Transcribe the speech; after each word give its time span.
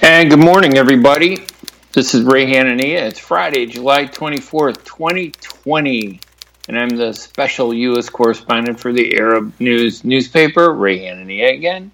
And 0.09 0.29
good 0.29 0.39
morning, 0.39 0.77
everybody. 0.77 1.35
This 1.91 2.13
is 2.13 2.23
Ray 2.23 2.45
Hanania. 2.45 3.09
It's 3.09 3.19
Friday, 3.19 3.65
July 3.65 4.05
24th, 4.05 4.85
2020, 4.85 6.21
and 6.69 6.79
I'm 6.79 6.87
the 6.87 7.11
special 7.11 7.73
U.S. 7.73 8.07
correspondent 8.07 8.79
for 8.79 8.93
the 8.93 9.17
Arab 9.17 9.51
News 9.59 10.05
newspaper, 10.05 10.71
Ray 10.71 10.99
Hanania 10.99 11.53
again. 11.53 11.91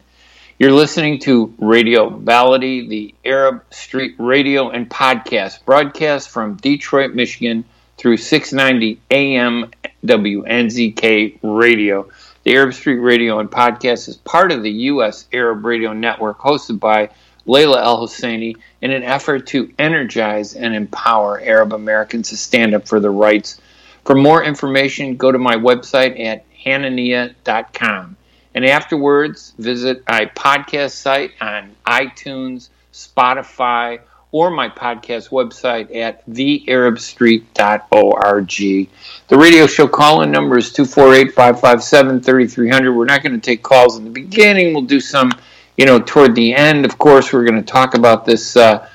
You're 0.59 0.73
listening 0.73 1.17
to 1.21 1.55
Radio 1.57 2.11
Baladi, 2.11 2.87
the 2.87 3.15
Arab 3.25 3.63
Street 3.71 4.13
Radio 4.19 4.69
and 4.69 4.87
Podcast, 4.87 5.65
broadcast 5.65 6.29
from 6.29 6.57
Detroit, 6.57 7.15
Michigan 7.15 7.65
through 7.97 8.17
690 8.17 9.01
AM 9.09 9.71
WNZK 10.05 11.39
Radio. 11.41 12.07
The 12.43 12.53
Arab 12.53 12.75
Street 12.75 12.99
Radio 12.99 13.39
and 13.39 13.49
Podcast 13.49 14.07
is 14.07 14.17
part 14.17 14.51
of 14.51 14.61
the 14.61 14.71
U.S. 14.71 15.27
Arab 15.33 15.65
Radio 15.65 15.93
Network, 15.93 16.37
hosted 16.37 16.79
by 16.79 17.09
Layla 17.47 17.77
Al 17.77 18.01
Husseini 18.01 18.55
in 18.81 18.91
an 18.91 19.03
effort 19.03 19.47
to 19.47 19.71
energize 19.77 20.55
and 20.55 20.73
empower 20.73 21.41
Arab 21.41 21.73
Americans 21.73 22.29
to 22.29 22.37
stand 22.37 22.73
up 22.73 22.87
for 22.87 22.99
their 22.99 23.11
rights. 23.11 23.59
For 24.05 24.15
more 24.15 24.43
information, 24.43 25.17
go 25.17 25.31
to 25.31 25.37
my 25.37 25.55
website 25.55 26.19
at 26.19 26.45
hanania.com. 26.65 28.17
And 28.55 28.65
afterwards, 28.65 29.53
visit 29.57 30.03
my 30.07 30.25
podcast 30.27 30.91
site 30.91 31.31
on 31.41 31.75
iTunes, 31.85 32.69
Spotify, 32.93 33.99
or 34.31 34.49
my 34.49 34.67
podcast 34.67 35.29
website 35.29 35.95
at 35.95 36.27
thearabstreet.org. 36.27 38.89
The 39.27 39.37
radio 39.37 39.67
show 39.67 39.87
call 39.87 40.23
in 40.23 40.31
number 40.31 40.57
is 40.57 40.73
248 40.73 41.33
557 41.33 42.21
3300. 42.21 42.93
We're 42.93 43.05
not 43.05 43.23
going 43.23 43.33
to 43.33 43.41
take 43.41 43.63
calls 43.63 43.97
in 43.97 44.03
the 44.03 44.09
beginning. 44.09 44.73
We'll 44.73 44.83
do 44.83 44.99
some 44.99 45.31
you 45.77 45.85
know, 45.85 45.99
toward 45.99 46.35
the 46.35 46.53
end, 46.53 46.85
of 46.85 46.97
course, 46.97 47.33
we're 47.33 47.45
going 47.45 47.55
to 47.55 47.61
talk 47.61 47.95
about 47.95 48.25
this 48.25 48.55
uh, 48.55 48.87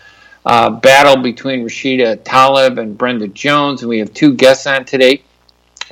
uh, 0.47 0.71
battle 0.71 1.23
between 1.23 1.65
Rashida 1.65 2.17
Tlaib 2.19 2.79
and 2.79 2.97
Brenda 2.97 3.29
Jones. 3.29 3.83
And 3.83 3.89
we 3.89 3.99
have 3.99 4.15
two 4.15 4.35
guests 4.35 4.67
on 4.67 4.85
today, 4.85 5.23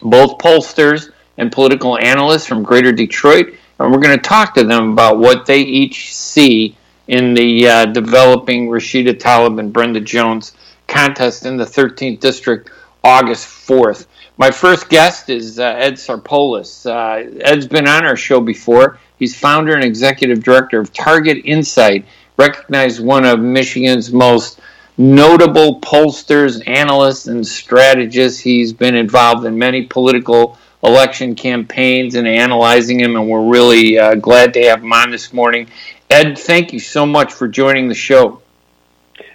both 0.03 0.39
pollsters 0.39 1.11
and 1.39 1.51
political 1.51 1.99
analysts 1.99 2.47
from 2.47 2.63
Greater 2.63 2.93
Detroit. 2.93 3.55
And 3.79 3.93
we're 3.93 4.01
going 4.01 4.17
to 4.17 4.23
talk 4.23 4.55
to 4.55 4.65
them 4.65 4.93
about 4.93 5.19
what 5.19 5.47
they 5.47 5.61
each 5.61 6.15
see 6.15 6.77
in 7.09 7.35
the 7.35 7.69
uh, 7.69 7.87
developing 7.87 8.69
Rashida 8.69 9.13
Tlaib 9.13 9.61
and 9.61 9.73
Brenda 9.73 10.01
Jones 10.01 10.53
contest 10.87 11.47
in 11.47 11.57
the 11.57 11.65
13th 11.65 12.21
District 12.21 12.71
August 13.03 13.47
4th. 13.47 14.07
My 14.39 14.51
first 14.51 14.91
guest 14.91 15.31
is 15.31 15.59
uh, 15.59 15.65
Ed 15.79 15.95
Sarpolis. 15.95 16.85
Uh, 16.85 17.39
Ed's 17.41 17.67
been 17.67 17.89
on 17.89 18.05
our 18.05 18.17
show 18.17 18.41
before. 18.41 18.99
He's 19.19 19.39
founder 19.39 19.75
and 19.75 19.83
executive 19.83 20.45
director 20.45 20.79
of 20.79 20.93
Target 20.93 21.39
Insight, 21.45 22.05
recognized 22.37 23.03
one 23.03 23.25
of 23.25 23.41
Michigan's 23.41 24.13
most 24.13 24.61
notable 24.99 25.81
pollsters, 25.81 26.63
analysts, 26.69 27.29
and 27.29 27.47
strategists. 27.47 28.39
He's 28.39 28.75
been 28.75 28.95
involved 28.95 29.47
in 29.47 29.59
many 29.59 29.87
political 29.87 30.59
election 30.83 31.35
campaigns 31.35 32.15
and 32.15 32.29
analyzing 32.29 32.99
them, 32.99 33.17
and 33.17 33.29
we're 33.29 33.49
really 33.49 33.99
uh, 33.99 34.17
glad 34.17 34.53
to 34.55 34.63
have 34.65 34.83
him 34.83 34.93
on 34.93 35.11
this 35.11 35.33
morning. 35.33 35.67
Ed, 36.11 36.39
thank 36.39 36.75
you 36.75 36.79
so 36.79 37.07
much 37.07 37.33
for 37.33 37.49
joining 37.49 37.89
the 37.89 37.95
show. 37.95 38.43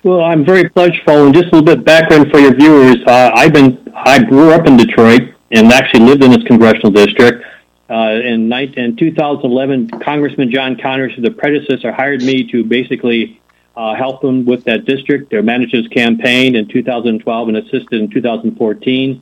Well, 0.04 0.22
I'm 0.22 0.46
very 0.46 0.70
pledgeful, 0.70 1.26
and 1.26 1.34
just 1.34 1.48
a 1.48 1.56
little 1.56 1.76
bit 1.76 1.84
background 1.84 2.32
for 2.32 2.40
your 2.40 2.56
viewers. 2.56 2.98
Uh, 3.06 3.32
I've 3.34 3.54
been 3.54 3.81
I 4.04 4.24
grew 4.24 4.52
up 4.52 4.66
in 4.66 4.78
Detroit 4.78 5.36
and 5.52 5.72
actually 5.72 6.06
lived 6.06 6.24
in 6.24 6.32
this 6.32 6.44
congressional 6.44 6.92
district. 6.92 7.46
Uh, 7.88 8.20
in, 8.24 8.50
19, 8.50 8.84
in 8.84 8.96
2011, 8.96 9.90
Congressman 10.00 10.50
John 10.50 10.76
Conyers, 10.76 11.14
the 11.18 11.30
predecessor, 11.30 11.92
hired 11.92 12.24
me 12.24 12.50
to 12.52 12.64
basically 12.64 13.40
uh, 13.76 13.94
help 13.94 14.24
him 14.24 14.46
with 14.46 14.64
that 14.64 14.86
district, 14.86 15.30
to 15.32 15.44
manage 15.44 15.72
his 15.72 15.88
campaign 15.90 16.56
in 16.56 16.68
2012 16.68 17.48
and 17.50 17.58
assisted 17.58 17.94
in 17.94 18.10
2014. 18.10 19.22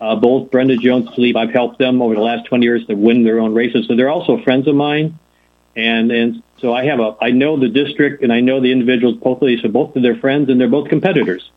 Uh, 0.00 0.16
both 0.16 0.50
Brenda 0.50 0.76
Jones, 0.76 1.10
believe 1.14 1.34
I've 1.34 1.50
helped 1.50 1.78
them 1.78 2.00
over 2.00 2.14
the 2.14 2.20
last 2.20 2.46
20 2.46 2.64
years 2.64 2.86
to 2.86 2.94
win 2.94 3.24
their 3.24 3.40
own 3.40 3.52
races. 3.52 3.86
So 3.88 3.96
they're 3.96 4.10
also 4.10 4.40
friends 4.42 4.68
of 4.68 4.76
mine. 4.76 5.18
And, 5.74 6.12
and 6.12 6.42
so 6.58 6.72
I 6.72 6.84
have 6.84 7.00
a, 7.00 7.16
I 7.20 7.30
know 7.32 7.58
the 7.58 7.68
district 7.68 8.22
and 8.22 8.32
I 8.32 8.40
know 8.40 8.60
the 8.60 8.70
individuals 8.70 9.16
both 9.16 9.42
of 9.42 9.48
these, 9.48 9.60
so 9.62 9.68
both 9.68 9.96
of 9.96 10.02
their 10.02 10.16
friends 10.16 10.50
and 10.50 10.60
they're 10.60 10.68
both 10.68 10.88
competitors. 10.88 11.50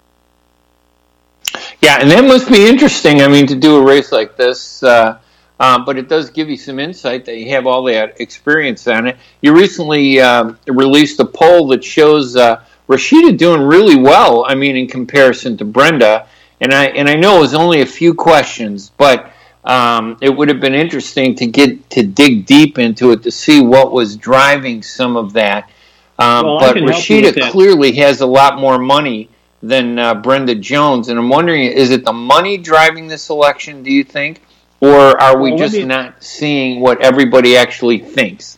Yeah, 1.83 1.97
and 1.99 2.09
that 2.11 2.23
must 2.23 2.49
be 2.49 2.65
interesting. 2.65 3.21
I 3.21 3.27
mean, 3.27 3.45
to 3.47 3.55
do 3.55 3.75
a 3.75 3.83
race 3.83 4.13
like 4.13 4.37
this, 4.37 4.81
uh, 4.83 5.19
um, 5.59 5.83
but 5.83 5.97
it 5.97 6.07
does 6.07 6.29
give 6.29 6.49
you 6.49 6.55
some 6.55 6.79
insight 6.79 7.25
that 7.25 7.35
you 7.35 7.49
have 7.49 7.67
all 7.67 7.83
that 7.83 8.21
experience 8.21 8.87
on 8.87 9.05
it. 9.05 9.17
You 9.41 9.53
recently 9.53 10.21
uh, 10.21 10.53
released 10.65 11.19
a 11.19 11.25
poll 11.25 11.67
that 11.67 11.83
shows 11.83 12.37
uh, 12.37 12.63
Rashida 12.87 13.37
doing 13.37 13.61
really 13.63 13.97
well. 13.97 14.45
I 14.47 14.55
mean, 14.55 14.77
in 14.77 14.87
comparison 14.87 15.57
to 15.57 15.65
Brenda, 15.65 16.29
and 16.61 16.73
I 16.73 16.85
and 16.85 17.09
I 17.09 17.15
know 17.15 17.39
it 17.39 17.41
was 17.41 17.53
only 17.53 17.81
a 17.81 17.85
few 17.85 18.13
questions, 18.13 18.89
but 18.95 19.33
um, 19.65 20.17
it 20.21 20.29
would 20.29 20.47
have 20.47 20.61
been 20.61 20.75
interesting 20.75 21.35
to 21.35 21.47
get 21.47 21.89
to 21.89 22.03
dig 22.03 22.45
deep 22.45 22.79
into 22.79 23.11
it 23.11 23.23
to 23.23 23.31
see 23.31 23.61
what 23.61 23.91
was 23.91 24.15
driving 24.15 24.83
some 24.83 25.17
of 25.17 25.33
that. 25.33 25.69
Um, 26.17 26.45
well, 26.45 26.59
but 26.59 26.77
Rashida 26.77 27.51
clearly 27.51 27.91
has 27.97 28.21
a 28.21 28.25
lot 28.25 28.57
more 28.57 28.79
money 28.79 29.27
than 29.63 29.97
uh, 29.97 30.13
Brenda 30.13 30.53
Jones, 30.53 31.09
and 31.09 31.17
I'm 31.17 31.29
wondering, 31.29 31.63
is 31.63 31.89
it 31.89 32.05
the 32.05 32.13
money 32.13 32.57
driving 32.57 33.07
this 33.07 33.29
election? 33.29 33.81
Do 33.81 33.91
you 33.91 34.03
think? 34.03 34.43
or 34.83 35.21
are 35.21 35.37
we 35.39 35.51
well, 35.51 35.57
just 35.57 35.75
me, 35.75 35.85
not 35.85 36.21
seeing 36.21 36.81
what 36.81 37.01
everybody 37.01 37.55
actually 37.55 37.99
thinks? 37.99 38.57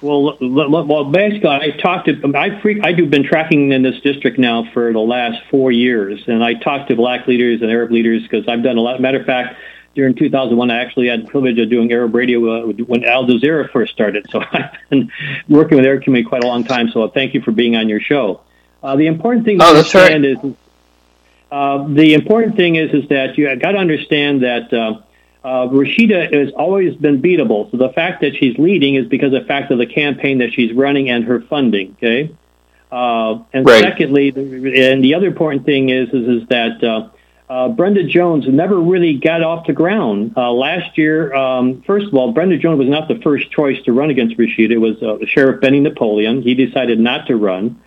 Well, 0.00 0.38
well, 0.40 1.04
basically, 1.06 1.48
I 1.48 1.70
talked 1.72 2.06
to 2.06 2.32
I 2.36 2.60
freak, 2.60 2.84
I've 2.84 3.10
been 3.10 3.24
tracking 3.24 3.72
in 3.72 3.82
this 3.82 4.00
district 4.00 4.38
now 4.38 4.70
for 4.72 4.92
the 4.92 5.00
last 5.00 5.42
four 5.50 5.72
years, 5.72 6.22
and 6.28 6.44
I 6.44 6.54
talked 6.54 6.88
to 6.90 6.96
black 6.96 7.26
leaders 7.26 7.62
and 7.62 7.70
Arab 7.70 7.90
leaders 7.90 8.22
because 8.22 8.46
I've 8.46 8.62
done 8.62 8.76
a 8.78 8.80
lot. 8.80 9.00
Matter 9.00 9.18
of 9.18 9.26
fact, 9.26 9.56
during 9.96 10.14
2001, 10.14 10.70
I 10.70 10.80
actually 10.80 11.08
had 11.08 11.26
the 11.26 11.28
privilege 11.28 11.58
of 11.58 11.68
doing 11.68 11.90
Arab 11.90 12.14
radio 12.14 12.70
uh, 12.70 12.72
when 12.84 13.04
Al 13.04 13.26
Jazeera 13.26 13.68
first 13.72 13.92
started. 13.92 14.26
So 14.30 14.40
I've 14.52 14.70
been 14.88 15.10
working 15.48 15.76
with 15.76 15.84
Arab 15.84 16.04
community 16.04 16.28
quite 16.28 16.44
a 16.44 16.46
long 16.46 16.62
time. 16.62 16.90
So 16.90 17.08
thank 17.08 17.34
you 17.34 17.42
for 17.42 17.50
being 17.50 17.74
on 17.74 17.88
your 17.88 18.00
show. 18.00 18.40
Uh, 18.82 18.96
the 18.96 19.06
important 19.06 19.44
thing 19.44 19.58
to 19.58 19.64
oh, 19.64 19.68
understand 19.68 20.24
right. 20.24 20.44
is 20.44 20.54
uh, 21.50 21.86
the 21.88 22.14
important 22.14 22.56
thing 22.56 22.76
is 22.76 22.92
is 22.92 23.08
that 23.08 23.36
you 23.36 23.54
got 23.56 23.72
to 23.72 23.78
understand 23.78 24.42
that 24.42 24.72
uh, 24.72 25.00
uh, 25.42 25.68
Rashida 25.68 26.32
has 26.32 26.52
always 26.52 26.94
been 26.96 27.20
beatable. 27.20 27.70
So 27.70 27.76
the 27.76 27.90
fact 27.90 28.20
that 28.22 28.36
she's 28.36 28.56
leading 28.58 28.94
is 28.94 29.06
because 29.06 29.32
of 29.32 29.42
the 29.42 29.46
fact 29.46 29.70
of 29.70 29.78
the 29.78 29.86
campaign 29.86 30.38
that 30.38 30.52
she's 30.52 30.72
running 30.72 31.10
and 31.10 31.24
her 31.24 31.40
funding. 31.40 31.96
Okay. 31.98 32.34
Uh, 32.90 33.44
and 33.52 33.66
right. 33.66 33.82
secondly, 33.82 34.28
and 34.28 35.04
the 35.04 35.14
other 35.14 35.26
important 35.26 35.64
thing 35.64 35.90
is 35.90 36.08
is, 36.08 36.42
is 36.42 36.48
that 36.48 36.82
uh, 36.82 37.08
uh, 37.48 37.68
Brenda 37.68 38.04
Jones 38.04 38.46
never 38.48 38.78
really 38.78 39.18
got 39.18 39.42
off 39.42 39.66
the 39.66 39.72
ground. 39.72 40.34
Uh, 40.36 40.52
last 40.52 40.96
year, 40.98 41.34
um, 41.34 41.82
first 41.82 42.06
of 42.06 42.14
all, 42.14 42.32
Brenda 42.32 42.58
Jones 42.58 42.78
was 42.78 42.88
not 42.88 43.08
the 43.08 43.18
first 43.22 43.50
choice 43.50 43.80
to 43.84 43.92
run 43.92 44.10
against 44.10 44.36
Rashida. 44.36 44.70
It 44.70 44.78
was 44.78 45.02
uh, 45.02 45.18
Sheriff 45.26 45.60
Benny 45.60 45.80
Napoleon. 45.80 46.42
He 46.42 46.54
decided 46.54 47.00
not 47.00 47.26
to 47.26 47.36
run. 47.36 47.80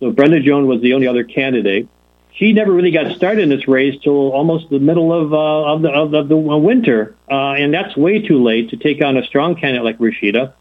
So 0.00 0.10
Brenda 0.10 0.40
Jones 0.40 0.66
was 0.66 0.80
the 0.80 0.94
only 0.94 1.06
other 1.06 1.24
candidate 1.24 1.88
she 2.34 2.52
never 2.52 2.72
really 2.72 2.90
got 2.90 3.14
started 3.16 3.42
in 3.42 3.48
this 3.48 3.68
race 3.68 4.00
till 4.02 4.32
almost 4.32 4.68
the 4.68 4.80
middle 4.80 5.12
of 5.12 5.32
uh, 5.32 5.72
of 5.72 5.82
the 5.82 5.90
of 5.90 6.10
the, 6.10 6.22
the 6.24 6.36
winter, 6.36 7.14
uh, 7.30 7.52
and 7.52 7.72
that's 7.72 7.96
way 7.96 8.26
too 8.26 8.42
late 8.42 8.70
to 8.70 8.76
take 8.76 9.02
on 9.02 9.16
a 9.16 9.24
strong 9.24 9.54
candidate 9.54 9.84
like 9.84 9.98
Rashida. 9.98 10.52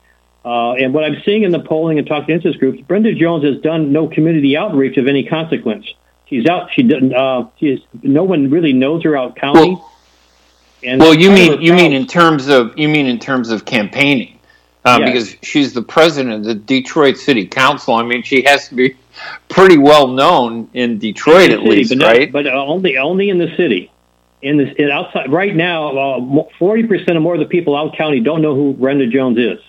Uh, 0.46 0.74
and 0.74 0.94
what 0.94 1.04
I'm 1.04 1.22
seeing 1.24 1.44
in 1.44 1.52
the 1.52 1.60
polling 1.60 1.98
and 1.98 2.06
talking 2.06 2.28
to 2.28 2.34
interest 2.34 2.60
groups, 2.60 2.82
Brenda 2.82 3.16
Jones 3.16 3.46
has 3.46 3.60
done 3.62 3.92
no 3.92 4.08
community 4.08 4.58
outreach 4.58 4.98
of 4.98 5.08
any 5.08 5.26
consequence. 5.26 5.86
She's 6.28 6.46
out. 6.46 6.72
She 6.74 6.84
didn't. 6.84 7.14
Uh, 7.14 7.48
she's 7.60 7.80
no 8.04 8.24
one 8.24 8.52
really 8.52 8.74
knows 8.74 9.04
her 9.04 9.18
out 9.18 9.36
county. 9.36 9.76
Well, 9.76 9.92
and 10.84 11.02
well 11.02 11.14
you 11.14 11.32
mean 11.32 11.60
you 11.62 11.74
mean 11.74 11.94
in 11.94 12.06
terms 12.06 12.50
of 12.50 12.78
you 12.78 12.88
mean 12.88 13.08
in 13.08 13.18
terms 13.18 13.50
of 13.50 13.66
campaigning, 13.66 14.33
uh, 14.86 14.98
yes. 15.00 15.08
because 15.08 15.36
she's 15.42 15.74
the 15.74 15.82
president 15.82 16.36
of 16.36 16.44
the 16.44 16.56
Detroit 16.56 17.18
City 17.18 17.46
Council. 17.46 17.96
I 17.96 18.04
mean, 18.04 18.24
she 18.24 18.44
has 18.44 18.68
to 18.70 18.76
be 18.76 18.96
pretty 19.50 19.78
well 19.78 20.08
known 20.08 20.70
in 20.74 21.00
Detroit, 21.00 21.50
in 21.50 21.52
at 21.52 21.60
city, 21.60 21.70
least, 21.70 21.98
but 21.98 22.06
right? 22.06 22.32
but 22.32 22.48
only 22.48 22.98
only 22.98 23.30
in 23.30 23.38
the 23.38 23.56
city. 23.56 23.90
In 24.42 24.58
this 24.58 24.76
in 24.78 24.90
outside 24.90 25.32
right 25.32 25.56
now, 25.56 25.98
uh, 25.98 26.44
forty 26.60 26.84
uh, 26.84 26.88
percent 26.88 27.18
or 27.18 27.22
more 27.22 27.36
of 27.36 27.40
the 27.40 27.46
people 27.46 27.78
out 27.78 27.96
county 27.96 28.20
don't 28.20 28.42
know 28.42 28.56
who 28.56 28.74
Brenda 28.74 29.08
Jones 29.08 29.38
is. 29.38 29.60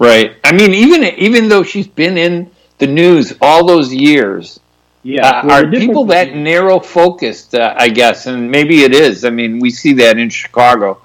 Right. 0.00 0.34
I 0.42 0.52
mean, 0.52 0.72
even 0.74 1.04
even 1.04 1.48
though 1.48 1.62
she's 1.62 1.86
been 1.86 2.18
in 2.18 2.50
the 2.78 2.86
news 2.86 3.34
all 3.40 3.66
those 3.66 3.94
years, 3.94 4.58
yeah, 5.02 5.28
uh, 5.28 5.46
well, 5.46 5.64
are 5.64 5.70
people 5.70 6.06
that 6.06 6.34
narrow 6.34 6.80
focused? 6.80 7.54
Uh, 7.54 7.74
I 7.76 7.88
guess, 7.88 8.26
and 8.26 8.50
maybe 8.50 8.82
it 8.82 8.94
is. 8.94 9.24
I 9.24 9.30
mean, 9.30 9.60
we 9.60 9.70
see 9.70 9.92
that 9.94 10.18
in 10.18 10.28
Chicago, 10.30 11.00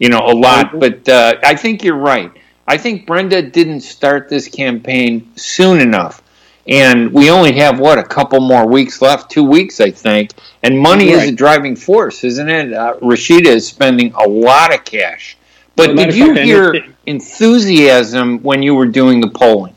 you 0.00 0.08
know, 0.08 0.26
a 0.26 0.34
lot. 0.34 0.80
But 0.80 1.08
uh, 1.08 1.36
I 1.44 1.54
think 1.54 1.84
you're 1.84 1.94
right. 1.94 2.32
I 2.66 2.76
think 2.76 3.06
Brenda 3.06 3.42
didn't 3.42 3.82
start 3.82 4.28
this 4.28 4.48
campaign 4.48 5.30
soon 5.36 5.80
enough. 5.80 6.22
And 6.66 7.12
we 7.12 7.30
only 7.30 7.52
have, 7.52 7.80
what, 7.80 7.98
a 7.98 8.02
couple 8.04 8.40
more 8.40 8.66
weeks 8.66 9.00
left? 9.02 9.30
Two 9.30 9.44
weeks, 9.44 9.80
I 9.80 9.90
think. 9.90 10.32
And 10.62 10.78
money 10.78 11.14
right. 11.14 11.22
is 11.22 11.30
a 11.30 11.32
driving 11.32 11.74
force, 11.74 12.22
isn't 12.22 12.48
it? 12.48 12.72
Uh, 12.72 12.96
Rashida 13.00 13.46
is 13.46 13.66
spending 13.66 14.12
a 14.12 14.28
lot 14.28 14.74
of 14.74 14.84
cash. 14.84 15.36
But 15.74 15.96
did 15.96 16.14
you 16.14 16.34
hear 16.34 16.84
enthusiasm 17.06 18.42
when 18.42 18.62
you 18.62 18.74
were 18.74 18.86
doing 18.86 19.20
the 19.20 19.30
polling? 19.30 19.74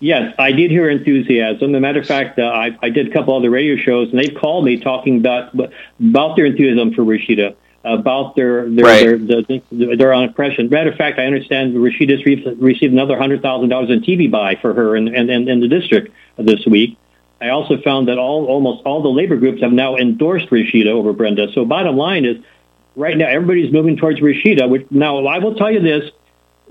Yes, 0.00 0.34
I 0.38 0.52
did 0.52 0.70
hear 0.70 0.90
enthusiasm. 0.90 1.70
As 1.70 1.78
a 1.78 1.80
matter 1.80 2.00
of 2.00 2.06
fact, 2.06 2.38
uh, 2.38 2.42
I, 2.42 2.76
I 2.82 2.90
did 2.90 3.08
a 3.08 3.10
couple 3.10 3.36
other 3.36 3.48
radio 3.48 3.76
shows, 3.76 4.10
and 4.10 4.18
they've 4.18 4.34
called 4.34 4.64
me 4.64 4.78
talking 4.78 5.16
about 5.18 5.54
about 5.54 6.36
their 6.36 6.46
enthusiasm 6.46 6.92
for 6.92 7.02
Rashida 7.02 7.54
about 7.84 8.34
their 8.34 8.68
their 8.68 8.84
right. 8.84 9.28
their, 9.28 9.60
their, 9.70 9.96
their 9.96 10.12
impression. 10.12 10.68
Matter 10.70 10.90
of 10.90 10.96
fact, 10.96 11.18
I 11.18 11.26
understand 11.26 11.74
Rashida's 11.74 12.24
received 12.24 12.92
another 12.92 13.18
hundred 13.18 13.42
thousand 13.42 13.68
dollars 13.68 13.90
in 13.90 14.00
TV 14.00 14.30
buy 14.30 14.56
for 14.60 14.72
her 14.72 14.96
in, 14.96 15.14
in, 15.14 15.30
in 15.30 15.60
the 15.60 15.68
district 15.68 16.12
this 16.38 16.64
week. 16.66 16.96
I 17.40 17.50
also 17.50 17.80
found 17.82 18.08
that 18.08 18.16
all 18.16 18.46
almost 18.46 18.82
all 18.86 19.02
the 19.02 19.10
labor 19.10 19.36
groups 19.36 19.60
have 19.60 19.72
now 19.72 19.96
endorsed 19.96 20.48
Rashida 20.48 20.88
over 20.88 21.12
Brenda. 21.12 21.52
So 21.52 21.66
bottom 21.66 21.96
line 21.96 22.24
is, 22.24 22.38
right 22.96 23.16
now 23.16 23.26
everybody's 23.28 23.72
moving 23.72 23.98
towards 23.98 24.20
Rashida. 24.20 24.68
Which 24.68 24.86
now 24.90 25.26
I 25.26 25.38
will 25.38 25.54
tell 25.54 25.70
you 25.70 25.80
this: 25.80 26.10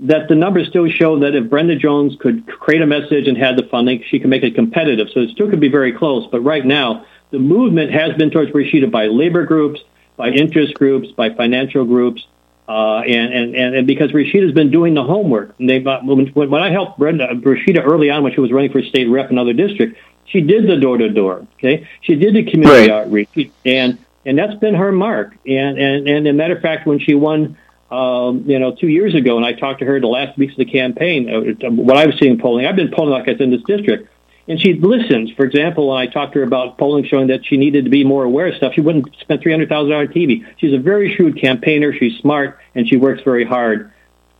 that 0.00 0.26
the 0.28 0.34
numbers 0.34 0.68
still 0.68 0.88
show 0.88 1.20
that 1.20 1.36
if 1.36 1.48
Brenda 1.48 1.76
Jones 1.76 2.16
could 2.18 2.46
create 2.46 2.82
a 2.82 2.86
message 2.86 3.28
and 3.28 3.38
had 3.38 3.56
the 3.56 3.62
funding, 3.70 4.02
she 4.08 4.18
can 4.18 4.30
make 4.30 4.42
it 4.42 4.56
competitive. 4.56 5.08
So 5.14 5.20
it 5.20 5.30
still 5.30 5.48
could 5.48 5.60
be 5.60 5.68
very 5.68 5.92
close. 5.92 6.26
But 6.26 6.40
right 6.40 6.64
now, 6.64 7.06
the 7.30 7.38
movement 7.38 7.92
has 7.92 8.16
been 8.16 8.30
towards 8.30 8.50
Rashida 8.50 8.90
by 8.90 9.06
labor 9.06 9.44
groups 9.44 9.80
by 10.16 10.28
interest 10.28 10.74
groups, 10.74 11.10
by 11.12 11.30
financial 11.30 11.84
groups, 11.84 12.26
uh, 12.68 12.98
and, 13.00 13.54
and, 13.54 13.74
and 13.74 13.86
because 13.86 14.12
Rashida's 14.12 14.52
been 14.52 14.70
doing 14.70 14.94
the 14.94 15.02
homework. 15.02 15.54
And 15.58 15.68
they 15.68 15.80
when, 15.80 16.26
when 16.28 16.62
I 16.62 16.70
helped 16.70 16.98
Brenda, 16.98 17.28
Rashida 17.34 17.84
early 17.84 18.10
on 18.10 18.22
when 18.22 18.32
she 18.32 18.40
was 18.40 18.52
running 18.52 18.72
for 18.72 18.82
state 18.82 19.08
rep 19.08 19.30
in 19.30 19.38
another 19.38 19.52
district, 19.52 19.98
she 20.26 20.40
did 20.40 20.66
the 20.66 20.76
door 20.76 20.96
to 20.98 21.08
door. 21.10 21.46
Okay, 21.54 21.86
she 22.00 22.14
did 22.14 22.34
the 22.34 22.50
community 22.50 22.90
right. 22.90 23.06
outreach, 23.06 23.50
and 23.64 23.98
and 24.24 24.38
that's 24.38 24.54
been 24.54 24.74
her 24.74 24.92
mark. 24.92 25.34
And 25.46 25.78
and 25.78 26.08
and 26.08 26.26
as 26.26 26.30
a 26.30 26.32
matter 26.32 26.56
of 26.56 26.62
fact, 26.62 26.86
when 26.86 26.98
she 26.98 27.14
won. 27.14 27.58
Um, 27.90 28.50
you 28.50 28.58
know, 28.58 28.74
two 28.74 28.88
years 28.88 29.14
ago, 29.14 29.36
and 29.36 29.46
I 29.46 29.52
talked 29.52 29.78
to 29.78 29.84
her 29.84 30.00
the 30.00 30.08
last 30.08 30.36
weeks 30.36 30.54
of 30.54 30.56
the 30.56 30.64
campaign. 30.64 31.28
Uh, 31.30 31.70
what 31.70 31.96
I 31.96 32.06
was 32.06 32.18
seeing 32.18 32.40
polling, 32.40 32.66
I've 32.66 32.74
been 32.74 32.90
polling 32.90 33.10
like 33.10 33.28
I 33.28 33.32
said 33.32 33.42
in 33.42 33.50
this 33.50 33.62
district 33.62 34.08
and 34.46 34.60
she 34.60 34.74
listens. 34.74 35.30
For 35.32 35.44
example, 35.44 35.88
when 35.88 35.98
I 35.98 36.06
talked 36.06 36.34
to 36.34 36.40
her 36.40 36.44
about 36.44 36.76
polling 36.76 37.04
showing 37.04 37.28
that 37.28 37.46
she 37.46 37.56
needed 37.56 37.84
to 37.84 37.90
be 37.90 38.04
more 38.04 38.24
aware 38.24 38.48
of 38.48 38.56
stuff, 38.56 38.74
she 38.74 38.80
wouldn't 38.80 39.14
spend 39.20 39.42
three 39.42 39.52
hundred 39.52 39.68
thousand 39.68 39.90
dollars 39.90 40.08
on 40.08 40.14
TV. 40.14 40.44
She's 40.58 40.74
a 40.74 40.78
very 40.78 41.14
shrewd 41.14 41.40
campaigner. 41.40 41.92
She's 41.92 42.18
smart 42.18 42.58
and 42.74 42.88
she 42.88 42.96
works 42.96 43.22
very 43.22 43.44
hard. 43.44 43.92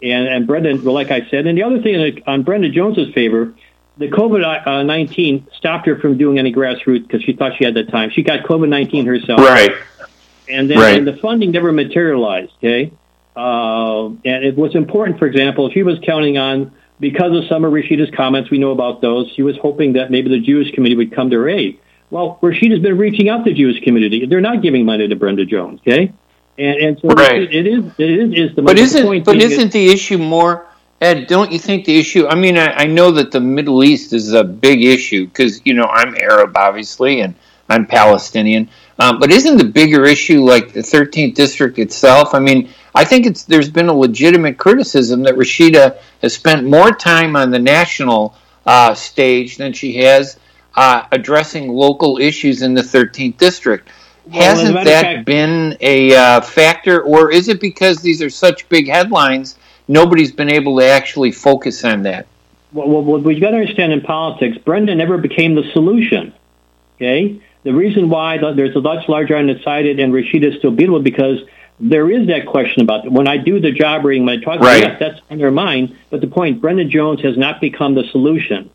And 0.03 0.29
and 0.29 0.47
Brenda, 0.47 0.77
well, 0.83 0.95
like 0.95 1.11
I 1.11 1.27
said, 1.31 1.47
and 1.47 1.57
the 1.57 1.63
other 1.63 1.81
thing 1.81 2.23
on 2.27 2.43
Brenda 2.43 2.69
Jones's 2.69 3.13
favor, 3.15 3.55
the 3.97 4.09
COVID 4.09 4.67
uh, 4.67 4.83
nineteen 4.83 5.47
stopped 5.57 5.87
her 5.87 5.99
from 5.99 6.19
doing 6.19 6.39
any 6.39 6.53
grassroots 6.53 7.07
because 7.07 7.23
she 7.23 7.33
thought 7.33 7.53
she 7.57 7.65
had 7.65 7.75
the 7.75 7.85
time. 7.85 8.11
She 8.11 8.23
got 8.23 8.45
COVID 8.45 8.69
nineteen 8.69 9.07
herself, 9.07 9.41
right? 9.41 9.71
And 10.49 10.69
then 10.69 10.79
right. 10.79 10.99
and 10.99 11.07
the 11.07 11.17
funding 11.17 11.53
never 11.53 11.73
materialized. 11.73 12.53
Okay, 12.59 12.93
uh, 13.35 14.07
and 14.07 14.45
it 14.45 14.57
was 14.57 14.75
important. 14.75 15.19
For 15.19 15.27
example, 15.27 15.71
she 15.71 15.83
was 15.83 15.99
counting 16.03 16.37
on 16.37 16.73
because 17.05 17.37
of 17.37 17.45
some 17.51 17.67
of 17.67 17.73
Rashida's 17.73 18.11
comments, 18.17 18.51
we 18.51 18.57
know 18.57 18.71
about 18.71 19.03
those. 19.03 19.31
She 19.37 19.43
was 19.43 19.59
hoping 19.59 19.93
that 19.93 20.11
maybe 20.11 20.31
the 20.31 20.41
Jewish 20.41 20.73
community 20.73 20.97
would 20.97 21.15
come 21.15 21.29
to 21.29 21.37
her 21.37 21.51
aid. 21.51 21.79
Well, 22.09 22.39
Rashida's 22.41 22.81
been 22.81 22.97
reaching 22.97 23.29
out 23.29 23.45
to 23.45 23.51
the 23.51 23.55
Jewish 23.55 23.85
community. 23.85 24.25
They're 24.25 24.41
not 24.41 24.63
giving 24.63 24.87
money 24.87 25.07
to 25.07 25.15
Brenda 25.15 25.45
Jones, 25.45 25.81
okay? 25.81 26.15
And, 26.57 26.77
and 26.79 27.01
so 27.01 27.09
right. 27.09 27.43
it, 27.43 27.55
it 27.55 27.67
is 27.67 27.85
it 27.99 28.11
is, 28.11 28.51
is 28.51 28.57
the 28.57 28.63
but 28.63 28.79
isn't 28.79 29.25
but 29.25 29.37
isn't 29.37 29.73
the 29.73 29.91
issue 29.91 30.17
more 30.17 30.67
Ed? 31.03 31.27
Don't 31.27 31.53
you 31.53 31.59
think 31.59 31.85
the 31.85 31.99
issue? 31.99 32.27
I 32.27 32.37
mean, 32.37 32.57
I, 32.57 32.69
I 32.69 32.87
know 32.87 33.11
that 33.11 33.33
the 33.33 33.41
Middle 33.41 33.85
East 33.85 34.15
is 34.15 34.33
a 34.33 34.45
big 34.45 34.83
issue 34.83 35.27
because 35.27 35.61
you 35.67 35.75
know 35.75 35.85
I'm 35.85 36.17
Arab, 36.17 36.57
obviously, 36.57 37.21
and 37.21 37.35
I'm 37.69 37.85
Palestinian. 37.87 38.71
Um, 38.99 39.19
but 39.19 39.31
isn't 39.31 39.59
the 39.59 39.65
bigger 39.65 40.05
issue 40.05 40.43
like 40.43 40.73
the 40.73 40.81
13th 40.81 41.35
district 41.35 41.79
itself? 41.79 42.33
I 42.33 42.39
mean, 42.39 42.71
I 42.95 43.05
think 43.05 43.27
it's 43.27 43.45
there's 43.45 43.71
been 43.71 43.89
a 43.89 43.95
legitimate 43.95 44.57
criticism 44.57 45.23
that 45.25 45.35
Rashida 45.35 45.99
has 46.23 46.35
spent 46.35 46.65
more 46.65 46.93
time 46.93 47.35
on 47.35 47.51
the 47.51 47.59
national 47.59 48.37
uh, 48.67 48.95
stage 48.95 49.57
than 49.57 49.73
she 49.73 49.97
has 49.97 50.39
uh, 50.77 51.07
addressing 51.11 51.69
local 51.69 52.19
issues 52.19 52.63
in 52.63 52.75
the 52.75 52.83
13th 52.83 53.37
district. 53.37 53.89
Well, 54.27 54.43
Hasn't 54.43 54.75
that 54.75 54.87
fact, 54.87 55.27
been 55.27 55.77
a 55.81 56.15
uh, 56.15 56.41
factor, 56.41 57.03
or 57.03 57.31
is 57.31 57.49
it 57.49 57.61
because 57.61 58.01
these 58.01 58.23
are 58.23 58.31
such 58.31 58.69
big 58.69 58.89
headlines? 58.89 59.57
Nobody's 59.87 60.33
been 60.33 60.51
able 60.51 60.79
to 60.79 60.87
actually 60.87 61.31
focus 61.31 61.85
on 61.85 62.03
that. 62.05 62.27
Well, 62.73 62.89
well, 62.89 63.03
well 63.03 63.21
we've 63.21 63.41
got 63.41 63.51
to 63.51 63.59
understand 63.59 63.93
in 63.93 64.01
politics, 64.01 64.57
Brenda 64.59 64.95
never 64.95 65.19
became 65.19 65.55
the 65.55 65.71
solution. 65.73 66.33
Okay, 66.97 67.43
the 67.65 67.75
reason 67.75 68.09
why 68.09 68.39
there's 68.39 68.77
a 68.77 68.81
much 68.81 69.09
larger 69.09 69.37
undecided 69.37 69.99
and 69.99 70.13
Rashida 70.13 70.57
still 70.59 70.73
beatable 70.73 71.03
because 71.03 71.41
there 71.81 72.11
is 72.11 72.27
that 72.29 72.47
question 72.47 72.83
about 72.83 73.11
when 73.11 73.27
I 73.27 73.37
do 73.37 73.61
the 73.61 73.73
job 73.73 74.05
reading, 74.05 74.27
when 74.27 74.39
I 74.39 74.43
talk 74.43 74.61
right. 74.61 74.83
about 74.83 75.01
yes, 75.01 75.01
that's 75.01 75.21
on 75.31 75.39
their 75.39 75.51
mind. 75.51 75.97
But 76.11 76.21
the 76.21 76.27
point, 76.27 76.61
Brenda 76.61 76.85
Jones 76.85 77.21
has 77.23 77.37
not 77.37 77.61
become 77.61 77.95
the 77.95 78.05
solution. 78.05 78.71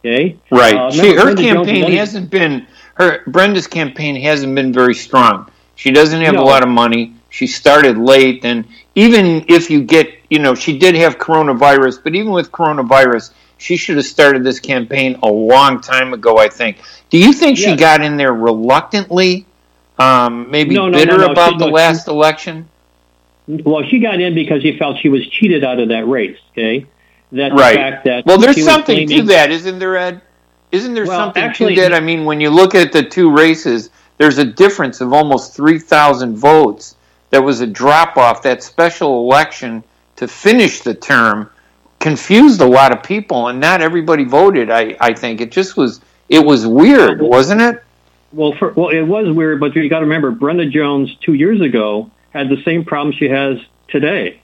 Okay, 0.00 0.36
right. 0.50 0.74
Uh, 0.74 0.90
she, 0.90 1.14
her 1.14 1.22
Brenda 1.22 1.42
campaign 1.42 1.82
Jones 1.82 1.94
hasn't 1.94 2.30
been 2.30 2.66
her 2.94 3.22
Brenda's 3.26 3.66
campaign 3.66 4.16
hasn't 4.16 4.54
been 4.54 4.72
very 4.72 4.94
strong. 4.94 5.50
She 5.74 5.90
doesn't 5.90 6.20
have 6.20 6.34
no. 6.34 6.42
a 6.42 6.44
lot 6.44 6.62
of 6.62 6.68
money. 6.68 7.14
She 7.30 7.46
started 7.46 7.96
late, 7.96 8.44
and 8.44 8.66
even 8.94 9.46
if 9.48 9.70
you 9.70 9.82
get, 9.82 10.08
you 10.28 10.38
know, 10.38 10.54
she 10.54 10.78
did 10.78 10.94
have 10.96 11.16
coronavirus, 11.16 12.02
but 12.04 12.14
even 12.14 12.30
with 12.30 12.52
coronavirus, 12.52 13.32
she 13.56 13.76
should 13.76 13.96
have 13.96 14.04
started 14.04 14.44
this 14.44 14.60
campaign 14.60 15.18
a 15.22 15.28
long 15.28 15.80
time 15.80 16.12
ago. 16.12 16.36
I 16.36 16.48
think. 16.48 16.78
Do 17.08 17.18
you 17.18 17.32
think 17.32 17.58
yes. 17.58 17.70
she 17.70 17.76
got 17.76 18.02
in 18.02 18.16
there 18.16 18.34
reluctantly? 18.34 19.46
Um, 20.02 20.50
maybe 20.50 20.74
no, 20.74 20.88
no, 20.88 20.98
bitter 20.98 21.18
no, 21.18 21.30
about 21.30 21.58
the 21.58 21.66
last 21.66 22.08
election? 22.08 22.68
Well, 23.46 23.82
she 23.84 23.98
got 24.00 24.20
in 24.20 24.34
because 24.34 24.62
she 24.62 24.78
felt 24.78 24.98
she 24.98 25.08
was 25.08 25.26
cheated 25.28 25.64
out 25.64 25.78
of 25.78 25.88
that 25.88 26.06
race. 26.06 26.38
Okay, 26.52 26.86
that 27.32 27.52
right. 27.52 28.02
That 28.04 28.26
well, 28.26 28.38
there's 28.38 28.64
something 28.64 29.06
claiming, 29.06 29.26
to 29.26 29.32
that, 29.32 29.50
isn't 29.50 29.78
there, 29.78 29.96
Ed? 29.96 30.20
Isn't 30.70 30.94
there 30.94 31.06
well, 31.06 31.18
something 31.18 31.42
actually, 31.42 31.74
to 31.76 31.82
that? 31.82 31.94
I 31.94 32.00
mean, 32.00 32.24
when 32.24 32.40
you 32.40 32.50
look 32.50 32.74
at 32.74 32.92
the 32.92 33.02
two 33.02 33.30
races, 33.30 33.90
there's 34.18 34.38
a 34.38 34.44
difference 34.44 35.00
of 35.00 35.12
almost 35.12 35.54
three 35.54 35.78
thousand 35.78 36.36
votes. 36.36 36.96
There 37.30 37.42
was 37.42 37.60
a 37.60 37.66
drop 37.66 38.16
off. 38.16 38.42
That 38.42 38.62
special 38.62 39.20
election 39.20 39.84
to 40.16 40.26
finish 40.26 40.80
the 40.80 40.94
term 40.94 41.50
confused 42.00 42.60
a 42.60 42.66
lot 42.66 42.92
of 42.92 43.02
people, 43.02 43.48
and 43.48 43.60
not 43.60 43.80
everybody 43.80 44.24
voted. 44.24 44.70
I 44.70 44.96
I 45.00 45.12
think 45.12 45.40
it 45.40 45.52
just 45.52 45.76
was 45.76 46.00
it 46.28 46.44
was 46.44 46.66
weird, 46.66 47.20
wasn't 47.20 47.60
it? 47.60 47.82
Well, 48.32 48.52
for, 48.58 48.72
well, 48.72 48.88
it 48.88 49.02
was 49.02 49.34
weird, 49.34 49.60
but 49.60 49.76
you 49.76 49.88
got 49.88 50.00
to 50.00 50.06
remember, 50.06 50.30
Brenda 50.30 50.66
Jones 50.66 51.14
two 51.20 51.34
years 51.34 51.60
ago 51.60 52.10
had 52.30 52.48
the 52.48 52.62
same 52.64 52.84
problem 52.84 53.14
she 53.16 53.28
has 53.28 53.58
today. 53.88 54.40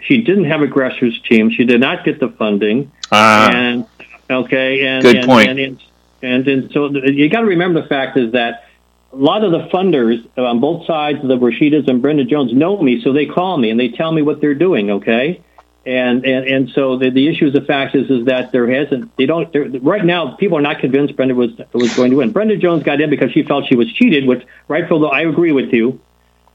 She 0.00 0.22
didn't 0.22 0.44
have 0.44 0.60
a 0.60 0.66
grassroots 0.66 1.24
team. 1.24 1.50
She 1.50 1.64
did 1.64 1.80
not 1.80 2.04
get 2.04 2.20
the 2.20 2.28
funding. 2.28 2.92
Uh, 3.10 3.50
and 3.52 3.86
okay, 4.28 4.86
and 4.86 5.02
good 5.02 5.16
and, 5.16 5.26
point. 5.26 5.48
And, 5.48 5.58
and, 5.58 5.82
and, 6.22 6.48
and 6.48 6.72
so 6.72 6.90
you 6.90 7.30
got 7.30 7.40
to 7.40 7.46
remember 7.46 7.80
the 7.80 7.88
fact 7.88 8.18
is 8.18 8.32
that 8.32 8.64
a 9.12 9.16
lot 9.16 9.44
of 9.44 9.52
the 9.52 9.68
funders 9.68 10.26
on 10.36 10.60
both 10.60 10.86
sides, 10.86 11.20
of 11.22 11.28
the 11.28 11.38
Rashidas 11.38 11.88
and 11.88 12.02
Brenda 12.02 12.24
Jones, 12.24 12.52
know 12.52 12.80
me, 12.82 13.00
so 13.02 13.12
they 13.12 13.26
call 13.26 13.56
me 13.56 13.70
and 13.70 13.78
they 13.78 13.88
tell 13.88 14.12
me 14.12 14.22
what 14.22 14.40
they're 14.40 14.54
doing. 14.54 14.90
Okay, 14.90 15.40
and 15.86 16.24
and 16.24 16.46
and 16.46 16.70
so 16.70 16.96
the 16.96 17.10
the 17.10 17.28
issue 17.28 17.46
of 17.46 17.52
the 17.52 17.60
fact 17.60 17.94
is 17.94 18.10
is 18.10 18.26
that 18.26 18.52
there 18.52 18.70
hasn't 18.70 19.14
they 19.16 19.26
don't 19.26 19.54
right 19.82 20.04
now 20.04 20.34
people 20.36 20.56
are 20.58 20.62
not 20.62 20.78
convinced 20.78 21.14
Brenda 21.16 21.34
was 21.34 21.50
was 21.72 21.94
going 21.94 22.10
to 22.10 22.18
win. 22.18 22.32
Brenda 22.32 22.56
Jones 22.56 22.82
got 22.82 23.00
in 23.00 23.10
because 23.10 23.32
she 23.32 23.42
felt 23.42 23.66
she 23.66 23.76
was 23.76 23.92
cheated, 23.92 24.26
which 24.26 24.46
rightful 24.68 25.00
though 25.00 25.10
I 25.10 25.22
agree 25.22 25.52
with 25.52 25.72
you, 25.72 26.00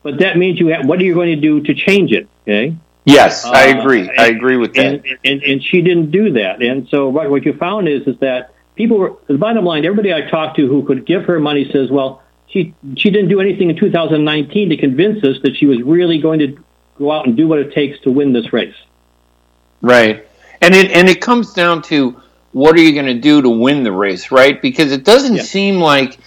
but 0.02 0.20
that 0.20 0.38
means 0.38 0.60
you 0.60 0.68
have 0.68 0.86
what 0.86 1.00
are 1.00 1.04
you 1.04 1.14
going 1.14 1.36
to 1.36 1.42
do 1.42 1.62
to 1.62 1.74
change 1.74 2.12
it? 2.12 2.28
Okay. 2.44 2.76
Yes, 3.06 3.46
I 3.46 3.68
agree. 3.68 4.08
Uh, 4.08 4.22
I 4.22 4.28
agree 4.28 4.58
with 4.58 4.74
that. 4.76 4.86
And, 4.86 5.06
and, 5.24 5.44
and 5.44 5.64
she 5.64 5.82
didn't 5.82 6.12
do 6.12 6.34
that. 6.34 6.62
And 6.62 6.88
so 6.90 7.10
what, 7.10 7.30
what 7.30 7.44
you 7.44 7.54
found 7.54 7.88
is 7.88 8.06
is 8.08 8.20
that 8.20 8.54
people 8.76 8.98
were 8.98 9.16
the 9.28 9.38
bottom 9.38 9.66
line. 9.66 9.86
Everybody 9.86 10.14
I 10.14 10.30
talked 10.30 10.58
to 10.58 10.68
who 10.68 10.84
could 10.84 11.06
give 11.06 11.26
her 11.26 11.40
money 11.40 11.70
says, 11.72 11.90
well, 11.90 12.22
she 12.48 12.74
she 12.98 13.10
didn't 13.10 13.30
do 13.30 13.40
anything 13.40 13.70
in 13.70 13.78
2019 13.78 14.70
to 14.70 14.78
convince 14.78 15.24
us 15.24 15.38
that 15.44 15.56
she 15.56 15.66
was 15.66 15.82
really 15.82 16.20
going 16.20 16.40
to 16.40 16.64
go 16.98 17.12
out 17.12 17.26
and 17.26 17.38
do 17.38 17.48
what 17.48 17.60
it 17.60 17.74
takes 17.74 18.00
to 18.02 18.12
win 18.12 18.34
this 18.34 18.52
race. 18.52 18.76
Right. 19.82 20.28
And 20.62 20.76
it 20.76 20.92
and 20.92 21.08
it 21.08 21.22
comes 21.22 21.54
down 21.54 21.82
to 21.84 22.22
what 22.52 22.76
are 22.76 22.82
you 22.82 22.94
going 22.94 23.06
to 23.06 23.14
do 23.14 23.42
to 23.42 23.50
win 23.50 23.84
the 23.84 23.92
race, 23.92 24.32
right? 24.32 24.62
Because 24.62 24.92
it 24.92 25.04
doesn't 25.04 25.36
yeah. 25.36 25.44
seem 25.44 25.80
like 25.80 26.18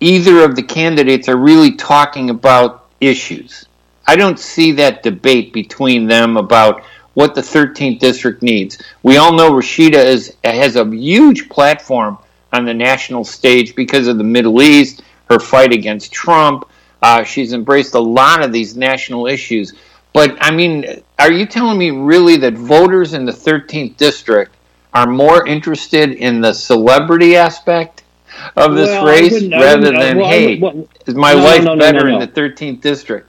either 0.00 0.44
of 0.44 0.56
the 0.56 0.62
candidates 0.62 1.28
are 1.28 1.36
really 1.36 1.72
talking 1.72 2.30
about 2.30 2.86
issues. 3.00 3.66
I 4.06 4.16
don't 4.16 4.38
see 4.38 4.72
that 4.72 5.02
debate 5.02 5.52
between 5.52 6.06
them 6.06 6.36
about 6.36 6.84
what 7.14 7.34
the 7.34 7.40
13th 7.40 8.00
district 8.00 8.42
needs. 8.42 8.82
We 9.02 9.16
all 9.16 9.32
know 9.32 9.52
Rashida 9.52 10.04
is 10.04 10.36
has 10.44 10.76
a 10.76 10.84
huge 10.84 11.48
platform 11.48 12.18
on 12.52 12.64
the 12.64 12.74
national 12.74 13.24
stage 13.24 13.74
because 13.74 14.06
of 14.06 14.18
the 14.18 14.24
Middle 14.24 14.62
East, 14.62 15.02
her 15.30 15.38
fight 15.38 15.72
against 15.72 16.12
Trump. 16.12 16.68
Uh, 17.02 17.22
she's 17.24 17.52
embraced 17.52 17.94
a 17.94 18.00
lot 18.00 18.42
of 18.42 18.52
these 18.52 18.76
national 18.76 19.26
issues. 19.26 19.74
But 20.14 20.38
I 20.40 20.52
mean, 20.52 21.02
are 21.18 21.30
you 21.30 21.44
telling 21.44 21.76
me 21.76 21.90
really 21.90 22.38
that 22.38 22.54
voters 22.54 23.12
in 23.12 23.26
the 23.26 23.32
13th 23.32 23.98
district 23.98 24.56
are 24.94 25.06
more 25.06 25.46
interested 25.46 26.12
in 26.12 26.40
the 26.40 26.54
celebrity 26.54 27.36
aspect 27.36 28.04
of 28.56 28.76
this 28.76 28.88
well, 28.88 29.06
race 29.06 29.42
rather 29.50 29.90
than, 29.90 30.18
well, 30.18 30.30
hey, 30.30 30.58
well, 30.58 30.88
is 31.06 31.14
my 31.16 31.34
no, 31.34 31.44
wife 31.44 31.64
no, 31.64 31.74
no, 31.74 31.80
better 31.80 32.08
in 32.08 32.20
the 32.20 32.28
13th 32.28 32.80
district? 32.80 33.28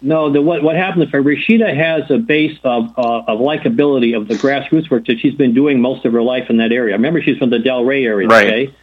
No, 0.00 0.30
the, 0.30 0.40
what 0.40 0.62
what 0.62 0.76
happens 0.76 1.10
for 1.10 1.20
Rashida 1.22 1.74
has 1.74 2.08
a 2.10 2.18
base 2.18 2.56
of 2.62 2.96
uh, 2.96 3.22
of 3.26 3.40
likability 3.40 4.16
of 4.16 4.28
the 4.28 4.34
grassroots 4.34 4.90
work 4.90 5.06
that 5.06 5.18
she's 5.18 5.34
been 5.34 5.54
doing 5.54 5.80
most 5.80 6.04
of 6.04 6.12
her 6.12 6.22
life 6.22 6.50
in 6.50 6.58
that 6.58 6.70
area. 6.70 6.94
Remember, 6.94 7.20
she's 7.20 7.38
from 7.38 7.50
the 7.50 7.58
Delray 7.58 8.04
area, 8.04 8.28
right. 8.28 8.46
okay? 8.46 8.74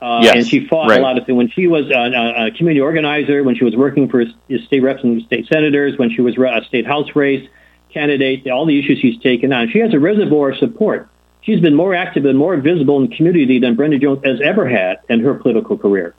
Uh, 0.00 0.20
yes, 0.22 0.34
and 0.34 0.46
she 0.46 0.66
fought 0.66 0.88
right. 0.88 0.98
a 0.98 1.02
lot 1.02 1.18
of 1.18 1.26
things 1.26 1.36
when 1.36 1.50
she 1.50 1.66
was 1.66 1.90
a, 1.90 2.46
a, 2.46 2.50
community 2.52 2.80
organizer, 2.80 3.44
when 3.44 3.54
she 3.54 3.64
was 3.64 3.76
working 3.76 4.08
for 4.08 4.24
state 4.64 4.80
reps 4.80 5.04
and 5.04 5.22
state 5.24 5.46
senators, 5.46 5.98
when 5.98 6.10
she 6.10 6.22
was 6.22 6.38
a 6.38 6.64
state 6.66 6.86
house 6.86 7.14
race 7.14 7.46
candidate, 7.92 8.48
all 8.48 8.64
the 8.64 8.78
issues 8.78 8.98
she's 8.98 9.20
taken 9.20 9.52
on. 9.52 9.68
She 9.70 9.78
has 9.80 9.92
a 9.92 9.98
reservoir 9.98 10.50
of 10.50 10.58
support. 10.58 11.08
She's 11.42 11.60
been 11.60 11.74
more 11.74 11.94
active 11.94 12.24
and 12.24 12.38
more 12.38 12.56
visible 12.56 13.02
in 13.02 13.10
the 13.10 13.16
community 13.16 13.58
than 13.58 13.74
Brenda 13.74 13.98
Jones 13.98 14.20
has 14.24 14.40
ever 14.40 14.68
had 14.68 14.98
in 15.08 15.20
her 15.20 15.34
political 15.34 15.76
career. 15.76 16.14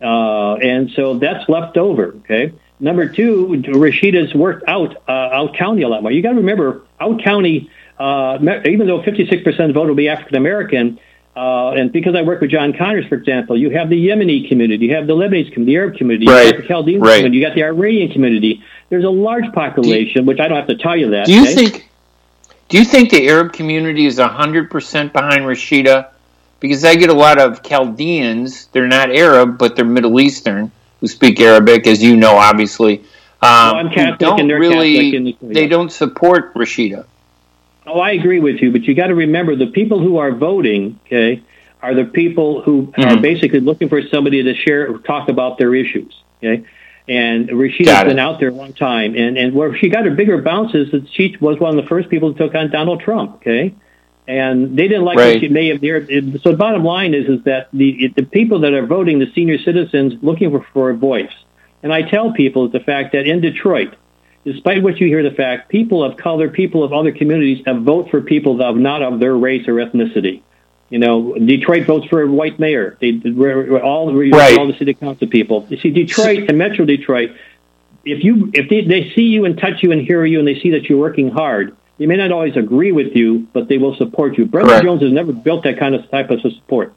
Uh, 0.00 0.54
and 0.54 0.90
so 0.92 1.18
that's 1.18 1.48
left 1.48 1.76
over, 1.76 2.14
okay? 2.24 2.52
Number 2.78 3.06
two, 3.06 3.62
Rashida's 3.68 4.34
worked 4.34 4.64
out 4.66 4.96
uh, 5.06 5.12
out 5.12 5.54
county 5.54 5.82
a 5.82 5.88
lot 5.88 6.02
more. 6.02 6.10
You 6.10 6.22
got 6.22 6.30
to 6.30 6.36
remember, 6.36 6.82
out 6.98 7.22
county, 7.22 7.70
uh, 7.98 8.38
even 8.64 8.86
though 8.86 9.02
56% 9.02 9.46
of 9.46 9.56
the 9.68 9.72
vote 9.74 9.88
will 9.88 9.94
be 9.94 10.08
African 10.08 10.36
American, 10.36 10.98
uh, 11.36 11.70
and 11.70 11.92
because 11.92 12.14
I 12.14 12.22
work 12.22 12.40
with 12.40 12.50
John 12.50 12.72
Conyers, 12.72 13.06
for 13.06 13.14
example, 13.14 13.56
you 13.56 13.70
have 13.70 13.88
the 13.88 14.08
Yemeni 14.08 14.48
community, 14.48 14.86
you 14.86 14.94
have 14.94 15.06
the 15.06 15.14
Lebanese 15.14 15.52
community, 15.52 15.72
the 15.72 15.76
Arab 15.76 15.96
community, 15.96 16.26
right. 16.26 16.46
you 16.46 16.52
have 16.52 16.62
the 16.62 16.68
Chaldean 16.68 17.00
right. 17.00 17.16
community, 17.16 17.38
you 17.38 17.46
got 17.46 17.54
the 17.54 17.64
Iranian 17.64 18.12
community. 18.12 18.62
There's 18.88 19.04
a 19.04 19.10
large 19.10 19.52
population, 19.52 20.22
you, 20.22 20.26
which 20.26 20.40
I 20.40 20.48
don't 20.48 20.56
have 20.56 20.66
to 20.66 20.76
tell 20.76 20.96
you 20.96 21.10
that. 21.10 21.26
Do 21.26 21.34
you 21.34 21.42
okay? 21.42 21.54
think? 21.54 21.90
Do 22.68 22.78
you 22.78 22.84
think 22.84 23.10
the 23.10 23.28
Arab 23.28 23.52
community 23.52 24.06
is 24.06 24.18
100% 24.18 25.12
behind 25.12 25.42
Rashida? 25.42 26.10
Because 26.60 26.84
I 26.84 26.94
get 26.94 27.10
a 27.10 27.14
lot 27.14 27.40
of 27.40 27.62
Chaldeans. 27.62 28.66
They're 28.66 28.86
not 28.86 29.10
Arab, 29.10 29.58
but 29.58 29.74
they're 29.74 29.84
Middle 29.84 30.20
Eastern 30.20 30.70
who 31.00 31.08
speak 31.08 31.40
Arabic, 31.40 31.86
as 31.86 32.02
you 32.02 32.16
know, 32.16 32.36
obviously. 32.36 32.98
Um, 32.98 33.04
well, 33.42 33.74
I'm 33.76 33.90
Catholic, 33.90 34.18
don't 34.18 34.40
and 34.40 34.50
they're 34.50 34.60
really, 34.60 35.10
Catholic. 35.10 35.36
And 35.40 35.56
they 35.56 35.66
don't 35.66 35.90
support 35.90 36.54
Rashida. 36.54 37.06
Oh, 37.92 38.00
I 38.00 38.12
agree 38.12 38.40
with 38.40 38.60
you, 38.60 38.72
but 38.72 38.82
you 38.82 38.94
got 38.94 39.08
to 39.08 39.14
remember 39.14 39.56
the 39.56 39.66
people 39.66 40.00
who 40.00 40.18
are 40.18 40.32
voting, 40.32 41.00
okay, 41.06 41.42
are 41.82 41.94
the 41.94 42.04
people 42.04 42.62
who 42.62 42.86
mm-hmm. 42.86 43.02
are 43.02 43.20
basically 43.20 43.60
looking 43.60 43.88
for 43.88 44.02
somebody 44.08 44.42
to 44.42 44.54
share, 44.54 44.98
talk 44.98 45.28
about 45.28 45.58
their 45.58 45.74
issues, 45.74 46.14
okay. 46.38 46.64
And 47.08 47.48
Rashida's 47.48 48.04
been 48.04 48.20
out 48.20 48.38
there 48.38 48.50
a 48.50 48.54
long 48.54 48.72
time, 48.72 49.16
and 49.16 49.36
and 49.36 49.52
where 49.52 49.76
she 49.76 49.88
got 49.88 50.04
her 50.04 50.14
bigger 50.14 50.40
bounces 50.42 50.92
is 50.94 51.08
she 51.10 51.36
was 51.40 51.58
one 51.58 51.76
of 51.76 51.82
the 51.82 51.88
first 51.88 52.08
people 52.08 52.32
who 52.32 52.38
took 52.38 52.54
on 52.54 52.70
Donald 52.70 53.00
Trump, 53.00 53.36
okay 53.36 53.74
and 54.30 54.76
they 54.76 54.86
didn't 54.86 55.04
like 55.04 55.18
right. 55.18 55.34
what 55.34 55.40
she 55.40 55.48
may 55.48 55.68
have. 55.68 55.80
there. 55.80 56.06
So 56.40 56.52
the 56.52 56.56
bottom 56.56 56.84
line 56.84 57.14
is 57.14 57.28
is 57.28 57.44
that 57.44 57.68
the 57.72 58.12
the 58.14 58.22
people 58.22 58.60
that 58.60 58.72
are 58.72 58.86
voting, 58.86 59.18
the 59.18 59.30
senior 59.34 59.58
citizens, 59.58 60.14
looking 60.22 60.50
for, 60.50 60.64
for 60.72 60.90
a 60.90 60.94
voice. 60.94 61.32
And 61.82 61.92
I 61.92 62.02
tell 62.02 62.32
people 62.32 62.68
the 62.68 62.80
fact 62.80 63.12
that 63.12 63.26
in 63.26 63.40
Detroit, 63.40 63.96
despite 64.44 64.82
what 64.82 64.98
you 64.98 65.06
hear, 65.06 65.22
the 65.22 65.34
fact 65.34 65.68
people 65.68 66.02
of 66.02 66.16
color, 66.16 66.48
people 66.48 66.84
of 66.84 66.92
other 66.92 67.12
communities, 67.12 67.62
have 67.66 67.82
vote 67.82 68.10
for 68.10 68.20
people 68.20 68.56
that 68.58 68.64
are 68.64 68.74
not 68.74 69.02
of 69.02 69.20
their 69.20 69.36
race 69.36 69.66
or 69.68 69.74
ethnicity. 69.74 70.42
You 70.88 70.98
know, 70.98 71.34
Detroit 71.34 71.86
votes 71.86 72.06
for 72.06 72.22
a 72.22 72.26
white 72.26 72.58
mayor. 72.58 72.96
They 73.00 73.12
all 73.12 74.12
right. 74.12 74.58
all 74.58 74.66
the 74.66 74.76
city 74.76 74.94
council 74.94 75.28
people. 75.28 75.66
You 75.68 75.78
see, 75.78 75.90
Detroit 75.90 76.48
and 76.48 76.58
Metro 76.58 76.84
Detroit. 76.84 77.30
If 78.04 78.24
you 78.24 78.50
if 78.52 78.68
they, 78.68 78.84
they 78.84 79.12
see 79.14 79.24
you 79.24 79.44
and 79.44 79.56
touch 79.56 79.82
you 79.82 79.92
and 79.92 80.00
hear 80.00 80.24
you 80.24 80.40
and 80.40 80.48
they 80.48 80.58
see 80.58 80.70
that 80.70 80.84
you're 80.84 80.98
working 80.98 81.30
hard, 81.30 81.76
they 81.98 82.06
may 82.06 82.16
not 82.16 82.32
always 82.32 82.56
agree 82.56 82.90
with 82.90 83.14
you, 83.14 83.46
but 83.52 83.68
they 83.68 83.78
will 83.78 83.94
support 83.96 84.36
you. 84.36 84.46
Brenda 84.46 84.70
Correct. 84.70 84.84
Jones 84.84 85.02
has 85.02 85.12
never 85.12 85.32
built 85.32 85.62
that 85.64 85.78
kind 85.78 85.94
of 85.94 86.10
type 86.10 86.30
of 86.30 86.40
support. 86.40 86.92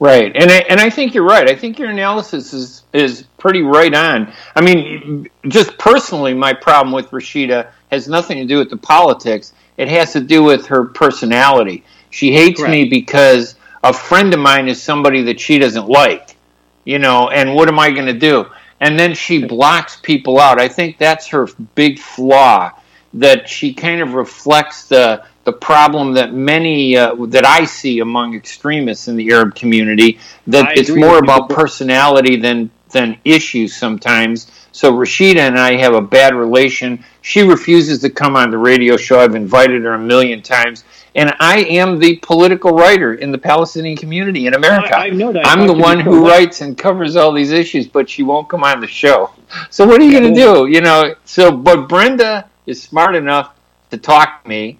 Right, 0.00 0.34
and 0.36 0.50
I, 0.50 0.58
and 0.68 0.78
I 0.80 0.90
think 0.90 1.12
you're 1.12 1.24
right. 1.24 1.48
I 1.50 1.56
think 1.56 1.78
your 1.78 1.90
analysis 1.90 2.54
is 2.54 2.82
is 2.92 3.24
pretty 3.36 3.62
right 3.62 3.92
on. 3.92 4.32
I 4.54 4.60
mean, 4.60 5.28
just 5.48 5.76
personally, 5.76 6.34
my 6.34 6.52
problem 6.52 6.92
with 6.92 7.10
Rashida 7.10 7.70
has 7.90 8.06
nothing 8.06 8.38
to 8.38 8.44
do 8.44 8.58
with 8.58 8.70
the 8.70 8.76
politics. 8.76 9.52
It 9.76 9.88
has 9.88 10.12
to 10.12 10.20
do 10.20 10.44
with 10.44 10.66
her 10.66 10.84
personality. 10.84 11.84
She 12.10 12.32
hates 12.32 12.60
Correct. 12.60 12.70
me 12.70 12.84
because 12.84 13.56
a 13.82 13.92
friend 13.92 14.32
of 14.32 14.40
mine 14.40 14.68
is 14.68 14.80
somebody 14.80 15.22
that 15.22 15.40
she 15.40 15.58
doesn't 15.58 15.88
like. 15.88 16.36
You 16.84 17.00
know, 17.00 17.28
and 17.28 17.54
what 17.54 17.68
am 17.68 17.78
I 17.78 17.90
going 17.90 18.06
to 18.06 18.18
do? 18.18 18.46
And 18.80 18.98
then 18.98 19.14
she 19.14 19.44
blocks 19.44 19.96
people 19.96 20.38
out. 20.38 20.60
I 20.60 20.68
think 20.68 20.96
that's 20.98 21.26
her 21.28 21.48
big 21.74 21.98
flaw 21.98 22.70
that 23.14 23.48
she 23.48 23.72
kind 23.72 24.00
of 24.00 24.14
reflects 24.14 24.84
the 24.84 25.24
the 25.44 25.52
problem 25.52 26.12
that 26.12 26.34
many 26.34 26.96
uh, 26.96 27.14
that 27.28 27.46
I 27.46 27.64
see 27.64 28.00
among 28.00 28.34
extremists 28.34 29.08
in 29.08 29.16
the 29.16 29.32
Arab 29.32 29.54
community 29.54 30.18
that 30.46 30.66
I 30.66 30.72
it's 30.76 30.90
more 30.90 31.18
about 31.18 31.48
personality 31.48 32.36
than 32.36 32.70
than 32.90 33.18
issues 33.24 33.74
sometimes. 33.74 34.50
So 34.72 34.92
Rashida 34.92 35.38
and 35.38 35.58
I 35.58 35.76
have 35.76 35.94
a 35.94 36.00
bad 36.00 36.34
relation. 36.34 37.04
She 37.22 37.42
refuses 37.42 38.00
to 38.00 38.10
come 38.10 38.36
on 38.36 38.50
the 38.50 38.58
radio 38.58 38.96
show. 38.96 39.20
I've 39.20 39.34
invited 39.34 39.82
her 39.82 39.94
a 39.94 39.98
million 39.98 40.42
times. 40.42 40.84
And 41.14 41.34
I 41.40 41.60
am 41.64 41.98
the 41.98 42.16
political 42.16 42.72
writer 42.72 43.14
in 43.14 43.32
the 43.32 43.38
Palestinian 43.38 43.96
community 43.96 44.46
in 44.46 44.54
America. 44.54 44.96
I, 44.96 45.06
I 45.06 45.10
know 45.10 45.32
that. 45.32 45.46
I'm 45.46 45.66
the 45.66 45.72
one 45.72 45.98
who 45.98 46.28
writes 46.28 46.60
and 46.60 46.76
covers 46.78 47.16
all 47.16 47.32
these 47.32 47.50
issues, 47.50 47.88
but 47.88 48.08
she 48.08 48.22
won't 48.22 48.48
come 48.48 48.62
on 48.62 48.80
the 48.80 48.86
show. 48.86 49.30
So 49.70 49.86
what 49.86 50.00
are 50.00 50.04
you 50.04 50.12
going 50.12 50.32
to 50.32 50.40
do? 50.40 50.66
You 50.66 50.80
know. 50.80 51.14
So, 51.24 51.50
but 51.50 51.88
Brenda 51.88 52.48
is 52.68 52.82
smart 52.82 53.14
enough 53.16 53.54
to 53.90 53.96
talk 53.96 54.42
to 54.42 54.48
me, 54.48 54.78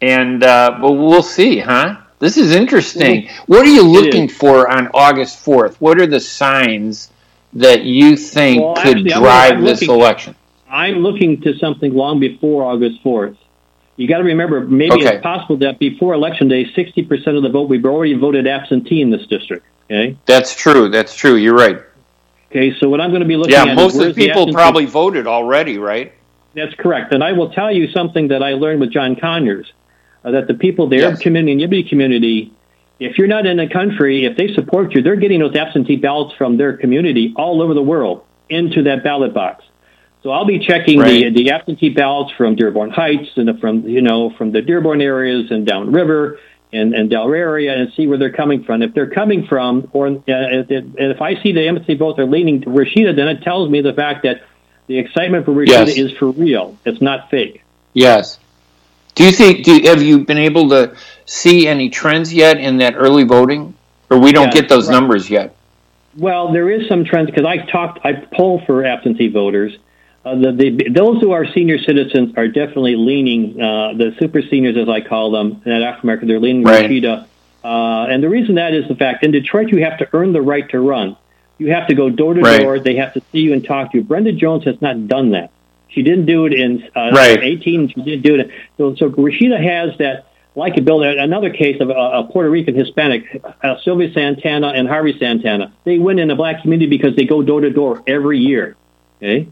and 0.00 0.42
uh, 0.42 0.78
but 0.80 0.92
we'll 0.92 1.22
see, 1.22 1.58
huh? 1.58 1.96
This 2.18 2.36
is 2.36 2.52
interesting. 2.52 3.28
What 3.46 3.64
are 3.64 3.70
you 3.70 3.82
looking 3.84 4.28
for 4.28 4.68
on 4.68 4.88
August 4.92 5.38
fourth? 5.38 5.80
What 5.80 6.00
are 6.00 6.06
the 6.06 6.18
signs 6.20 7.10
that 7.52 7.84
you 7.84 8.16
think 8.16 8.60
well, 8.62 8.74
could 8.74 8.98
actually, 8.98 9.10
drive 9.10 9.52
I'm 9.52 9.64
this 9.64 9.80
looking, 9.82 9.94
election? 9.94 10.34
I'm 10.68 10.96
looking 10.96 11.40
to 11.42 11.56
something 11.58 11.94
long 11.94 12.18
before 12.18 12.64
August 12.64 13.00
fourth. 13.02 13.36
You 13.96 14.06
got 14.08 14.18
to 14.18 14.24
remember, 14.24 14.60
maybe 14.60 14.94
Okay. 14.94 15.14
it's 15.16 15.22
possible 15.22 15.56
that 15.58 15.78
before 15.80 16.14
election 16.14 16.46
day, 16.48 16.64
60% 16.64 17.36
of 17.36 17.42
the 17.42 17.48
vote 17.48 17.68
we've 17.68 17.84
already 17.84 18.14
voted 18.14 18.46
absentee 18.46 19.00
in 19.00 19.10
this 19.10 19.26
district. 19.26 19.66
Okay. 19.90 20.16
That's 20.26 20.54
true. 20.54 20.88
That's 20.88 21.16
true. 21.16 21.34
You're 21.36 21.56
right. 21.56 21.80
Okay. 22.50 22.76
So 22.78 22.88
what 22.88 23.00
I'm 23.00 23.10
going 23.10 23.22
to 23.22 23.28
be 23.28 23.36
looking 23.36 23.54
Yeah, 23.54 23.64
at 23.64 23.74
most 23.76 23.94
is 23.94 24.00
of 24.00 24.00
the 24.00 24.04
where's 24.06 24.14
the 24.16 24.26
people 24.28 24.52
probably 24.52 24.84
voted 24.84 25.26
already, 25.26 25.78
right? 25.78 26.12
That's 26.54 26.74
correct. 26.74 27.12
And 27.12 27.22
I 27.22 27.32
will 27.32 27.50
tell 27.50 27.72
you 27.72 27.88
something 27.92 28.28
that 28.28 28.42
I 28.42 28.54
learned 28.54 28.80
with 28.80 28.92
John 28.92 29.16
Conyers, 29.16 29.70
uh, 30.24 30.32
that 30.32 30.48
the 30.48 30.54
people, 30.54 30.88
the 30.88 31.02
Arab 31.04 31.20
community 31.20 31.52
and 31.52 31.72
Yemeni 31.72 31.88
community, 31.88 32.52
if 32.98 33.16
you're 33.18 33.28
not 33.28 33.46
in 33.46 33.58
the 33.58 33.68
country, 33.68 34.24
if 34.24 34.36
they 34.36 34.54
support 34.54 34.94
you, 34.94 35.02
they're 35.02 35.16
getting 35.16 35.40
those 35.40 35.54
absentee 35.54 35.96
ballots 35.96 36.34
from 36.36 36.56
their 36.56 36.76
community 36.76 37.32
all 37.36 37.62
over 37.62 37.74
the 37.74 37.82
world 37.82 38.24
into 38.48 38.84
that 38.84 39.04
ballot 39.04 39.34
box. 39.34 39.64
So 40.22 40.30
I'll 40.30 40.46
be 40.46 40.58
checking 40.58 40.98
the 40.98 41.04
Right. 41.04 41.34
the 41.34 41.50
absentee 41.52 41.90
ballots 41.90 42.32
from 42.36 42.56
Dearborn 42.56 42.90
Heights 42.90 43.28
and 43.36 43.60
from 43.60 43.86
you 43.88 44.02
know 44.02 44.30
from 44.30 44.50
the 44.50 44.62
Dearborn 44.62 45.00
areas 45.00 45.50
and 45.52 45.64
downriver 45.64 46.40
and 46.72 46.92
and 46.92 47.08
Delray 47.08 47.38
area 47.38 47.74
and 47.74 47.92
see 47.92 48.08
where 48.08 48.18
they're 48.18 48.32
coming 48.32 48.64
from. 48.64 48.82
If 48.82 48.94
they're 48.94 49.10
coming 49.10 49.46
from, 49.46 49.88
or 49.92 50.08
uh, 50.08 50.20
if, 50.26 50.66
if 50.70 50.84
if 50.96 51.22
I 51.22 51.40
see 51.42 51.52
the 51.52 51.68
absentee 51.68 51.94
votes 51.94 52.18
are 52.18 52.26
leaning 52.26 52.62
to 52.62 52.66
Rashida, 52.66 53.14
then 53.14 53.28
it 53.28 53.42
tells 53.42 53.70
me 53.70 53.80
the 53.80 53.92
fact 53.92 54.24
that 54.24 54.42
the 54.88 54.98
excitement 54.98 55.44
for 55.44 55.52
Rashida 55.52 55.68
Yes. 55.86 55.96
is 55.96 56.12
for 56.12 56.30
real. 56.30 56.76
It's 56.84 57.00
not 57.00 57.30
fake. 57.30 57.62
Yes. 57.94 58.38
Do 59.14 59.24
you 59.24 59.32
think? 59.32 59.64
Do 59.64 59.78
have 59.84 60.02
you 60.02 60.24
been 60.24 60.38
able 60.38 60.68
to 60.70 60.94
see 61.26 61.66
any 61.68 61.90
trends 61.90 62.32
yet 62.32 62.58
in 62.58 62.78
that 62.78 62.94
early 62.96 63.24
voting, 63.24 63.74
or 64.10 64.18
we 64.18 64.32
don't 64.32 64.46
Yeah, 64.54 64.60
get 64.60 64.68
those 64.68 64.88
right. 64.88 64.94
numbers 64.94 65.28
yet? 65.30 65.54
Well, 66.16 66.52
there 66.52 66.68
is 66.70 66.88
some 66.88 67.04
trends 67.04 67.30
because 67.30 67.44
I 67.44 67.58
talked, 67.58 68.04
I 68.04 68.12
poll 68.14 68.60
for 68.66 68.84
absentee 68.84 69.28
voters. 69.28 69.76
Uh, 70.24 70.34
the, 70.34 70.52
the, 70.52 70.88
those 70.90 71.20
who 71.20 71.30
are 71.30 71.46
senior 71.52 71.78
citizens 71.78 72.36
are 72.36 72.48
definitely 72.48 72.96
leaning, 72.96 73.60
uh, 73.60 73.92
the 73.94 74.14
super 74.18 74.42
seniors, 74.42 74.76
as 74.76 74.88
I 74.88 75.00
call 75.00 75.30
them, 75.30 75.62
in 75.64 75.70
African 75.72 76.00
American, 76.08 76.28
they're 76.28 76.40
leaning 76.40 76.64
Right. 76.64 76.90
Rashida. 76.90 77.26
Uh, 77.62 78.06
and 78.10 78.22
the 78.22 78.28
reason 78.28 78.56
that 78.56 78.74
is 78.74 78.88
the 78.88 78.96
fact 78.96 79.24
in 79.24 79.30
Detroit, 79.30 79.68
you 79.70 79.84
have 79.84 79.98
to 79.98 80.08
earn 80.12 80.32
the 80.32 80.42
right 80.42 80.68
to 80.70 80.80
run. 80.80 81.16
You 81.58 81.72
have 81.72 81.88
to 81.88 81.94
go 81.94 82.08
door 82.08 82.34
to 82.34 82.40
door. 82.40 82.78
They 82.78 82.96
have 82.96 83.14
to 83.14 83.22
see 83.32 83.40
you 83.40 83.52
and 83.52 83.64
talk 83.64 83.92
to 83.92 83.98
you. 83.98 84.04
Brenda 84.04 84.32
Jones 84.32 84.64
has 84.64 84.80
not 84.80 85.08
done 85.08 85.30
that. 85.30 85.50
She 85.88 86.02
didn't 86.02 86.26
do 86.26 86.46
it 86.46 86.52
in 86.52 86.88
uh, 86.94 87.10
Right. 87.12 87.42
18. 87.42 87.88
She 87.88 88.02
didn't 88.02 88.22
do 88.22 88.36
it. 88.36 88.50
So, 88.76 88.94
so 88.94 89.10
Rashida 89.10 89.60
has 89.60 89.98
that 89.98 90.26
likability. 90.54 91.20
Another 91.20 91.50
case 91.50 91.80
of 91.80 91.90
a, 91.90 91.94
a 91.94 92.24
Puerto 92.24 92.50
Rican 92.50 92.74
Hispanic, 92.74 93.42
uh, 93.62 93.76
Sylvia 93.82 94.12
Santana 94.12 94.68
and 94.68 94.86
Harvey 94.86 95.18
Santana. 95.18 95.72
They 95.84 95.98
win 95.98 96.18
in 96.18 96.28
the 96.28 96.34
black 96.34 96.62
community 96.62 96.90
because 96.90 97.16
they 97.16 97.24
go 97.24 97.42
door 97.42 97.60
to 97.62 97.70
door 97.70 98.02
every 98.06 98.38
year. 98.38 98.76
Okay. 99.16 99.48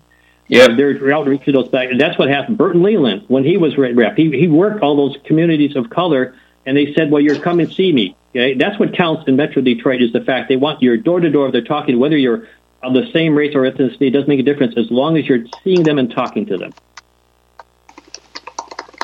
Yeah, 0.49 0.69
they're 0.77 1.13
outreach 1.13 1.45
to 1.47 1.53
those 1.53 1.69
back, 1.69 1.91
and 1.91 2.01
that's 2.01 2.17
what 2.19 2.29
happened. 2.29 2.57
Burton 2.57 2.85
Leland, 2.85 3.25
when 3.27 3.43
he 3.43 3.57
was 3.57 3.77
rep, 3.77 4.17
he 4.17 4.31
he 4.31 4.47
worked 4.47 4.81
all 4.81 4.97
those 4.97 5.17
communities 5.25 5.75
of 5.75 5.91
color, 5.91 6.37
and 6.65 6.77
they 6.77 6.95
said, 6.95 7.11
"Well, 7.11 7.21
you're 7.21 7.41
come 7.41 7.59
and 7.59 7.73
see 7.73 7.93
me." 7.93 8.15
Okay, 8.37 8.53
that's 8.53 8.79
what 8.79 8.93
counts 8.93 9.27
in 9.29 9.37
Metro 9.37 9.63
Detroit 9.63 10.03
is 10.03 10.13
the 10.13 10.21
fact 10.21 10.51
they 10.51 10.57
want 10.57 10.83
your 10.83 10.99
door 10.99 11.21
to 11.21 11.31
door. 11.31 11.51
They're 11.51 11.63
talking 11.63 11.99
whether 11.99 12.19
you're 12.19 12.49
of 12.83 12.93
the 12.93 13.11
same 13.11 13.35
race 13.35 13.55
or 13.55 13.63
ethnicity. 13.63 14.09
It 14.09 14.11
doesn't 14.11 14.29
make 14.29 14.41
a 14.41 14.43
difference 14.43 14.75
as 14.77 14.91
long 14.91 15.17
as 15.17 15.27
you're 15.27 15.47
seeing 15.65 15.83
them 15.83 15.99
and 15.99 16.11
talking 16.11 16.45
to 16.45 16.59
them. 16.59 16.75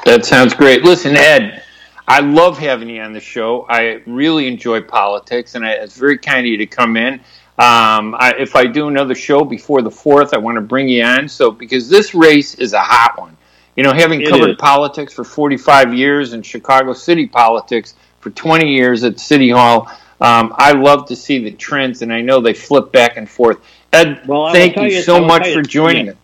That 0.05 0.27
sounds 0.27 0.53
great. 0.53 0.85
Listen, 0.85 1.17
Ed, 1.17 1.63
I 2.07 2.21
love 2.21 2.59
having 2.59 2.91
you 2.91 3.01
on 3.01 3.15
the 3.15 3.21
show. 3.21 3.65
I 3.71 4.03
really 4.05 4.49
enjoy 4.49 4.83
politics, 4.83 5.55
and 5.55 5.65
I, 5.65 5.73
it's 5.73 5.97
very 5.97 6.19
kind 6.19 6.41
of 6.41 6.47
you 6.47 6.59
to 6.59 6.67
come 6.67 6.99
in. 6.99 7.15
Um, 7.59 8.15
I, 8.19 8.35
if 8.39 8.55
I 8.55 8.67
do 8.67 8.89
another 8.89 9.15
show 9.15 9.47
before 9.47 9.81
the 9.81 9.91
fourth, 9.91 10.35
I 10.35 10.39
want 10.39 10.57
to 10.57 10.61
bring 10.61 10.91
you 10.91 11.05
on. 11.05 11.27
So 11.27 11.51
because 11.51 11.89
this 11.89 12.15
race 12.15 12.57
is 12.57 12.75
a 12.75 12.83
hot 12.83 13.19
one, 13.19 13.39
you 13.77 13.83
know, 13.83 13.95
having 13.95 14.21
it 14.21 14.29
covered 14.29 14.51
is. 14.51 14.57
politics 14.57 15.15
for 15.15 15.25
45 15.25 15.95
years 15.95 16.35
and 16.35 16.45
Chicago 16.45 16.93
City 16.93 17.27
politics 17.27 17.95
for 18.23 18.31
20 18.31 18.73
years 18.73 19.05
at 19.05 19.21
City 19.21 19.51
Hall, 19.51 19.89
um, 20.21 20.55
I 20.57 20.73
love 20.73 21.09
to 21.09 21.17
see 21.17 21.43
the 21.43 21.51
trends, 21.51 22.01
and 22.01 22.13
I 22.13 22.21
know 22.21 22.41
they 22.41 22.55
flip 22.55 22.93
back 22.93 23.17
and 23.17 23.29
forth. 23.29 23.59
Ed, 23.93 24.27
well, 24.27 24.53
thank 24.53 24.77
you, 24.77 24.85
you, 24.85 25.03
so 25.03 25.21
much 25.21 25.53
for 25.53 25.63
joining 25.63 26.11
us. 26.11 26.17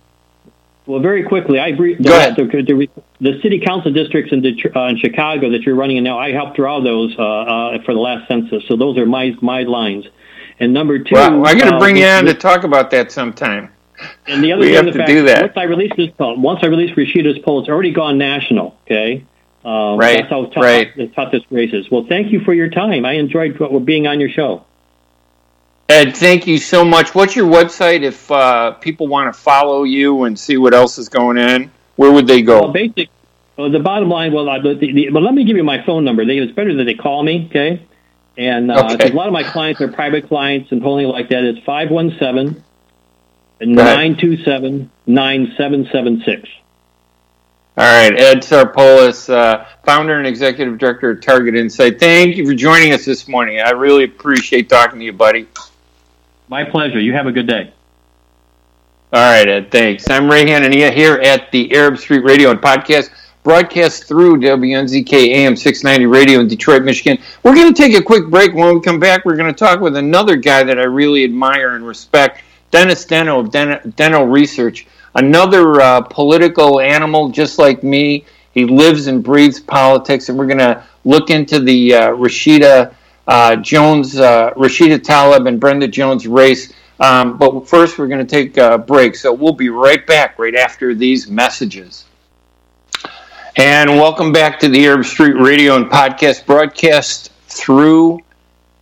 Well, 0.86 1.00
very 1.00 1.24
quickly, 1.24 1.58
I 1.58 1.66
agree. 1.66 1.96
Go 1.96 2.16
ahead. 2.16 2.36
The, 2.36 2.44
the, 2.44 2.88
the, 3.20 3.40
city 3.42 3.60
council 3.60 3.92
districts 3.92 4.32
in, 4.32 4.40
Detroit, 4.40 4.74
uh, 4.74 4.84
in 4.84 4.96
Chicago 4.96 5.50
that 5.50 5.62
you're 5.62 5.74
running 5.74 5.98
in 5.98 6.04
now, 6.04 6.18
I 6.18 6.32
helped 6.32 6.56
draw 6.56 6.80
those 6.80 7.14
uh, 7.18 7.22
uh, 7.22 7.82
for 7.82 7.92
the 7.92 8.00
last 8.00 8.26
census. 8.26 8.64
So 8.68 8.76
those 8.76 8.96
are 8.96 9.04
my 9.04 9.36
my 9.42 9.64
lines. 9.64 10.06
And 10.60 10.72
number 10.72 10.98
two, 10.98 11.14
well, 11.14 11.44
I'm 11.44 11.58
going 11.58 11.70
to 11.70 11.78
bring 11.78 11.98
you 11.98 12.06
on 12.06 12.24
to 12.24 12.34
talk 12.34 12.64
about 12.64 12.90
that 12.92 13.12
sometime. 13.12 13.70
And 14.26 14.42
the 14.42 14.52
other 14.52 14.60
we 14.60 14.66
thing, 14.68 14.76
have 14.76 14.84
the 14.86 14.92
to 14.92 14.98
fact, 14.98 15.08
do 15.08 15.24
that. 15.24 15.42
Once 15.42 15.56
I 15.56 15.64
release 15.64 15.92
this 15.96 16.10
poll, 16.16 16.36
once 16.38 16.60
I 16.62 16.66
release 16.66 16.96
Rashida's 16.96 17.38
poll, 17.40 17.60
it's 17.60 17.68
already 17.68 17.92
gone 17.92 18.16
national. 18.16 18.78
Okay. 18.86 19.24
Um, 19.64 19.98
right. 19.98 20.18
That's 20.18 20.30
how 20.30 20.46
tough, 20.46 20.62
right. 20.62 21.14
tough 21.14 21.32
this 21.32 21.42
race 21.50 21.72
is. 21.72 21.90
Well, 21.90 22.06
thank 22.08 22.32
you 22.32 22.40
for 22.40 22.54
your 22.54 22.70
time. 22.70 23.04
I 23.04 23.14
enjoyed 23.14 23.58
being 23.84 24.06
on 24.06 24.20
your 24.20 24.30
show. 24.30 24.64
Ed, 25.88 26.16
thank 26.16 26.46
you 26.46 26.58
so 26.58 26.84
much. 26.84 27.14
What's 27.14 27.34
your 27.34 27.48
website 27.48 28.02
if 28.02 28.30
uh, 28.30 28.72
people 28.72 29.08
want 29.08 29.34
to 29.34 29.40
follow 29.40 29.84
you 29.84 30.24
and 30.24 30.38
see 30.38 30.58
what 30.58 30.74
else 30.74 30.98
is 30.98 31.08
going 31.08 31.38
on? 31.38 31.70
Where 31.96 32.12
would 32.12 32.26
they 32.26 32.42
go? 32.42 32.60
Well, 32.60 32.72
basic, 32.72 33.08
well, 33.56 33.70
the 33.70 33.80
bottom 33.80 34.08
line, 34.08 34.32
well, 34.32 34.44
the, 34.62 34.74
the, 34.74 35.08
but 35.10 35.22
let 35.22 35.34
me 35.34 35.44
give 35.44 35.56
you 35.56 35.64
my 35.64 35.84
phone 35.84 36.04
number. 36.04 36.24
They, 36.24 36.38
it's 36.38 36.52
better 36.52 36.76
that 36.76 36.84
they 36.84 36.94
call 36.94 37.22
me, 37.22 37.46
okay? 37.48 37.82
And 38.36 38.70
uh, 38.70 38.90
okay. 38.92 39.10
a 39.10 39.14
lot 39.14 39.26
of 39.26 39.32
my 39.32 39.42
clients 39.42 39.80
are 39.80 39.88
private 39.88 40.28
clients 40.28 40.70
and 40.70 40.80
polling 40.80 41.08
like 41.08 41.30
that. 41.30 41.42
It's 41.42 41.58
517 41.64 42.62
927 43.60 44.90
9776. 45.06 46.48
All 47.78 47.84
right, 47.84 48.12
Ed 48.18 48.42
Sarpolis, 48.42 49.32
uh, 49.32 49.64
founder 49.84 50.18
and 50.18 50.26
executive 50.26 50.78
director 50.78 51.10
of 51.10 51.20
Target 51.20 51.54
Insight. 51.54 52.00
Thank 52.00 52.34
you 52.34 52.44
for 52.44 52.52
joining 52.52 52.92
us 52.92 53.04
this 53.04 53.28
morning. 53.28 53.60
I 53.60 53.70
really 53.70 54.02
appreciate 54.02 54.68
talking 54.68 54.98
to 54.98 55.04
you, 55.04 55.12
buddy. 55.12 55.46
My 56.48 56.64
pleasure. 56.64 56.98
You 56.98 57.12
have 57.12 57.28
a 57.28 57.30
good 57.30 57.46
day. 57.46 57.72
All 59.12 59.22
right, 59.22 59.48
Ed. 59.48 59.70
Thanks. 59.70 60.10
I'm 60.10 60.28
Ray 60.28 60.44
Hanania 60.44 60.92
here 60.92 61.18
at 61.18 61.52
the 61.52 61.72
Arab 61.72 61.98
Street 61.98 62.24
Radio 62.24 62.50
and 62.50 62.60
Podcast, 62.60 63.10
broadcast 63.44 64.08
through 64.08 64.38
WNZK 64.38 65.12
AM 65.12 65.54
690 65.54 66.06
Radio 66.06 66.40
in 66.40 66.48
Detroit, 66.48 66.82
Michigan. 66.82 67.22
We're 67.44 67.54
going 67.54 67.72
to 67.72 67.80
take 67.80 67.96
a 67.96 68.02
quick 68.02 68.26
break. 68.26 68.54
When 68.54 68.74
we 68.74 68.80
come 68.80 68.98
back, 68.98 69.24
we're 69.24 69.36
going 69.36 69.54
to 69.54 69.56
talk 69.56 69.78
with 69.78 69.96
another 69.96 70.34
guy 70.34 70.64
that 70.64 70.80
I 70.80 70.82
really 70.82 71.22
admire 71.22 71.76
and 71.76 71.86
respect, 71.86 72.42
Dennis 72.72 73.06
Denno 73.06 73.38
of 73.38 73.52
Denno 73.52 74.28
Research. 74.28 74.88
Another 75.18 75.80
uh, 75.80 76.00
political 76.02 76.78
animal 76.78 77.30
just 77.30 77.58
like 77.58 77.82
me. 77.82 78.24
He 78.52 78.64
lives 78.66 79.08
and 79.08 79.20
breathes 79.20 79.58
politics, 79.58 80.28
and 80.28 80.38
we're 80.38 80.46
going 80.46 80.58
to 80.58 80.84
look 81.04 81.30
into 81.30 81.58
the 81.58 81.92
uh, 81.92 82.10
Rashida 82.10 82.94
uh, 83.26 83.56
Jones, 83.56 84.16
uh, 84.16 84.52
Rashida 84.54 85.00
Tlaib, 85.00 85.48
and 85.48 85.58
Brenda 85.58 85.88
Jones 85.88 86.28
race. 86.28 86.72
Um, 87.00 87.36
but 87.36 87.68
first, 87.68 87.98
we're 87.98 88.06
going 88.06 88.24
to 88.24 88.30
take 88.30 88.58
a 88.58 88.78
break. 88.78 89.16
So 89.16 89.32
we'll 89.32 89.54
be 89.54 89.70
right 89.70 90.06
back 90.06 90.38
right 90.38 90.54
after 90.54 90.94
these 90.94 91.28
messages. 91.28 92.04
And 93.56 93.90
welcome 93.90 94.30
back 94.30 94.60
to 94.60 94.68
the 94.68 94.86
Arab 94.86 95.04
Street 95.04 95.34
Radio 95.34 95.74
and 95.74 95.86
Podcast 95.86 96.46
broadcast 96.46 97.32
through 97.48 98.20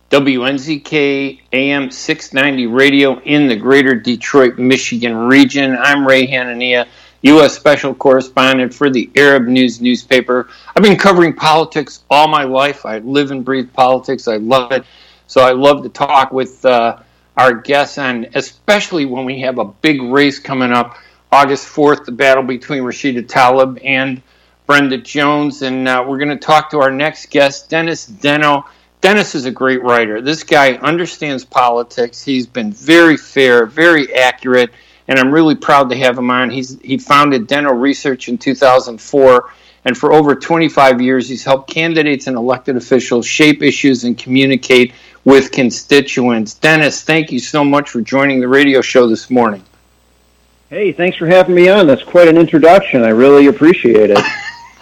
WNZK 0.09 1.41
AM 1.51 1.91
690 1.91 2.67
radio 2.67 3.19
in 3.23 3.47
the 3.47 3.55
greater 3.57 3.93
Detroit, 3.93 4.57
Michigan 4.57 5.13
region. 5.13 5.75
I'm 5.77 6.07
Ray 6.07 6.25
Hanania. 6.25 6.87
U.S. 7.23 7.57
Special 7.57 7.93
Correspondent 7.93 8.73
for 8.73 8.89
the 8.89 9.09
Arab 9.17 9.47
News 9.47 9.81
newspaper. 9.81 10.47
I've 10.73 10.83
been 10.83 10.97
covering 10.97 11.33
politics 11.33 12.05
all 12.09 12.29
my 12.29 12.43
life. 12.43 12.85
I 12.85 12.99
live 12.99 13.31
and 13.31 13.43
breathe 13.43 13.73
politics. 13.73 14.29
I 14.29 14.37
love 14.37 14.71
it. 14.71 14.85
So 15.25 15.41
I 15.41 15.51
love 15.51 15.83
to 15.83 15.89
talk 15.89 16.31
with 16.31 16.63
uh, 16.63 16.99
our 17.35 17.53
guests, 17.53 17.97
and 17.97 18.29
especially 18.33 19.03
when 19.05 19.25
we 19.25 19.41
have 19.41 19.59
a 19.59 19.65
big 19.65 20.01
race 20.01 20.39
coming 20.39 20.71
up, 20.71 20.95
August 21.33 21.67
4th, 21.67 22.05
the 22.05 22.13
battle 22.13 22.43
between 22.43 22.83
Rashida 22.83 23.27
Tlaib 23.27 23.81
and 23.83 24.21
Brenda 24.67 24.99
Jones. 24.99 25.63
And 25.63 25.85
uh, 25.85 26.05
we're 26.07 26.17
going 26.17 26.29
to 26.29 26.37
talk 26.37 26.69
to 26.69 26.79
our 26.79 26.91
next 26.91 27.29
guest, 27.29 27.69
Dennis 27.69 28.09
Denno. 28.09 28.63
Dennis 29.07 29.35
is 29.35 29.45
a 29.45 29.51
great 29.51 29.81
writer. 29.83 30.19
This 30.19 30.43
guy 30.43 30.73
understands 30.73 31.45
politics. 31.45 32.21
He's 32.21 32.45
been 32.45 32.73
very 32.73 33.15
fair, 33.15 33.65
very 33.65 34.13
accurate 34.13 34.71
and 35.07 35.17
I'm 35.17 35.31
really 35.31 35.55
proud 35.55 35.89
to 35.91 35.95
have 35.95 36.17
him 36.17 36.29
on. 36.29 36.49
He's 36.49 36.77
he 36.81 36.97
founded 36.97 37.47
Denno 37.47 37.79
Research 37.79 38.27
in 38.27 38.37
2004, 38.37 39.49
and 39.85 39.97
for 39.97 40.11
over 40.11 40.35
25 40.35 40.99
years, 40.99 41.29
he's 41.29 41.45
helped 41.45 41.69
candidates 41.69 42.27
and 42.27 42.35
elected 42.35 42.75
officials 42.75 43.25
shape 43.25 43.63
issues 43.63 44.03
and 44.03 44.17
communicate 44.17 44.93
with 45.23 45.53
constituents. 45.53 46.55
Dennis, 46.55 47.01
thank 47.01 47.31
you 47.31 47.39
so 47.39 47.63
much 47.63 47.89
for 47.89 48.01
joining 48.01 48.41
the 48.41 48.47
radio 48.49 48.81
show 48.81 49.07
this 49.07 49.29
morning. 49.29 49.63
Hey, 50.69 50.91
thanks 50.91 51.15
for 51.15 51.27
having 51.27 51.55
me 51.55 51.69
on. 51.69 51.87
That's 51.87 52.03
quite 52.03 52.27
an 52.27 52.35
introduction. 52.35 53.03
I 53.03 53.11
really 53.11 53.47
appreciate 53.47 54.09
it. 54.09 54.19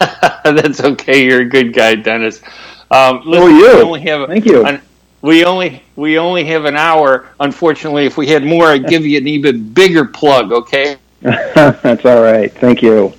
That's 0.44 0.80
okay. 0.80 1.24
You're 1.24 1.42
a 1.42 1.48
good 1.48 1.72
guy, 1.72 1.94
Dennis. 1.94 2.42
Um, 2.90 3.22
listen, 3.24 3.42
are 3.42 3.50
you. 3.50 3.70
Only 3.82 4.00
have 4.02 4.28
Thank 4.28 4.46
you. 4.46 4.64
An, 4.64 4.80
we 5.22 5.44
only 5.44 5.82
we 5.96 6.18
only 6.18 6.44
have 6.44 6.64
an 6.66 6.76
hour. 6.76 7.28
Unfortunately, 7.40 8.06
if 8.06 8.16
we 8.16 8.26
had 8.28 8.44
more, 8.44 8.66
I'd 8.66 8.86
give 8.86 9.04
you 9.04 9.18
an 9.18 9.26
even 9.26 9.72
bigger 9.72 10.04
plug. 10.04 10.52
Okay. 10.52 10.96
That's 11.20 12.04
all 12.04 12.22
right. 12.22 12.52
Thank 12.52 12.82
you. 12.82 13.12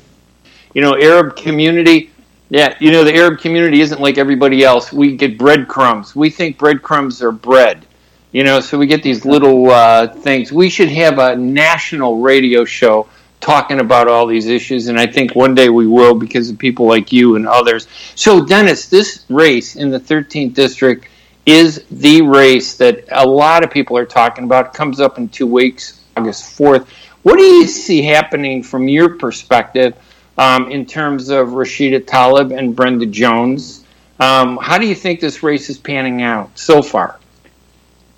You 0.74 0.82
know, 0.82 0.96
Arab 0.96 1.36
community. 1.36 2.12
Yeah, 2.50 2.78
you 2.80 2.92
know 2.92 3.04
the 3.04 3.14
Arab 3.14 3.40
community 3.40 3.82
isn't 3.82 4.00
like 4.00 4.18
everybody 4.18 4.64
else. 4.64 4.94
We 4.94 5.18
get 5.18 5.38
breadcrumbs. 5.38 6.16
We 6.16 6.30
think 6.30 6.58
breadcrumbs 6.58 7.22
are 7.22 7.34
bread. 7.34 7.86
You 8.32 8.44
know, 8.44 8.60
so 8.62 8.78
we 8.78 8.88
get 8.88 9.04
these 9.04 9.26
little 9.26 9.70
uh, 9.70 10.08
things. 10.08 10.52
We 10.54 10.70
should 10.70 10.90
have 10.90 11.18
a 11.20 11.36
national 11.36 12.20
radio 12.20 12.64
show 12.64 13.08
talking 13.40 13.80
about 13.80 14.08
all 14.08 14.26
these 14.26 14.48
issues, 14.48 14.88
and 14.88 15.00
I 15.00 15.08
think 15.08 15.36
one 15.36 15.56
day 15.56 15.70
we 15.70 15.88
will 15.88 16.16
because 16.16 16.50
of 16.50 16.58
people 16.58 16.86
like 16.86 17.12
you 17.12 17.36
and 17.36 17.48
others. 17.48 17.88
So, 18.16 18.44
Dennis, 18.46 18.88
this 18.88 19.26
race 19.30 19.76
in 19.76 19.90
the 19.90 20.00
13th 20.00 20.54
district 20.54 21.08
is 21.46 21.86
the 21.92 22.22
race 22.22 22.76
that 22.76 23.06
a 23.12 23.26
lot 23.26 23.64
of 23.64 23.72
people 23.72 23.98
are 23.98 24.06
talking 24.06 24.44
about. 24.44 24.68
It 24.68 24.74
comes 24.74 25.00
up 25.00 25.18
in 25.18 25.30
two 25.30 25.48
weeks, 25.48 26.02
August 26.18 26.58
4th. 26.58 26.88
What 27.24 27.38
do 27.38 27.44
you 27.44 27.68
see 27.68 28.02
happening 28.02 28.64
from 28.64 28.88
your 28.88 29.18
perspective 29.18 29.96
um, 30.38 30.70
in 30.72 30.86
terms 30.86 31.30
of 31.30 31.50
Rashida 31.50 32.02
Tlaib 32.02 32.58
and 32.58 32.76
Brenda 32.76 33.06
Jones? 33.06 33.86
Um, 34.20 34.58
how 34.62 34.78
do 34.78 34.88
you 34.88 34.96
think 34.96 35.20
this 35.20 35.44
race 35.44 35.70
is 35.70 35.78
panning 35.78 36.22
out 36.22 36.58
so 36.58 36.82
far? 36.82 37.20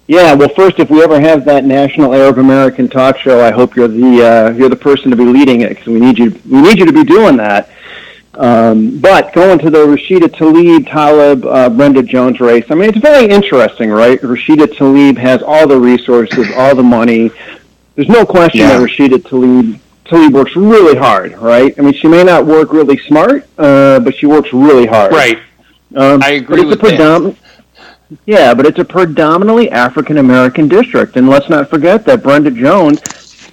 Yeah, 0.10 0.34
well, 0.34 0.50
first, 0.50 0.80
if 0.80 0.90
we 0.90 1.04
ever 1.04 1.22
have 1.22 1.46
that 1.46 1.66
national 1.66 2.16
Arab 2.16 2.40
American 2.40 2.90
talk 2.90 3.20
show, 3.20 3.46
I 3.46 3.52
hope 3.52 3.76
you're 3.76 3.88
the 3.88 4.26
uh, 4.26 4.50
you're 4.54 4.68
the 4.68 4.76
person 4.76 5.12
to 5.12 5.16
be 5.16 5.24
leading 5.24 5.62
it 5.62 5.70
because 5.70 5.86
we 5.86 6.00
need 6.00 6.18
you 6.18 6.32
we 6.50 6.64
need 6.64 6.80
you 6.80 6.86
to 6.88 6.92
be 6.92 7.04
doing 7.04 7.38
that. 7.38 7.70
Um, 8.34 9.00
but 9.00 9.32
going 9.34 9.60
to 9.60 9.70
the 9.70 9.86
Rashida 9.86 10.28
Tlaib, 10.30 10.88
Tlaib, 10.88 11.46
uh, 11.46 11.70
Brenda 11.70 12.02
Jones 12.02 12.40
race, 12.40 12.66
I 12.72 12.74
mean, 12.74 12.90
it's 12.90 12.98
very 12.98 13.30
interesting, 13.30 13.92
right? 13.92 14.20
Rashida 14.22 14.66
Tlaib 14.66 15.16
has 15.20 15.44
all 15.44 15.68
the 15.68 15.78
resources, 15.78 16.48
all 16.58 16.74
the 16.74 16.82
money. 16.82 17.30
There's 17.94 18.10
no 18.10 18.26
question 18.26 18.62
yeah. 18.62 18.80
that 18.80 18.90
Rashida 18.90 19.20
Tlaib, 19.20 19.80
Tlaib 20.06 20.34
works 20.34 20.56
really 20.56 20.98
hard, 20.98 21.38
right? 21.38 21.78
I 21.78 21.84
mean, 21.84 21.94
she 21.94 22.08
may 22.08 22.24
not 22.24 22.48
work 22.48 22.74
really 22.74 22.98
smart, 22.98 23.48
uh, 23.60 24.00
but 24.00 24.16
she 24.16 24.26
works 24.26 24.52
really 24.54 24.88
hard. 24.88 25.12
Right. 25.12 25.38
Um, 25.96 26.24
I 26.24 26.32
agree 26.32 26.66
with 26.66 26.82
that. 26.82 27.36
Yeah, 28.26 28.54
but 28.54 28.66
it's 28.66 28.80
a 28.80 28.86
predominantly 28.86 29.70
African 29.70 30.18
American 30.18 30.68
district, 30.68 31.16
and 31.16 31.30
let's 31.30 31.50
not 31.50 31.70
forget 31.70 32.06
that 32.06 32.24
Brenda 32.24 32.52
Jones 32.52 33.02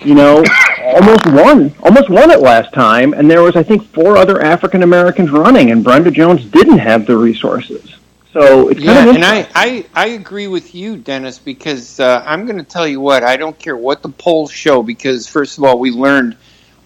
you 0.04 0.14
know, 0.14 0.44
almost 0.82 1.26
won, 1.26 1.74
almost 1.82 2.08
won 2.08 2.30
it 2.30 2.40
last 2.40 2.72
time, 2.72 3.12
and 3.14 3.30
there 3.30 3.42
was 3.42 3.56
I 3.56 3.62
think 3.62 3.84
four 3.92 4.16
other 4.16 4.40
African 4.40 4.82
Americans 4.82 5.30
running, 5.30 5.70
and 5.70 5.82
Brenda 5.82 6.10
Jones 6.10 6.44
didn't 6.44 6.78
have 6.78 7.06
the 7.06 7.16
resources. 7.16 7.96
So 8.32 8.68
it's 8.68 8.80
yeah, 8.80 9.08
and 9.08 9.24
I, 9.24 9.48
I 9.54 9.86
I 9.94 10.06
agree 10.08 10.46
with 10.46 10.74
you, 10.74 10.96
Dennis, 10.96 11.38
because 11.38 11.98
uh, 12.00 12.22
I'm 12.26 12.44
going 12.44 12.58
to 12.58 12.64
tell 12.64 12.86
you 12.86 13.00
what 13.00 13.24
I 13.24 13.36
don't 13.36 13.58
care 13.58 13.76
what 13.76 14.02
the 14.02 14.10
polls 14.10 14.52
show 14.52 14.82
because 14.82 15.26
first 15.26 15.56
of 15.56 15.64
all 15.64 15.78
we 15.78 15.90
learned 15.90 16.36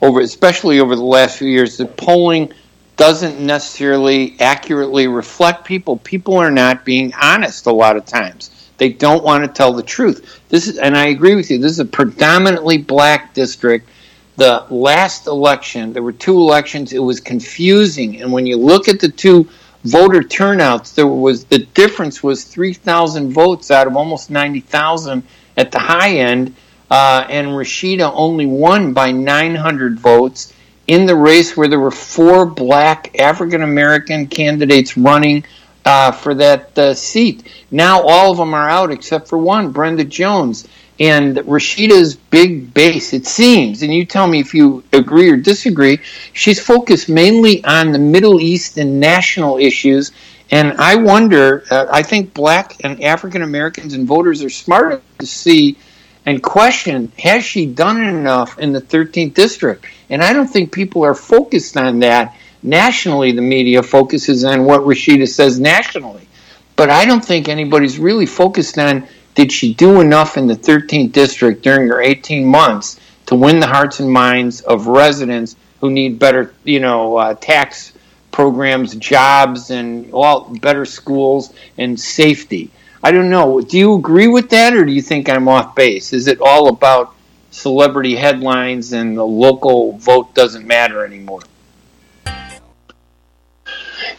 over, 0.00 0.20
especially 0.20 0.80
over 0.80 0.94
the 0.94 1.02
last 1.02 1.38
few 1.38 1.48
years, 1.48 1.76
that 1.78 1.96
polling 1.96 2.52
doesn't 3.00 3.40
necessarily 3.40 4.36
accurately 4.40 5.06
reflect 5.08 5.64
people. 5.64 5.96
People 5.96 6.36
are 6.36 6.50
not 6.50 6.84
being 6.84 7.14
honest 7.14 7.64
a 7.64 7.72
lot 7.72 7.96
of 7.96 8.04
times. 8.04 8.50
They 8.76 8.90
don't 8.90 9.24
want 9.24 9.42
to 9.42 9.48
tell 9.48 9.72
the 9.72 9.82
truth. 9.82 10.42
This 10.50 10.68
is, 10.68 10.76
and 10.76 10.94
I 10.94 11.06
agree 11.06 11.34
with 11.34 11.50
you. 11.50 11.56
This 11.56 11.72
is 11.72 11.78
a 11.78 11.86
predominantly 11.86 12.76
black 12.76 13.32
district. 13.32 13.88
The 14.36 14.66
last 14.68 15.26
election, 15.26 15.94
there 15.94 16.02
were 16.02 16.12
two 16.12 16.36
elections. 16.36 16.92
It 16.92 16.98
was 16.98 17.20
confusing, 17.20 18.20
and 18.20 18.30
when 18.30 18.44
you 18.44 18.58
look 18.58 18.86
at 18.86 19.00
the 19.00 19.08
two 19.08 19.48
voter 19.84 20.22
turnouts, 20.22 20.92
there 20.92 21.06
was 21.06 21.44
the 21.46 21.60
difference 21.60 22.22
was 22.22 22.44
three 22.44 22.74
thousand 22.74 23.32
votes 23.32 23.70
out 23.70 23.86
of 23.86 23.96
almost 23.96 24.30
ninety 24.30 24.60
thousand 24.60 25.22
at 25.56 25.72
the 25.72 25.78
high 25.78 26.18
end, 26.18 26.54
uh, 26.90 27.24
and 27.30 27.48
Rashida 27.48 28.12
only 28.14 28.44
won 28.44 28.92
by 28.92 29.10
nine 29.10 29.54
hundred 29.54 29.98
votes 29.98 30.52
in 30.90 31.06
the 31.06 31.14
race 31.14 31.56
where 31.56 31.68
there 31.68 31.78
were 31.78 31.92
four 31.92 32.44
black 32.44 33.16
African 33.20 33.62
American 33.62 34.26
candidates 34.26 34.96
running 34.96 35.44
uh, 35.84 36.10
for 36.10 36.34
that 36.34 36.76
uh, 36.76 36.92
seat. 36.94 37.46
Now 37.70 38.02
all 38.02 38.32
of 38.32 38.38
them 38.38 38.54
are 38.54 38.68
out 38.68 38.90
except 38.90 39.28
for 39.28 39.38
one, 39.38 39.70
Brenda 39.70 40.02
Jones. 40.02 40.66
And 40.98 41.36
Rashida's 41.36 42.16
big 42.16 42.74
base, 42.74 43.12
it 43.12 43.24
seems, 43.24 43.82
and 43.82 43.94
you 43.94 44.04
tell 44.04 44.26
me 44.26 44.40
if 44.40 44.52
you 44.52 44.82
agree 44.92 45.30
or 45.30 45.36
disagree, 45.36 46.00
she's 46.32 46.58
focused 46.58 47.08
mainly 47.08 47.64
on 47.64 47.92
the 47.92 47.98
Middle 48.00 48.40
East 48.40 48.76
and 48.76 48.98
national 48.98 49.58
issues. 49.58 50.10
And 50.50 50.72
I 50.72 50.96
wonder, 50.96 51.62
uh, 51.70 51.86
I 51.92 52.02
think 52.02 52.34
black 52.34 52.74
and 52.82 53.00
African 53.00 53.42
Americans 53.42 53.94
and 53.94 54.08
voters 54.08 54.42
are 54.42 54.50
smart 54.50 55.04
to 55.20 55.26
see 55.26 55.78
and 56.26 56.42
question 56.42 57.12
has 57.18 57.44
she 57.44 57.66
done 57.66 58.02
enough 58.02 58.58
in 58.58 58.72
the 58.72 58.80
13th 58.80 59.34
district? 59.34 59.86
And 60.08 60.22
I 60.22 60.32
don't 60.32 60.48
think 60.48 60.72
people 60.72 61.04
are 61.04 61.14
focused 61.14 61.76
on 61.76 62.00
that 62.00 62.36
nationally. 62.62 63.32
The 63.32 63.42
media 63.42 63.82
focuses 63.82 64.44
on 64.44 64.64
what 64.64 64.82
Rashida 64.82 65.28
says 65.28 65.58
nationally. 65.58 66.28
But 66.76 66.90
I 66.90 67.04
don't 67.04 67.24
think 67.24 67.48
anybody's 67.48 67.98
really 67.98 68.26
focused 68.26 68.78
on 68.78 69.06
did 69.34 69.52
she 69.52 69.74
do 69.74 70.00
enough 70.00 70.36
in 70.36 70.46
the 70.46 70.56
13th 70.56 71.12
district 71.12 71.62
during 71.62 71.88
her 71.88 72.00
18 72.00 72.44
months 72.44 72.98
to 73.26 73.34
win 73.36 73.60
the 73.60 73.66
hearts 73.66 74.00
and 74.00 74.10
minds 74.10 74.60
of 74.60 74.86
residents 74.86 75.56
who 75.80 75.90
need 75.90 76.18
better, 76.18 76.52
you 76.64 76.80
know, 76.80 77.16
uh, 77.16 77.34
tax 77.34 77.92
programs, 78.32 78.94
jobs, 78.96 79.70
and 79.70 80.12
all 80.12 80.52
better 80.60 80.84
schools 80.84 81.52
and 81.78 81.98
safety. 81.98 82.70
I 83.02 83.12
don't 83.12 83.30
know. 83.30 83.62
Do 83.62 83.78
you 83.78 83.94
agree 83.94 84.28
with 84.28 84.50
that, 84.50 84.74
or 84.74 84.84
do 84.84 84.92
you 84.92 85.00
think 85.00 85.30
I'm 85.30 85.48
off 85.48 85.74
base? 85.74 86.12
Is 86.12 86.26
it 86.26 86.38
all 86.42 86.68
about 86.68 87.14
celebrity 87.50 88.14
headlines 88.14 88.92
and 88.92 89.16
the 89.16 89.24
local 89.24 89.96
vote 89.96 90.34
doesn't 90.34 90.66
matter 90.66 91.02
anymore? 91.02 91.40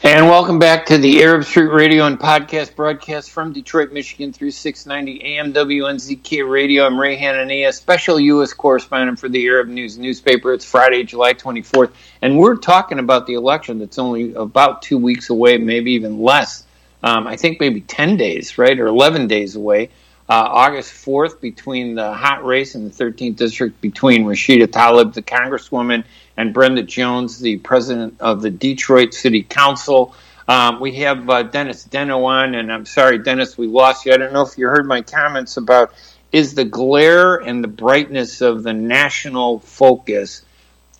And 0.01 0.25
welcome 0.25 0.57
back 0.57 0.87
to 0.87 0.97
the 0.97 1.21
Arab 1.21 1.43
Street 1.43 1.67
Radio 1.67 2.07
and 2.07 2.19
podcast 2.19 2.75
broadcast 2.75 3.29
from 3.29 3.53
Detroit, 3.53 3.91
Michigan 3.91 4.33
through 4.33 4.49
690 4.49 5.23
AM 5.25 5.53
WNZK 5.53 6.49
Radio. 6.49 6.83
I'm 6.83 6.99
Ray 6.99 7.15
Hanania, 7.15 7.71
special 7.71 8.19
U.S. 8.19 8.51
correspondent 8.51 9.19
for 9.19 9.29
the 9.29 9.45
Arab 9.45 9.67
News 9.67 9.99
newspaper. 9.99 10.53
It's 10.53 10.65
Friday, 10.65 11.03
July 11.03 11.35
24th, 11.35 11.91
and 12.23 12.39
we're 12.39 12.55
talking 12.55 12.97
about 12.97 13.27
the 13.27 13.35
election 13.35 13.77
that's 13.77 13.99
only 13.99 14.33
about 14.33 14.81
two 14.81 14.97
weeks 14.97 15.29
away, 15.29 15.59
maybe 15.59 15.91
even 15.91 16.19
less 16.19 16.63
um, 17.03 17.27
I 17.27 17.35
think 17.35 17.59
maybe 17.59 17.81
10 17.81 18.17
days, 18.17 18.57
right, 18.57 18.79
or 18.79 18.87
11 18.87 19.27
days 19.27 19.55
away. 19.55 19.89
Uh, 20.29 20.47
August 20.49 20.93
4th, 20.93 21.41
between 21.41 21.95
the 21.95 22.13
hot 22.13 22.45
race 22.45 22.75
in 22.75 22.85
the 22.85 22.89
13th 22.89 23.35
district 23.35 23.81
between 23.81 24.23
Rashida 24.23 24.67
Tlaib, 24.67 25.13
the 25.13 25.21
congresswoman, 25.21 26.05
and 26.37 26.53
Brenda 26.53 26.83
Jones, 26.83 27.39
the 27.39 27.57
president 27.57 28.15
of 28.21 28.41
the 28.41 28.49
Detroit 28.49 29.13
City 29.13 29.43
Council. 29.43 30.15
Um, 30.47 30.79
we 30.79 30.95
have 30.95 31.29
uh, 31.29 31.43
Dennis 31.43 31.85
Denno 31.85 32.23
on, 32.25 32.55
and 32.55 32.71
I'm 32.71 32.85
sorry, 32.85 33.17
Dennis, 33.19 33.57
we 33.57 33.67
lost 33.67 34.05
you. 34.05 34.13
I 34.13 34.17
don't 34.17 34.31
know 34.31 34.41
if 34.41 34.57
you 34.57 34.67
heard 34.67 34.87
my 34.87 35.01
comments 35.01 35.57
about 35.57 35.93
is 36.31 36.53
the 36.53 36.65
glare 36.65 37.35
and 37.35 37.63
the 37.63 37.67
brightness 37.67 38.41
of 38.41 38.63
the 38.63 38.73
national 38.73 39.59
focus 39.59 40.43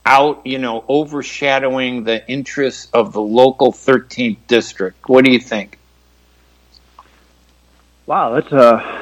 out, 0.06 0.46
you 0.46 0.58
know, 0.58 0.84
overshadowing 0.90 2.04
the 2.04 2.28
interests 2.30 2.90
of 2.94 3.14
the 3.14 3.22
local 3.22 3.72
13th 3.72 4.38
district. 4.48 5.08
What 5.08 5.24
do 5.24 5.32
you 5.32 5.40
think? 5.40 5.78
Wow, 8.06 8.34
that's 8.34 8.52
a 8.52 9.02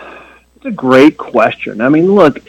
that's 0.56 0.66
a 0.66 0.72
great 0.72 1.18
question. 1.18 1.82
I 1.82 1.90
mean, 1.90 2.14
look, 2.14 2.40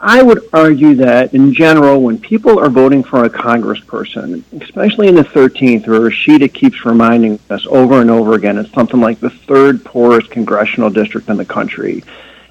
I 0.00 0.22
would 0.22 0.48
argue 0.52 0.94
that 0.96 1.32
in 1.34 1.54
general, 1.54 2.02
when 2.02 2.18
people 2.18 2.58
are 2.58 2.68
voting 2.68 3.02
for 3.02 3.24
a 3.24 3.30
congressperson, 3.30 4.42
especially 4.60 5.08
in 5.08 5.14
the 5.14 5.22
13th, 5.22 5.86
where 5.86 6.00
Rashida 6.00 6.52
keeps 6.52 6.84
reminding 6.84 7.38
us 7.48 7.66
over 7.66 8.00
and 8.00 8.10
over 8.10 8.34
again, 8.34 8.58
it's 8.58 8.72
something 8.72 9.00
like 9.00 9.20
the 9.20 9.30
third 9.30 9.84
poorest 9.84 10.30
congressional 10.30 10.90
district 10.90 11.28
in 11.30 11.36
the 11.36 11.44
country. 11.44 12.04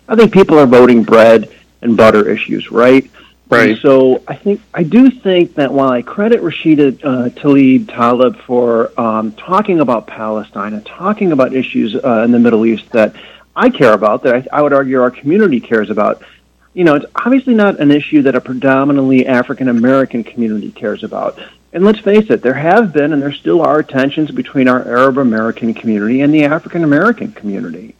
I 0.08 0.16
think 0.16 0.34
people 0.34 0.58
are 0.58 0.66
voting 0.66 1.04
bread 1.04 1.52
and 1.82 1.96
butter 1.96 2.28
issues, 2.28 2.72
right? 2.72 3.10
Right. 3.50 3.72
And 3.72 3.80
so 3.80 4.24
I 4.28 4.36
think 4.36 4.62
I 4.74 4.84
do 4.84 5.12
think 5.12 5.56
that 5.56 5.72
while 5.74 5.90
I 5.90 6.02
credit 6.02 6.42
Rashida 6.42 7.04
uh, 7.04 7.30
Tlaib 7.30 7.86
Tlaib 7.86 8.42
for 8.42 9.00
um, 9.00 9.34
talking 9.34 9.80
about 9.80 10.08
Palestine 10.08 10.74
and 10.74 10.86
talking 10.86 11.32
about 11.32 11.54
issues 11.54 11.96
uh, 11.96 12.24
in 12.24 12.32
the 12.32 12.40
Middle 12.40 12.66
East 12.66 12.90
that 12.92 13.16
I 13.56 13.70
care 13.70 13.94
about, 13.94 14.24
that 14.24 14.48
I, 14.52 14.60
I 14.60 14.62
would 14.62 14.74
argue 14.74 15.02
our 15.02 15.12
community 15.12 15.60
cares 15.60 15.90
about, 15.90 16.24
you 16.74 16.84
know, 16.84 16.96
it's 16.96 17.06
obviously 17.16 17.54
not 17.54 17.80
an 17.80 17.92
issue 17.92 18.24
that 18.24 18.36
a 18.36 18.42
predominantly 18.42 19.28
African 19.28 19.68
American 19.68 20.24
community 20.24 20.72
cares 20.72 21.04
about. 21.04 21.38
And 21.74 21.84
let's 21.84 22.00
face 22.00 22.30
it, 22.30 22.42
there 22.42 22.54
have 22.54 22.94
been 22.94 23.14
and 23.14 23.22
there 23.22 23.34
still 23.34 23.62
are 23.62 23.84
tensions 23.84 24.32
between 24.32 24.68
our 24.68 24.88
Arab 24.88 25.18
American 25.18 25.74
community 25.74 26.22
and 26.22 26.34
the 26.34 26.46
African 26.46 26.84
American 26.84 27.32
community. 27.34 27.96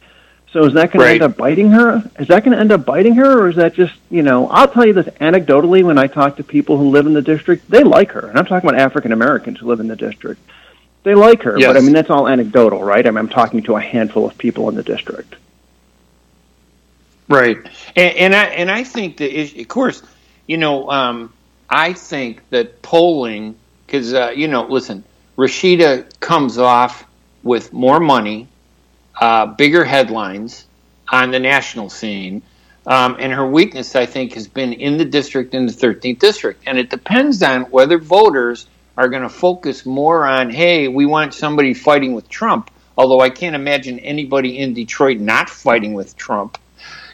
So 0.54 0.64
is 0.66 0.74
that 0.74 0.92
going 0.92 1.04
right. 1.04 1.18
to 1.18 1.24
end 1.24 1.32
up 1.32 1.36
biting 1.36 1.70
her? 1.70 2.08
Is 2.16 2.28
that 2.28 2.44
going 2.44 2.52
to 2.52 2.60
end 2.60 2.70
up 2.70 2.84
biting 2.84 3.16
her, 3.16 3.40
or 3.40 3.48
is 3.48 3.56
that 3.56 3.74
just 3.74 3.92
you 4.08 4.22
know? 4.22 4.48
I'll 4.48 4.68
tell 4.68 4.86
you 4.86 4.92
this 4.92 5.06
anecdotally. 5.06 5.82
When 5.82 5.98
I 5.98 6.06
talk 6.06 6.36
to 6.36 6.44
people 6.44 6.78
who 6.78 6.90
live 6.90 7.06
in 7.06 7.12
the 7.12 7.22
district, 7.22 7.68
they 7.68 7.82
like 7.82 8.12
her, 8.12 8.28
and 8.28 8.38
I'm 8.38 8.46
talking 8.46 8.70
about 8.70 8.80
African 8.80 9.10
Americans 9.10 9.58
who 9.58 9.66
live 9.66 9.80
in 9.80 9.88
the 9.88 9.96
district. 9.96 10.40
They 11.02 11.16
like 11.16 11.42
her, 11.42 11.58
yes. 11.58 11.66
but 11.66 11.76
I 11.76 11.80
mean 11.80 11.92
that's 11.92 12.08
all 12.08 12.28
anecdotal, 12.28 12.84
right? 12.84 13.04
I 13.04 13.10
mean, 13.10 13.18
I'm 13.18 13.28
talking 13.28 13.64
to 13.64 13.74
a 13.74 13.80
handful 13.80 14.26
of 14.26 14.38
people 14.38 14.68
in 14.68 14.76
the 14.76 14.84
district. 14.84 15.34
Right, 17.28 17.56
and, 17.96 18.16
and 18.16 18.34
I 18.36 18.44
and 18.44 18.70
I 18.70 18.84
think 18.84 19.16
that 19.16 19.58
of 19.58 19.66
course, 19.66 20.04
you 20.46 20.56
know, 20.56 20.88
um, 20.88 21.32
I 21.68 21.94
think 21.94 22.48
that 22.50 22.80
polling 22.80 23.56
because 23.86 24.14
uh, 24.14 24.32
you 24.36 24.46
know, 24.46 24.68
listen, 24.68 25.02
Rashida 25.36 26.20
comes 26.20 26.58
off 26.58 27.04
with 27.42 27.72
more 27.72 27.98
money, 27.98 28.46
uh, 29.20 29.46
bigger 29.46 29.84
headlines 29.84 30.66
on 31.10 31.30
the 31.30 31.38
national 31.40 31.90
scene. 31.90 32.42
Um, 32.86 33.16
and 33.18 33.32
her 33.32 33.46
weakness, 33.46 33.96
I 33.96 34.06
think, 34.06 34.34
has 34.34 34.46
been 34.46 34.72
in 34.72 34.98
the 34.98 35.04
district, 35.04 35.54
in 35.54 35.66
the 35.66 35.72
13th 35.72 36.18
district. 36.18 36.62
And 36.66 36.78
it 36.78 36.90
depends 36.90 37.42
on 37.42 37.62
whether 37.64 37.98
voters 37.98 38.66
are 38.96 39.08
going 39.08 39.22
to 39.22 39.28
focus 39.28 39.86
more 39.86 40.26
on, 40.26 40.50
hey, 40.50 40.88
we 40.88 41.06
want 41.06 41.34
somebody 41.34 41.74
fighting 41.74 42.14
with 42.14 42.28
Trump. 42.28 42.70
Although 42.96 43.20
I 43.20 43.30
can't 43.30 43.56
imagine 43.56 43.98
anybody 44.00 44.58
in 44.58 44.74
Detroit 44.74 45.18
not 45.18 45.48
fighting 45.50 45.94
with 45.94 46.16
Trump 46.16 46.58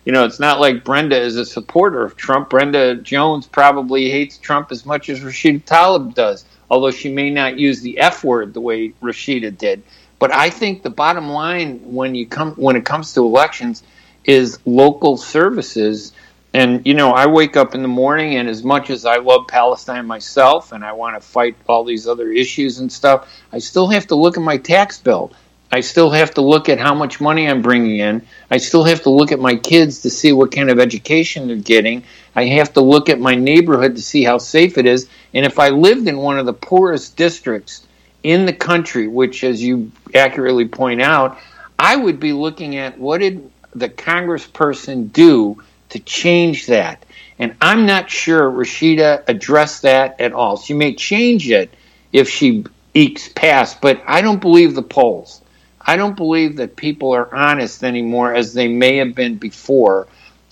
you 0.04 0.12
know, 0.12 0.24
it's 0.24 0.40
not 0.40 0.60
like 0.60 0.84
Brenda 0.84 1.20
is 1.20 1.36
a 1.36 1.44
supporter 1.44 2.02
of 2.02 2.16
Trump. 2.16 2.50
Brenda 2.50 2.96
Jones 2.96 3.46
probably 3.46 4.10
hates 4.10 4.38
Trump 4.38 4.72
as 4.72 4.86
much 4.86 5.10
as 5.10 5.20
Rashida 5.20 5.62
Tlaib 5.64 6.14
does, 6.14 6.44
although 6.70 6.90
she 6.90 7.12
may 7.12 7.30
not 7.30 7.58
use 7.58 7.82
the 7.82 7.98
F 7.98 8.24
word 8.24 8.54
the 8.54 8.60
way 8.60 8.90
Rashida 9.02 9.56
did. 9.56 9.82
But 10.20 10.32
I 10.32 10.50
think 10.50 10.82
the 10.82 10.90
bottom 10.90 11.30
line 11.30 11.80
when 11.82 12.14
you 12.14 12.26
come 12.26 12.52
when 12.52 12.76
it 12.76 12.84
comes 12.84 13.14
to 13.14 13.24
elections 13.24 13.82
is 14.24 14.60
local 14.66 15.16
services. 15.16 16.12
And 16.52 16.86
you 16.86 16.94
know, 16.94 17.12
I 17.12 17.26
wake 17.26 17.56
up 17.56 17.74
in 17.74 17.82
the 17.82 17.88
morning, 17.88 18.36
and 18.36 18.48
as 18.48 18.62
much 18.62 18.90
as 18.90 19.06
I 19.06 19.16
love 19.16 19.46
Palestine 19.48 20.06
myself, 20.06 20.72
and 20.72 20.84
I 20.84 20.92
want 20.92 21.16
to 21.16 21.26
fight 21.26 21.56
all 21.68 21.84
these 21.84 22.06
other 22.06 22.30
issues 22.30 22.80
and 22.80 22.92
stuff, 22.92 23.28
I 23.52 23.58
still 23.58 23.88
have 23.88 24.06
to 24.08 24.14
look 24.14 24.36
at 24.36 24.42
my 24.42 24.58
tax 24.58 24.98
bill. 24.98 25.32
I 25.72 25.80
still 25.80 26.10
have 26.10 26.34
to 26.34 26.42
look 26.42 26.68
at 26.68 26.80
how 26.80 26.94
much 26.94 27.20
money 27.20 27.48
I'm 27.48 27.62
bringing 27.62 28.00
in. 28.00 28.26
I 28.50 28.58
still 28.58 28.84
have 28.84 29.02
to 29.04 29.10
look 29.10 29.32
at 29.32 29.38
my 29.38 29.54
kids 29.54 30.02
to 30.02 30.10
see 30.10 30.32
what 30.32 30.52
kind 30.52 30.68
of 30.68 30.80
education 30.80 31.46
they're 31.46 31.56
getting. 31.56 32.02
I 32.34 32.46
have 32.46 32.72
to 32.74 32.80
look 32.80 33.08
at 33.08 33.20
my 33.20 33.36
neighborhood 33.36 33.94
to 33.96 34.02
see 34.02 34.24
how 34.24 34.38
safe 34.38 34.76
it 34.76 34.86
is. 34.86 35.08
And 35.32 35.46
if 35.46 35.60
I 35.60 35.68
lived 35.68 36.08
in 36.08 36.18
one 36.18 36.40
of 36.40 36.46
the 36.46 36.52
poorest 36.52 37.16
districts 37.16 37.86
in 38.22 38.46
the 38.46 38.52
country, 38.52 39.08
which, 39.08 39.44
as 39.44 39.62
you 39.62 39.90
accurately 40.14 40.66
point 40.68 41.00
out, 41.00 41.38
I 41.78 41.96
would 41.96 42.20
be 42.20 42.32
looking 42.32 42.76
at 42.76 42.98
what 42.98 43.18
did 43.18 43.50
the 43.74 43.88
congressperson 43.88 45.12
do 45.12 45.62
to 45.90 45.98
change 46.00 46.66
that. 46.66 47.04
And 47.38 47.56
I'm 47.60 47.86
not 47.86 48.10
sure 48.10 48.50
Rashida 48.50 49.24
addressed 49.26 49.82
that 49.82 50.20
at 50.20 50.32
all. 50.32 50.58
She 50.58 50.74
may 50.74 50.94
change 50.94 51.50
it 51.50 51.72
if 52.12 52.28
she 52.28 52.64
ekes 52.94 53.28
past, 53.30 53.80
but 53.80 54.02
I 54.06 54.20
don't 54.20 54.40
believe 54.40 54.74
the 54.74 54.82
polls. 54.82 55.40
I 55.80 55.96
don't 55.96 56.16
believe 56.16 56.56
that 56.56 56.76
people 56.76 57.12
are 57.12 57.34
honest 57.34 57.82
anymore 57.82 58.34
as 58.34 58.52
they 58.52 58.68
may 58.68 58.98
have 58.98 59.14
been 59.14 59.36
before. 59.36 60.06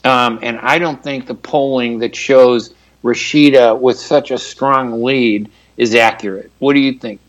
Um, 0.04 0.38
and 0.42 0.58
I 0.58 0.78
don't 0.78 1.02
think 1.02 1.26
the 1.26 1.34
polling 1.34 1.98
that 1.98 2.16
shows 2.16 2.72
Rashida 3.04 3.78
with 3.78 3.98
such 3.98 4.30
a 4.30 4.38
strong 4.38 5.02
lead 5.02 5.50
is 5.76 5.94
accurate. 5.94 6.50
What 6.58 6.74
do 6.74 6.80
you 6.80 6.94
think? 6.94 7.20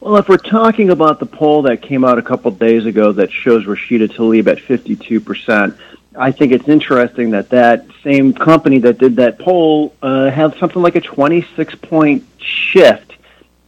Well, 0.00 0.16
if 0.16 0.30
we're 0.30 0.38
talking 0.38 0.88
about 0.88 1.20
the 1.20 1.26
poll 1.26 1.62
that 1.62 1.82
came 1.82 2.06
out 2.06 2.18
a 2.18 2.22
couple 2.22 2.50
days 2.52 2.86
ago 2.86 3.12
that 3.12 3.30
shows 3.30 3.66
Rashida 3.66 4.08
Tlaib 4.08 4.46
at 4.46 4.56
52%, 4.56 5.78
I 6.16 6.32
think 6.32 6.52
it's 6.52 6.68
interesting 6.68 7.30
that 7.30 7.50
that 7.50 7.86
same 8.02 8.32
company 8.32 8.78
that 8.78 8.96
did 8.96 9.16
that 9.16 9.38
poll 9.38 9.94
uh, 10.00 10.30
had 10.30 10.56
something 10.56 10.80
like 10.80 10.96
a 10.96 11.02
26 11.02 11.74
point 11.76 12.24
shift 12.38 13.12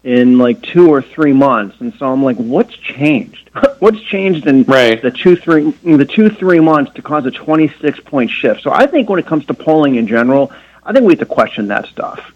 in 0.04 0.38
like 0.38 0.60
two 0.62 0.88
or 0.88 1.02
three 1.02 1.32
months, 1.34 1.76
and 1.80 1.94
so 1.94 2.10
I'm 2.10 2.24
like, 2.24 2.36
what's 2.36 2.74
changed? 2.76 3.50
what's 3.78 4.00
changed 4.00 4.46
in 4.46 4.64
right. 4.64 5.00
the 5.00 5.10
two 5.10 5.36
three 5.36 5.70
the 5.70 6.04
two 6.04 6.28
three 6.30 6.60
months 6.60 6.92
to 6.94 7.02
cause 7.02 7.24
a 7.26 7.30
26 7.30 8.00
point 8.00 8.30
shift? 8.30 8.62
So 8.62 8.72
I 8.72 8.86
think 8.86 9.08
when 9.08 9.18
it 9.18 9.26
comes 9.26 9.46
to 9.46 9.54
polling 9.54 9.96
in 9.96 10.06
general, 10.08 10.50
I 10.82 10.92
think 10.92 11.04
we 11.04 11.12
have 11.12 11.20
to 11.20 11.26
question 11.26 11.68
that 11.68 11.86
stuff, 11.86 12.32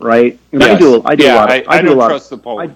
right? 0.00 0.38
Yes. 0.50 0.62
I 0.62 0.78
do 0.78 1.02
I 1.04 1.14
do 1.14 1.24
yeah, 1.24 1.34
a 1.34 1.36
lot. 1.36 1.44
Of, 1.44 1.68
I, 1.68 1.72
I, 1.72 1.78
I 1.78 1.80
do 1.80 1.88
don't 1.88 1.96
a 1.96 2.00
lot 2.00 2.08
trust 2.08 2.32
of, 2.32 2.38
the 2.38 2.42
poll. 2.42 2.60
I, 2.60 2.70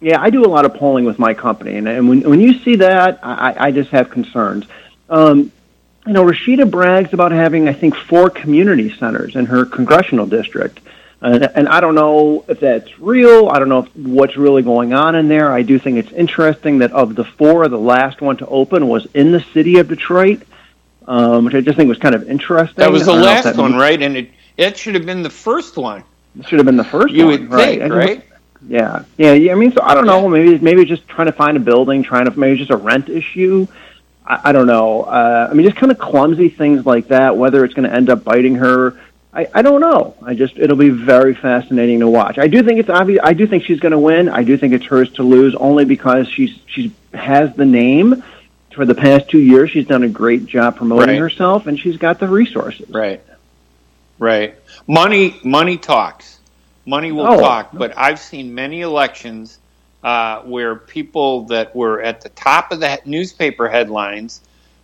yeah, 0.00 0.20
I 0.20 0.30
do 0.30 0.44
a 0.44 0.48
lot 0.48 0.64
of 0.64 0.74
polling 0.74 1.04
with 1.04 1.18
my 1.18 1.34
company, 1.34 1.76
and, 1.76 1.88
and 1.88 2.08
when 2.08 2.22
when 2.22 2.40
you 2.40 2.58
see 2.60 2.76
that, 2.76 3.20
I, 3.22 3.54
I 3.58 3.70
just 3.72 3.90
have 3.90 4.10
concerns. 4.10 4.66
Um, 5.08 5.52
you 6.06 6.14
know, 6.14 6.24
Rashida 6.24 6.70
brags 6.70 7.12
about 7.12 7.32
having, 7.32 7.68
I 7.68 7.74
think, 7.74 7.94
four 7.94 8.30
community 8.30 8.90
centers 8.96 9.36
in 9.36 9.46
her 9.46 9.66
congressional 9.66 10.26
district. 10.26 10.80
And, 11.20 11.44
and 11.54 11.68
I 11.68 11.80
don't 11.80 11.94
know 11.94 12.44
if 12.48 12.60
that's 12.60 12.98
real. 12.98 13.48
I 13.48 13.58
don't 13.58 13.68
know 13.68 13.80
if, 13.80 13.96
what's 13.96 14.36
really 14.36 14.62
going 14.62 14.94
on 14.94 15.16
in 15.16 15.28
there. 15.28 15.52
I 15.52 15.62
do 15.62 15.78
think 15.78 15.98
it's 15.98 16.12
interesting 16.12 16.78
that 16.78 16.92
of 16.92 17.14
the 17.14 17.24
four, 17.24 17.68
the 17.68 17.78
last 17.78 18.20
one 18.20 18.36
to 18.38 18.46
open 18.46 18.88
was 18.88 19.06
in 19.14 19.32
the 19.32 19.40
city 19.52 19.78
of 19.78 19.88
Detroit, 19.88 20.42
um, 21.06 21.44
which 21.44 21.54
I 21.54 21.60
just 21.60 21.76
think 21.76 21.88
was 21.88 21.98
kind 21.98 22.14
of 22.14 22.30
interesting. 22.30 22.76
That 22.76 22.92
was 22.92 23.04
the 23.04 23.12
last 23.12 23.56
one, 23.56 23.72
means, 23.72 23.80
right? 23.80 24.00
And 24.00 24.16
it 24.16 24.30
it 24.56 24.76
should 24.76 24.94
have 24.94 25.04
been 25.04 25.22
the 25.22 25.30
first 25.30 25.76
one. 25.76 26.04
It 26.38 26.46
should 26.46 26.58
have 26.58 26.66
been 26.66 26.76
the 26.76 26.84
first 26.84 27.12
you 27.12 27.26
one. 27.26 27.42
You 27.42 27.48
would 27.48 27.58
think, 27.58 27.92
right? 27.92 28.24
Yeah, 28.66 29.04
yeah, 29.16 29.34
yeah. 29.34 29.52
I 29.52 29.54
mean, 29.54 29.72
so 29.72 29.82
I 29.82 29.94
don't 29.94 30.06
know. 30.06 30.28
Maybe 30.28 30.58
maybe 30.58 30.84
just 30.84 31.06
trying 31.08 31.26
to 31.26 31.32
find 31.32 31.56
a 31.56 31.60
building, 31.60 32.02
trying 32.02 32.24
to 32.24 32.38
maybe 32.38 32.58
just 32.58 32.70
a 32.70 32.76
rent 32.76 33.08
issue. 33.08 33.66
I, 34.26 34.40
I 34.44 34.52
don't 34.52 34.66
know. 34.66 35.02
Uh, 35.02 35.48
I 35.50 35.54
mean, 35.54 35.66
just 35.66 35.78
kind 35.78 35.92
of 35.92 35.98
clumsy 35.98 36.48
things 36.48 36.84
like 36.84 37.08
that. 37.08 37.36
Whether 37.36 37.64
it's 37.64 37.74
going 37.74 37.88
to 37.88 37.94
end 37.94 38.10
up 38.10 38.24
biting 38.24 38.56
her, 38.56 38.98
I, 39.32 39.46
I 39.54 39.62
don't 39.62 39.80
know. 39.80 40.16
I 40.22 40.34
just 40.34 40.58
it'll 40.58 40.76
be 40.76 40.90
very 40.90 41.34
fascinating 41.34 42.00
to 42.00 42.08
watch. 42.08 42.38
I 42.38 42.48
do 42.48 42.62
think 42.62 42.80
it's 42.80 42.90
obvious. 42.90 43.20
I 43.22 43.34
do 43.34 43.46
think 43.46 43.64
she's 43.64 43.80
going 43.80 43.92
to 43.92 43.98
win. 43.98 44.28
I 44.28 44.42
do 44.42 44.56
think 44.56 44.74
it's 44.74 44.86
hers 44.86 45.12
to 45.12 45.22
lose, 45.22 45.54
only 45.54 45.84
because 45.84 46.28
she's 46.28 46.58
she 46.66 46.92
has 47.14 47.54
the 47.54 47.66
name. 47.66 48.22
For 48.74 48.86
the 48.86 48.94
past 48.94 49.28
two 49.28 49.40
years, 49.40 49.70
she's 49.70 49.86
done 49.86 50.04
a 50.04 50.08
great 50.08 50.46
job 50.46 50.76
promoting 50.76 51.08
right. 51.08 51.18
herself, 51.18 51.66
and 51.66 51.78
she's 51.78 51.96
got 51.96 52.20
the 52.20 52.28
resources. 52.28 52.88
Right, 52.88 53.20
right. 54.18 54.54
Money, 54.86 55.38
money 55.42 55.78
talks. 55.78 56.37
Money 56.88 57.12
will 57.12 57.26
Oh. 57.26 57.38
talk. 57.40 57.70
But 57.72 57.92
I've 57.96 58.18
seen 58.18 58.54
many 58.54 58.80
elections 58.80 59.58
uh, 60.02 60.40
where 60.40 60.74
people 60.74 61.42
that 61.46 61.76
were 61.76 62.00
at 62.00 62.22
the 62.22 62.30
top 62.30 62.72
of 62.72 62.80
the 62.80 62.98
newspaper 63.04 63.68
headlines, 63.68 64.40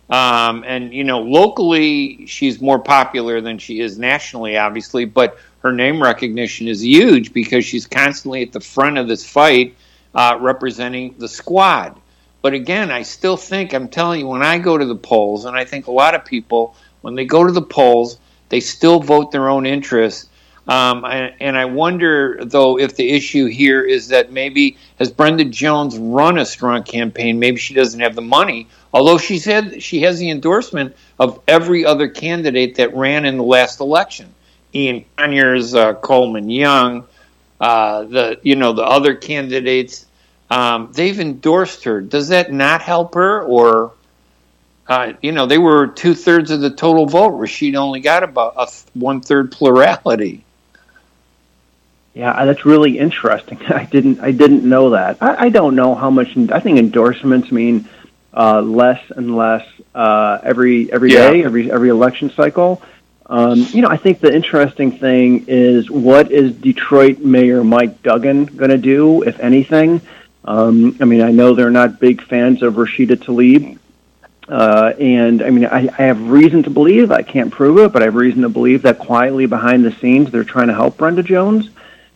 um, 0.09 0.63
and 0.67 0.93
you 0.93 1.03
know, 1.03 1.21
locally 1.21 2.25
she's 2.27 2.61
more 2.61 2.77
popular 2.79 3.41
than 3.41 3.57
she 3.57 3.79
is 3.79 3.97
nationally, 3.97 4.55
obviously, 4.57 5.05
but 5.05 5.37
her 5.63 5.71
name 5.71 5.99
recognition 6.03 6.67
is 6.67 6.83
huge 6.85 7.33
because 7.33 7.65
she's 7.65 7.87
constantly 7.87 8.43
at 8.43 8.51
the 8.51 8.59
front 8.59 8.99
of 8.99 9.07
this 9.07 9.25
fight, 9.25 9.75
uh, 10.13 10.37
representing 10.39 11.15
the 11.17 11.27
squad. 11.27 11.99
But 12.43 12.53
again, 12.53 12.91
I 12.91 13.01
still 13.01 13.37
think 13.37 13.73
I'm 13.73 13.87
telling 13.87 14.19
you 14.19 14.27
when 14.27 14.43
I 14.43 14.59
go 14.59 14.77
to 14.77 14.85
the 14.85 14.95
polls, 14.95 15.45
and 15.45 15.57
I 15.57 15.65
think 15.65 15.87
a 15.87 15.91
lot 15.91 16.13
of 16.13 16.23
people 16.23 16.75
when 17.01 17.15
they 17.15 17.25
go 17.25 17.43
to 17.43 17.51
the 17.51 17.61
polls, 17.61 18.19
they 18.49 18.59
still 18.59 18.99
vote 18.99 19.31
their 19.31 19.49
own 19.49 19.65
interests. 19.65 20.29
Um, 20.67 21.05
and, 21.05 21.55
I 21.55 21.65
wonder, 21.65 22.43
though, 22.43 22.79
if 22.79 22.95
the 22.95 23.11
issue 23.11 23.45
here 23.45 23.83
is 23.83 24.07
that 24.07 24.31
maybe 24.31 24.77
has 24.97 25.11
Brenda 25.11 25.45
Jones 25.45 25.97
run 25.97 26.39
a 26.39 26.45
strong 26.45 26.81
campaign? 26.81 27.37
Maybe 27.37 27.57
she 27.57 27.75
doesn't 27.75 27.99
have 27.99 28.15
the 28.15 28.21
money, 28.21 28.67
although 28.91 29.19
she 29.19 29.37
said 29.37 29.83
she 29.83 30.01
has 30.01 30.17
the 30.17 30.31
endorsement 30.31 30.95
of 31.19 31.39
every 31.47 31.85
other 31.85 32.07
candidate 32.07 32.75
that 32.75 32.95
ran 32.95 33.25
in 33.25 33.37
the 33.37 33.43
last 33.43 33.79
election. 33.79 34.33
Ian 34.73 35.05
Conyers, 35.17 35.75
uh, 35.75 35.93
Coleman 35.93 36.49
Young, 36.49 37.07
uh, 37.61 38.03
the 38.03 38.39
you 38.41 38.55
know 38.55 38.73
the 38.73 38.83
other 38.83 39.13
candidates, 39.13 40.07
um, 40.49 40.91
they've 40.93 41.19
endorsed 41.19 41.83
her. 41.83 42.01
Does 42.01 42.29
that 42.29 42.51
not 42.51 42.81
help 42.81 43.13
her, 43.13 43.43
or 43.43 43.93
uh, 44.87 45.13
you 45.21 45.31
know 45.31 45.45
they 45.45 45.59
were 45.59 45.87
two 45.87 46.15
thirds 46.15 46.49
of 46.49 46.61
the 46.61 46.71
total 46.71 47.05
vote? 47.05 47.37
Rashid 47.37 47.75
only 47.75 47.99
got 47.99 48.23
about 48.23 48.55
a 48.57 48.67
one 48.93 49.21
third 49.21 49.51
plurality. 49.51 50.44
Yeah, 52.15 52.45
that's 52.45 52.65
really 52.65 52.97
interesting. 52.97 53.61
I 53.67 53.83
didn't 53.85 54.19
I 54.21 54.31
didn't 54.31 54.63
know 54.67 54.91
that. 54.91 55.17
I, 55.21 55.45
I 55.45 55.49
don't 55.49 55.75
know 55.75 55.93
how 55.93 56.09
much. 56.09 56.35
I 56.37 56.59
think 56.59 56.79
endorsements 56.79 57.51
mean 57.51 57.87
uh, 58.33 58.61
less 58.61 59.01
and 59.11 59.35
less 59.35 59.67
uh, 59.93 60.39
every 60.41 60.91
every 60.91 61.11
Yeah. 61.13 61.29
day, 61.31 61.43
every 61.43 61.71
every 61.71 61.89
election 61.89 62.31
cycle. 62.31 62.81
Um, 63.27 63.65
you 63.71 63.81
know, 63.81 63.87
I 63.89 63.97
think 63.97 64.19
the 64.19 64.33
interesting 64.33 64.97
thing 64.99 65.45
is 65.47 65.89
what 65.89 66.31
is 66.31 66.53
Detroit 66.53 67.19
Mayor 67.19 67.63
Mike 67.63 68.01
Duggan 68.03 68.45
going 68.45 68.69
to 68.69 68.77
do, 68.77 69.23
if 69.23 69.39
anything? 69.39 69.99
Um, 70.45 70.95
I 71.01 71.05
mean, 71.05 71.21
I 71.21 71.31
know 71.31 71.55
they're 71.55 71.71
not 71.71 71.99
big 71.99 72.21
fans 72.21 72.61
of 72.61 72.75
Rashida 72.75 73.15
Tlaib, 73.15 73.79
uh, 74.47 74.93
and 74.99 75.41
I 75.41 75.49
mean, 75.49 75.65
I, 75.65 75.89
I 75.97 76.03
have 76.03 76.29
reason 76.29 76.61
to 76.63 76.69
believe 76.69 77.09
I 77.11 77.23
can't 77.23 77.51
prove 77.51 77.79
it, 77.79 77.91
but 77.91 78.03
I 78.03 78.05
have 78.05 78.13
reason 78.15 78.43
to 78.43 78.49
believe 78.49 78.83
that 78.83 78.99
quietly 78.99 79.47
behind 79.47 79.83
the 79.83 79.91
scenes 79.93 80.29
they're 80.29 80.43
trying 80.43 80.67
to 80.67 80.75
help 80.75 80.97
Brenda 80.97 81.23
Jones, 81.23 81.71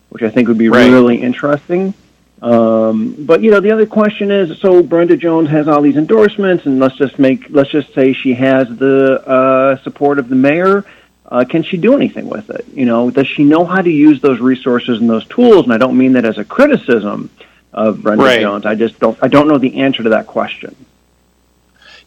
which 0.10 0.24
I 0.24 0.30
think 0.30 0.48
would 0.48 0.58
be 0.58 0.70
Right. 0.70 0.92
really 0.92 1.22
interesting. 1.22 1.94
Um, 2.42 3.16
but 3.20 3.42
you 3.44 3.52
know, 3.52 3.60
the 3.60 3.72
other 3.72 3.86
question 3.86 4.32
is: 4.32 4.58
so 4.60 4.82
Brenda 4.82 5.18
Jones 5.18 5.50
has 5.50 5.68
all 5.68 5.82
these 5.82 5.98
endorsements, 5.98 6.66
and 6.66 6.80
let's 6.80 6.96
just 6.96 7.20
make 7.20 7.48
let's 7.50 7.70
just 7.70 7.94
say 7.94 8.14
she 8.14 8.34
has 8.36 8.68
the 8.70 9.22
uh, 9.28 9.82
support 9.84 10.20
of 10.20 10.30
the 10.30 10.36
mayor. 10.36 10.86
Uh, 11.26 11.44
can 11.48 11.64
she 11.64 11.78
do 11.78 11.94
anything 11.96 12.28
with 12.28 12.50
it? 12.50 12.66
You 12.74 12.86
know, 12.86 13.12
does 13.12 13.28
she 13.28 13.44
know 13.44 13.66
how 13.66 13.82
to 13.82 13.90
use 13.90 14.20
those 14.22 14.40
resources 14.40 15.00
and 15.00 15.10
those 15.10 15.26
tools? 15.28 15.66
And 15.66 15.74
I 15.74 15.78
don't 15.78 15.98
mean 15.98 16.14
that 16.14 16.26
as 16.26 16.38
a 16.38 16.46
criticism 16.46 17.30
of 17.74 18.02
Brenda 18.02 18.24
Right. 18.24 18.40
Jones. 18.40 18.66
I 18.66 18.74
just 18.76 19.00
don't 19.00 19.18
I 19.22 19.28
don't 19.28 19.48
know 19.48 19.58
the 19.58 19.82
answer 19.82 20.02
to 20.04 20.10
that 20.10 20.26
question. 20.26 20.76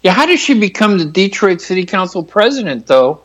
Yeah, 0.03 0.13
how 0.13 0.27
does 0.27 0.41
she 0.41 0.59
become 0.59 0.99
the 0.99 1.05
Detroit 1.05 1.61
City 1.61 1.85
Council 1.85 2.25
president, 2.25 2.87
though? 2.87 3.21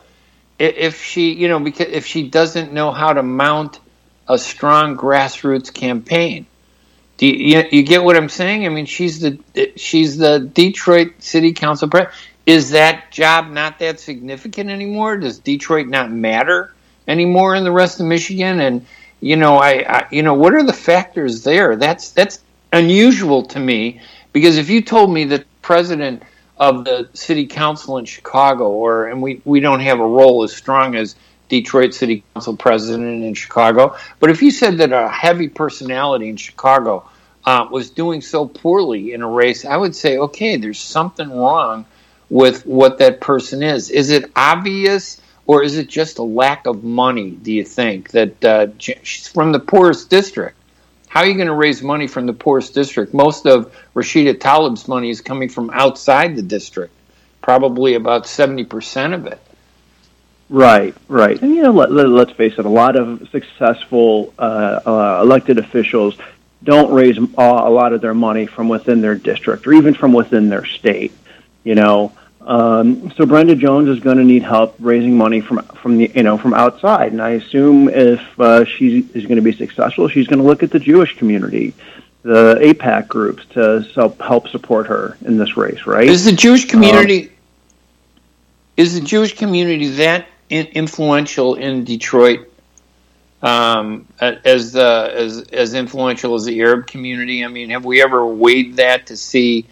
If 0.60 1.04
she, 1.04 1.34
you 1.34 1.48
know, 1.48 1.60
because 1.60 1.88
if 1.88 2.06
she 2.06 2.28
doesn't 2.30 2.74
know 2.74 2.92
how 2.92 3.13
to 3.13 3.24
mount 3.24 3.80
a 4.28 4.38
strong 4.38 4.98
grassroots 4.98 5.74
campaign, 5.74 6.46
do 7.18 7.26
you, 7.26 7.58
you, 7.58 7.68
you 7.72 7.84
get 7.84 8.04
what 8.04 8.16
I'm 8.16 8.30
saying? 8.30 8.66
I 8.66 8.70
mean, 8.70 8.86
she's 8.86 9.20
the 9.20 9.40
she's 9.76 10.18
the 10.18 10.40
Detroit 10.40 11.13
City 11.20 11.54
Council 11.54 11.90
president. 11.90 12.13
Is 12.46 12.70
that 12.70 13.12
job 13.12 13.50
not 13.50 13.80
that 13.80 14.00
significant 14.00 14.70
anymore? 14.70 15.18
Does 15.18 15.40
Detroit 15.40 15.88
not 15.88 16.12
matter 16.12 16.74
anymore 17.08 17.56
in 17.56 17.63
the 17.63 17.72
rest 17.72 18.00
of 18.00 18.06
Michigan? 18.06 18.62
And 18.62 18.86
you 19.20 19.36
know, 19.36 19.58
I, 19.58 19.72
I 19.88 20.08
you 20.12 20.22
know, 20.22 20.36
what 20.36 20.54
are 20.54 20.63
the 20.63 20.74
factors 20.74 21.44
there? 21.44 21.76
That's 21.76 22.12
that's 22.12 22.40
unusual 22.72 23.44
to 23.44 23.60
me 23.60 24.02
because 24.32 24.58
if 24.58 24.70
you 24.70 24.82
told 24.82 25.12
me 25.12 25.26
that 25.26 25.46
president 25.62 26.24
of 26.60 26.86
the 26.86 27.10
city 27.13 27.46
council 27.46 27.98
in 27.98 28.06
Chicago, 28.06 28.70
or 28.70 29.08
and 29.08 29.22
we, 29.22 29.42
we 29.46 29.60
don't 29.60 29.80
have 29.80 30.00
a 30.00 30.08
role 30.08 30.44
as 30.44 30.56
strong 30.56 30.96
as 30.96 31.16
Detroit 31.49 31.93
City 31.93 32.23
Council 32.33 32.55
president 32.55 33.23
in 33.23 33.33
Chicago, 33.33 33.95
but 34.19 34.29
if 34.29 34.41
you 34.41 34.51
said 34.51 34.77
that 34.79 34.91
a 34.91 35.10
heavy 35.10 35.47
personality 35.47 36.29
in 36.29 36.38
Chicago 36.38 37.10
uh, 37.45 37.67
was 37.71 37.89
doing 37.89 38.21
so 38.21 38.45
poorly 38.45 39.13
in 39.13 39.21
a 39.21 39.27
race, 39.27 39.63
I 39.65 39.77
would 39.77 39.95
say, 39.95 40.17
okay, 40.17 40.57
there's 40.57 40.79
something 40.79 41.29
wrong 41.29 41.86
with 42.29 42.65
what 42.65 42.97
that 42.97 43.21
person 43.21 43.63
is. 43.63 43.89
Is 43.89 44.10
it 44.10 44.29
obvious, 44.36 45.21
or 45.45 45.63
is 45.63 45.77
it 45.77 45.88
just 45.88 46.17
a 46.17 46.23
lack 46.23 46.67
of 46.67 46.83
money? 46.83 47.31
Do 47.31 47.53
you 47.53 47.63
think 47.63 48.12
that 48.12 48.43
uh, 48.43 48.67
she's 48.77 49.27
from 49.27 49.53
the 49.53 49.60
poorest 49.60 50.10
district? 50.10 50.57
How 51.07 51.21
are 51.21 51.27
you 51.27 51.36
going 51.36 51.47
to 51.47 51.53
raise 51.53 51.81
money 51.81 52.05
from 52.07 52.25
the 52.25 52.33
poorest 52.33 52.73
district? 52.73 53.13
Most 53.13 53.47
of 53.47 53.73
Rashida 53.95 54.38
Tlaib's 54.38 54.88
money 54.88 55.10
is 55.10 55.21
coming 55.21 55.47
from 55.47 55.69
outside 55.69 56.36
the 56.36 56.41
district, 56.41 56.93
probably 57.41 57.95
about 57.95 58.25
70% 58.25 59.13
of 59.13 59.25
it. 59.25 59.39
Right, 60.49 60.95
right. 61.10 61.41
And 61.41 61.55
you 61.55 61.63
know, 61.63 61.71
let, 61.71 61.91
let, 61.91 62.07
let's 62.07 62.31
face 62.31 62.57
it, 62.57 62.65
a 62.65 62.69
lot 62.69 62.95
of 62.95 63.27
successful 63.29 64.33
uh, 64.39 64.79
uh, 64.86 65.19
elected 65.21 65.57
officials 65.57 66.17
don't 66.63 66.91
raise 66.91 67.17
a, 67.17 67.21
a 67.38 67.69
lot 67.69 67.93
of 67.93 68.01
their 68.01 68.13
money 68.13 68.45
from 68.45 68.69
within 68.69 69.01
their 69.01 69.15
district 69.15 69.67
or 69.67 69.73
even 69.73 69.93
from 69.93 70.13
within 70.13 70.49
their 70.49 70.65
state. 70.65 71.12
You 71.63 71.75
know, 71.75 72.13
um, 72.41 73.12
so 73.12 73.25
Brenda 73.25 73.55
Jones 73.55 73.89
is 73.89 73.99
going 73.99 74.17
to 74.17 74.23
need 74.23 74.41
help 74.41 74.75
raising 74.79 75.17
money 75.17 75.41
from 75.41 75.60
from 75.81 75.97
the 75.97 76.10
you 76.15 76.23
know 76.23 76.38
from 76.38 76.53
outside. 76.53 77.12
And 77.12 77.21
I 77.21 77.31
assume 77.31 77.89
if 77.89 78.21
uh, 78.39 78.63
she 78.63 78.99
is 78.99 79.25
going 79.25 79.36
to 79.36 79.41
be 79.41 79.51
successful, 79.51 80.07
she's 80.07 80.27
going 80.27 80.39
to 80.39 80.45
look 80.45 80.63
at 80.63 80.71
the 80.71 80.79
Jewish 80.79 81.17
community, 81.17 81.73
the 82.21 82.55
AIPAC 82.55 83.10
groups 83.10 83.45
to 83.47 83.86
help 83.93 84.21
help 84.21 84.47
support 84.47 84.88
her 84.88 85.17
in 85.25 85.38
this 85.38 85.57
race. 85.57 85.86
Right? 85.86 86.07
Is 86.07 86.23
the 86.23 86.31
Jewish 86.31 86.69
community 86.69 87.33
is 88.77 88.93
the 88.93 89.05
Jewish 89.05 89.36
community 89.36 89.89
that 89.89 90.27
in, 90.49 90.65
influential 90.67 91.55
in 91.55 91.83
Detroit? 91.83 92.51
Um, 93.41 94.07
as 94.19 94.75
uh, 94.75 95.12
as 95.13 95.41
as 95.51 95.75
influential 95.75 96.33
as 96.33 96.45
the 96.45 96.60
Arab 96.62 96.88
community. 96.88 97.45
I 97.45 97.47
mean, 97.47 97.69
have 97.69 97.86
we 97.86 98.01
ever 98.01 98.25
weighed 98.25 98.77
that 98.77 99.07
to 99.07 99.17
see, 99.17 99.67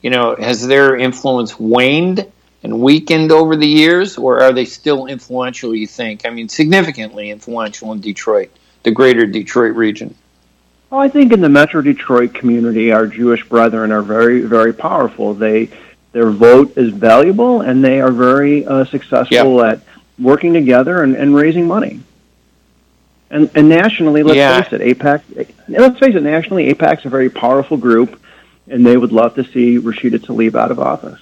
you 0.00 0.08
know, 0.08 0.36
has 0.36 0.66
their 0.66 0.96
influence 0.96 1.58
waned 1.58 2.30
and 2.62 2.80
weakened 2.80 3.30
over 3.30 3.56
the 3.56 3.66
years, 3.66 4.16
or 4.16 4.42
are 4.42 4.52
they 4.52 4.64
still 4.64 5.06
influential? 5.06 5.74
You 5.74 5.86
think? 5.86 6.24
I 6.24 6.30
mean, 6.30 6.48
significantly 6.48 7.30
influential 7.30 7.92
in 7.92 8.00
Detroit, 8.00 8.50
the 8.84 8.90
greater 8.90 9.26
Detroit 9.26 9.76
region. 9.76 10.14
Well, 10.88 11.00
I 11.00 11.08
think 11.08 11.32
in 11.32 11.40
the 11.40 11.48
Metro 11.48 11.82
Detroit 11.82 12.32
community, 12.34 12.90
our 12.90 13.06
Jewish 13.06 13.48
brethren 13.48 13.92
are 13.92 14.02
very, 14.02 14.40
very 14.40 14.72
powerful. 14.72 15.34
They 15.34 15.68
their 16.12 16.30
vote 16.30 16.76
is 16.76 16.90
valuable, 16.90 17.60
and 17.60 17.84
they 17.84 18.00
are 18.00 18.10
very 18.10 18.66
uh, 18.66 18.84
successful 18.86 19.58
yep. 19.58 19.78
at 19.78 19.99
working 20.20 20.52
together 20.52 21.02
and, 21.02 21.16
and 21.16 21.34
raising 21.34 21.66
money. 21.66 22.00
And, 23.30 23.50
and 23.54 23.68
nationally, 23.68 24.22
let's 24.22 24.36
yeah. 24.36 24.60
face 24.60 24.72
it, 24.72 24.80
AIPAC. 24.80 25.52
Let's 25.68 25.98
face 25.98 26.16
it, 26.16 26.22
nationally, 26.22 26.72
AIPAC's 26.72 27.06
a 27.06 27.08
very 27.08 27.30
powerful 27.30 27.76
group, 27.76 28.20
and 28.68 28.84
they 28.84 28.96
would 28.96 29.12
love 29.12 29.36
to 29.36 29.44
see 29.44 29.78
Rashida 29.78 30.18
Tlaib 30.18 30.56
out 30.56 30.72
of 30.72 30.80
office. 30.80 31.20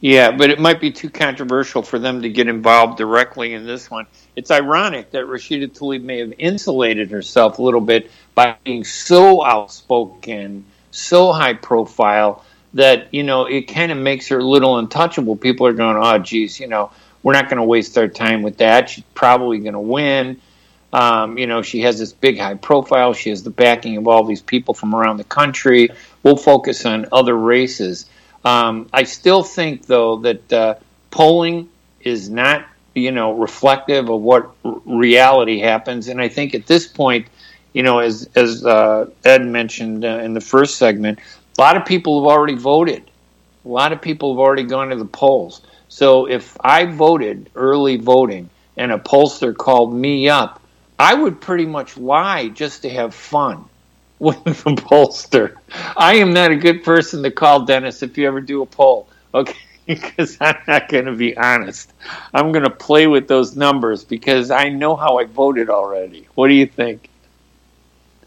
Yeah, 0.00 0.32
but 0.32 0.50
it 0.50 0.58
might 0.58 0.80
be 0.80 0.90
too 0.90 1.10
controversial 1.10 1.82
for 1.82 1.98
them 1.98 2.22
to 2.22 2.28
get 2.28 2.48
involved 2.48 2.98
directly 2.98 3.54
in 3.54 3.64
this 3.66 3.88
one. 3.88 4.06
It's 4.34 4.50
ironic 4.50 5.12
that 5.12 5.26
Rashida 5.26 5.68
Tlaib 5.68 6.02
may 6.02 6.18
have 6.18 6.32
insulated 6.38 7.12
herself 7.12 7.58
a 7.58 7.62
little 7.62 7.80
bit 7.80 8.10
by 8.34 8.56
being 8.64 8.82
so 8.82 9.44
outspoken, 9.44 10.64
so 10.90 11.32
high 11.32 11.54
profile 11.54 12.44
that 12.74 13.12
you 13.12 13.22
know 13.22 13.44
it 13.44 13.62
kind 13.68 13.92
of 13.92 13.98
makes 13.98 14.28
her 14.28 14.38
a 14.38 14.44
little 14.44 14.78
untouchable. 14.78 15.36
People 15.36 15.66
are 15.66 15.72
going, 15.72 15.96
"Oh, 15.96 16.18
geez, 16.18 16.58
you 16.58 16.66
know, 16.66 16.90
we're 17.22 17.32
not 17.32 17.48
going 17.48 17.58
to 17.58 17.64
waste 17.64 17.96
our 17.98 18.08
time 18.08 18.42
with 18.42 18.58
that. 18.58 18.90
She's 18.90 19.04
probably 19.14 19.58
going 19.58 19.74
to 19.74 19.80
win." 19.80 20.40
Um, 20.92 21.38
you 21.38 21.46
know, 21.46 21.62
she 21.62 21.80
has 21.80 21.98
this 21.98 22.12
big 22.12 22.38
high 22.38 22.54
profile. 22.54 23.14
She 23.14 23.30
has 23.30 23.42
the 23.42 23.50
backing 23.50 23.96
of 23.96 24.06
all 24.08 24.24
these 24.24 24.42
people 24.42 24.74
from 24.74 24.94
around 24.94 25.16
the 25.16 25.24
country. 25.24 25.88
We'll 26.22 26.36
focus 26.36 26.84
on 26.84 27.06
other 27.12 27.34
races. 27.36 28.06
Um, 28.44 28.88
I 28.92 29.04
still 29.04 29.42
think, 29.42 29.86
though, 29.86 30.18
that 30.18 30.52
uh, 30.52 30.74
polling 31.10 31.70
is 32.00 32.28
not, 32.28 32.66
you 32.94 33.10
know, 33.10 33.32
reflective 33.32 34.10
of 34.10 34.20
what 34.20 34.50
r- 34.64 34.80
reality 34.84 35.60
happens. 35.60 36.08
And 36.08 36.20
I 36.20 36.28
think 36.28 36.54
at 36.54 36.66
this 36.66 36.86
point, 36.86 37.26
you 37.72 37.82
know, 37.82 38.00
as 38.00 38.28
as 38.34 38.64
uh, 38.66 39.08
Ed 39.24 39.46
mentioned 39.46 40.04
uh, 40.04 40.18
in 40.18 40.34
the 40.34 40.42
first 40.42 40.76
segment, 40.76 41.20
a 41.56 41.60
lot 41.60 41.76
of 41.76 41.86
people 41.86 42.22
have 42.22 42.30
already 42.30 42.54
voted. 42.56 43.10
A 43.64 43.68
lot 43.68 43.92
of 43.92 44.02
people 44.02 44.34
have 44.34 44.40
already 44.40 44.64
gone 44.64 44.90
to 44.90 44.96
the 44.96 45.06
polls. 45.06 45.62
So 45.92 46.24
if 46.24 46.56
I 46.58 46.86
voted 46.86 47.50
early 47.54 47.96
voting 47.96 48.48
and 48.78 48.90
a 48.90 48.98
pollster 48.98 49.54
called 49.54 49.94
me 49.94 50.26
up, 50.26 50.62
I 50.98 51.12
would 51.12 51.38
pretty 51.38 51.66
much 51.66 51.98
lie 51.98 52.48
just 52.48 52.80
to 52.82 52.88
have 52.88 53.14
fun 53.14 53.66
with 54.18 54.42
the 54.42 54.52
pollster. 54.70 55.56
I 55.94 56.14
am 56.14 56.32
not 56.32 56.50
a 56.50 56.56
good 56.56 56.82
person 56.82 57.22
to 57.24 57.30
call 57.30 57.66
Dennis 57.66 58.02
if 58.02 58.16
you 58.16 58.26
ever 58.26 58.40
do 58.40 58.62
a 58.62 58.66
poll, 58.66 59.06
okay? 59.34 59.54
because 59.86 60.38
I'm 60.40 60.56
not 60.66 60.88
going 60.88 61.04
to 61.04 61.14
be 61.14 61.36
honest. 61.36 61.92
I'm 62.32 62.52
going 62.52 62.64
to 62.64 62.70
play 62.70 63.06
with 63.06 63.28
those 63.28 63.54
numbers 63.54 64.02
because 64.02 64.50
I 64.50 64.70
know 64.70 64.96
how 64.96 65.18
I 65.18 65.24
voted 65.24 65.68
already. 65.68 66.26
What 66.34 66.48
do 66.48 66.54
you 66.54 66.66
think? 66.66 67.10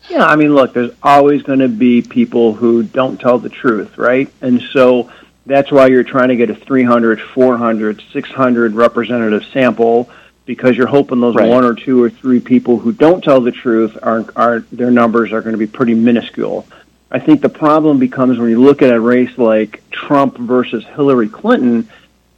Yeah, 0.08 0.24
I 0.24 0.36
mean, 0.36 0.54
look, 0.54 0.74
there's 0.74 0.92
always 1.02 1.42
going 1.42 1.60
to 1.60 1.68
be 1.68 2.04
people 2.04 2.54
who 2.54 2.84
don't 2.84 3.20
tell 3.20 3.40
the 3.40 3.50
truth, 3.50 3.98
right? 3.98 4.32
And 4.42 4.62
so 4.62 5.10
that's 5.46 5.72
why 5.72 5.88
you're 5.88 6.04
trying 6.04 6.30
to 6.30 6.36
get 6.36 6.50
a 6.50 6.56
300, 6.56 7.22
400, 7.22 8.04
600 8.12 8.74
representative 8.74 9.46
sample 9.52 10.10
because 10.46 10.78
you're 10.78 10.88
hoping 10.88 11.20
those 11.20 11.36
right. 11.36 11.50
one 11.50 11.64
or 11.64 11.74
two 11.74 12.02
or 12.02 12.10
three 12.10 12.40
people 12.40 12.78
who 12.78 12.92
don't 12.92 13.24
tell 13.24 13.42
the 13.42 13.52
truth 13.52 13.98
are, 14.02 14.26
are 14.36 14.60
their 14.72 14.92
numbers 14.92 15.32
are 15.32 15.42
going 15.42 15.54
to 15.54 15.58
be 15.58 15.68
pretty 15.68 15.94
minuscule. 15.94 16.68
I 17.12 17.20
think 17.20 17.42
the 17.42 17.50
problem 17.50 18.00
becomes 18.00 18.38
when 18.38 18.50
you 18.50 18.62
look 18.62 18.82
at 18.82 18.94
a 18.94 19.00
race 19.00 19.38
like 19.38 19.88
Trump 19.90 20.38
versus 20.38 20.84
Hillary 20.86 21.30
Clinton, 21.30 21.90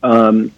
um, 0.03 0.51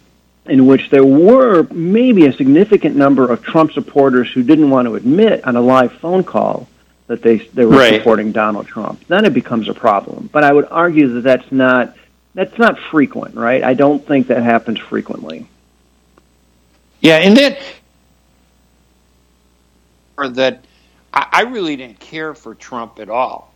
in 0.46 0.66
which 0.66 0.90
there 0.90 1.04
were 1.04 1.64
maybe 1.70 2.26
a 2.26 2.32
significant 2.32 2.96
number 2.96 3.30
of 3.30 3.42
Trump 3.42 3.72
supporters 3.72 4.30
who 4.32 4.42
didn't 4.42 4.70
want 4.70 4.86
to 4.86 4.94
admit 4.94 5.44
on 5.44 5.56
a 5.56 5.60
live 5.60 5.92
phone 5.92 6.24
call 6.24 6.68
that 7.06 7.22
they 7.22 7.38
they 7.38 7.64
were 7.64 7.76
right. 7.76 7.94
supporting 7.94 8.30
Donald 8.32 8.66
Trump. 8.66 9.04
Then 9.06 9.24
it 9.24 9.34
becomes 9.34 9.68
a 9.68 9.74
problem. 9.74 10.28
But 10.32 10.44
I 10.44 10.52
would 10.52 10.66
argue 10.70 11.08
that 11.14 11.22
that's 11.22 11.50
not 11.50 11.96
that's 12.34 12.58
not 12.58 12.78
frequent, 12.90 13.34
right? 13.34 13.62
I 13.62 13.74
don't 13.74 14.04
think 14.06 14.28
that 14.28 14.42
happens 14.42 14.78
frequently. 14.78 15.46
Yeah, 17.00 17.16
and 17.16 17.36
that 17.36 17.58
or 20.16 20.28
that 20.28 20.64
I, 21.12 21.42
really 21.42 21.76
didn't 21.76 21.98
care 21.98 22.34
for 22.34 22.54
Trump 22.54 23.00
at 23.00 23.08
all. 23.08 23.52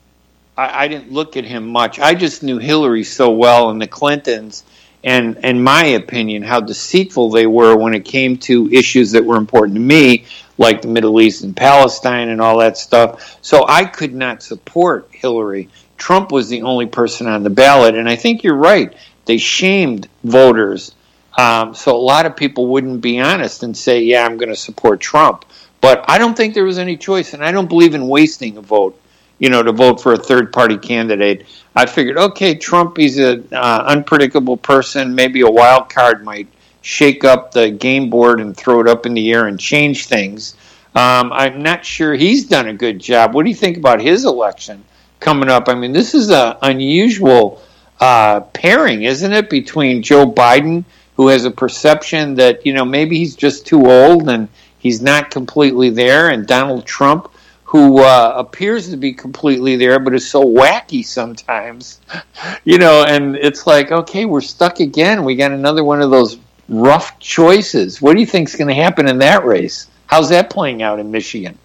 I, 0.57 0.85
I 0.85 0.89
didn't 0.89 1.13
look 1.13 1.37
at 1.37 1.45
him 1.45 1.69
much. 1.69 2.01
I 2.01 2.15
just 2.15 2.43
knew 2.43 2.59
Hillary 2.59 3.05
so 3.05 3.31
well 3.31 3.71
and 3.71 3.81
the 3.81 3.87
Clintons 3.87 4.65
and 5.05 5.37
in 5.45 5.63
my 5.63 5.85
opinion 5.85 6.43
how 6.43 6.61
deceitful 6.61 7.31
they 7.31 7.47
were 7.47 7.77
when 7.77 7.95
it 7.95 8.07
came 8.07 8.39
to 8.39 8.73
issues 8.73 9.13
that 9.13 9.25
were 9.25 9.37
important 9.37 9.75
to 9.75 9.81
me 9.81 10.25
like 10.57 10.81
the 10.81 10.89
Middle 10.89 11.21
East 11.21 11.45
and 11.45 11.55
Palestine 11.55 12.31
and 12.31 12.41
all 12.41 12.59
that 12.59 12.79
stuff. 12.79 13.39
So 13.43 13.67
I 13.69 13.85
could 13.85 14.15
not 14.15 14.43
support 14.43 15.09
Hillary. 15.13 15.69
Trump 16.05 16.31
was 16.31 16.49
the 16.49 16.63
only 16.63 16.87
person 16.87 17.27
on 17.27 17.43
the 17.43 17.51
ballot 17.51 17.95
and 17.95 18.09
I 18.09 18.17
think 18.17 18.43
you're 18.45 18.55
right. 18.73 18.95
They 19.25 19.39
shamed 19.39 20.09
voters 20.23 20.95
um, 21.37 21.75
so 21.75 21.95
a 21.95 21.99
lot 21.99 22.27
of 22.27 22.37
people 22.37 22.69
wouldn't 22.69 23.01
be 23.01 23.21
honest 23.21 23.63
and 23.63 23.77
say, 23.77 24.03
yeah, 24.03 24.25
I'm 24.25 24.37
going 24.37 24.51
to 24.51 24.57
support 24.57 25.01
Trump. 25.01 25.45
But 25.81 26.05
I 26.09 26.19
don't 26.19 26.37
think 26.37 26.55
there 26.55 26.65
was 26.65 26.79
any 26.79 26.97
choice, 26.97 27.35
and 27.35 27.45
I 27.45 27.53
don't 27.53 27.69
believe 27.69 27.95
in 27.95 28.09
wasting 28.09 28.57
a 28.57 28.63
vote, 28.63 28.99
you 29.39 29.51
know, 29.51 29.63
to 29.63 29.73
vote 29.73 30.01
for 30.01 30.13
a 30.13 30.19
third 30.19 30.53
party 30.53 30.79
candidate. 30.79 31.47
I 31.77 31.87
figured, 31.87 32.17
okay, 32.17 32.55
Trump, 32.55 32.97
he's 32.97 33.19
an 33.19 33.49
uh, 33.53 33.85
unpredictable 33.87 34.57
person. 34.57 35.15
Maybe 35.15 35.43
a 35.43 35.51
wild 35.51 35.91
card 35.91 36.25
might 36.25 36.49
shake 36.81 37.25
up 37.25 37.51
the 37.51 37.71
game 37.71 38.09
board 38.09 38.41
and 38.41 38.57
throw 38.57 38.81
it 38.81 38.89
up 38.89 39.05
in 39.05 39.15
the 39.15 39.33
air 39.33 39.47
and 39.47 39.59
change 39.59 40.07
things. 40.07 40.57
Um, 40.95 41.33
I'm 41.33 41.63
not 41.63 41.85
sure 41.85 42.15
he's 42.15 42.47
done 42.47 42.69
a 42.69 42.75
good 42.75 43.01
job. 43.01 43.35
What 43.35 43.43
do 43.43 43.51
you 43.51 43.57
think 43.57 43.77
about 43.77 44.01
his 44.01 44.25
election 44.25 44.85
coming 45.25 45.49
up? 45.49 45.69
I 45.69 45.75
mean, 45.75 45.93
this 45.93 46.15
is 46.15 46.31
an 46.31 46.57
unusual 46.63 47.63
uh, 47.99 48.41
pairing, 48.41 49.05
isn't 49.05 49.33
it, 49.33 49.49
between 49.49 50.03
Joe 50.03 50.31
Biden 50.31 50.85
who 51.17 51.29
has 51.29 51.45
a 51.45 51.51
perception 51.51 52.35
that 52.35 52.65
you 52.67 52.73
know 52.73 52.85
maybe 52.85 53.19
he's 53.19 53.37
just 53.37 53.67
too 53.67 53.91
old 53.91 54.29
and 54.29 54.49
he's 54.79 55.01
not 55.01 55.31
completely 55.31 55.91
there, 55.91 56.31
and 56.31 56.47
Donald 56.47 56.87
Trump, 56.87 57.33
who 57.65 58.01
uh, 58.01 58.35
appears 58.37 58.91
to 58.91 58.97
be 58.97 59.13
completely 59.13 59.77
there 59.77 59.99
but 59.99 60.15
is 60.15 60.29
so 60.29 60.45
wacky 60.45 61.05
sometimes, 61.05 62.01
you 62.65 62.79
know, 62.79 63.05
and 63.05 63.37
it's 63.37 63.67
like 63.67 63.93
okay, 63.93 64.25
we're 64.25 64.41
stuck 64.41 64.81
again. 64.81 65.25
We 65.25 65.37
got 65.37 65.53
another 65.53 65.85
one 65.85 66.03
of 66.03 66.11
those 66.11 66.39
rough 66.69 67.19
choices. 67.19 68.03
What 68.03 68.15
do 68.15 68.21
you 68.21 68.27
think 68.27 68.49
is 68.49 68.57
going 68.57 68.69
to 68.69 68.83
happen 68.83 69.09
in 69.09 69.19
that 69.19 69.45
race? 69.45 69.89
How's 70.07 70.29
that 70.31 70.51
playing 70.51 70.83
out 70.83 71.01
in 71.01 71.11
Michigan? 71.11 71.59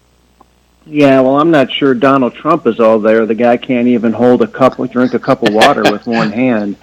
Yeah, 0.86 1.20
well, 1.20 1.38
I'm 1.38 1.50
not 1.50 1.70
sure 1.70 1.94
Donald 1.94 2.34
Trump 2.34 2.66
is 2.66 2.80
all 2.80 2.98
there. 2.98 3.26
The 3.26 3.34
guy 3.34 3.56
can't 3.56 3.86
even 3.86 4.12
hold 4.12 4.42
a 4.42 4.46
cup, 4.46 4.78
or 4.78 4.86
drink 4.86 5.14
a 5.14 5.18
cup 5.18 5.42
of 5.42 5.52
water 5.52 5.82
with 5.82 6.06
one 6.06 6.32
hand. 6.32 6.76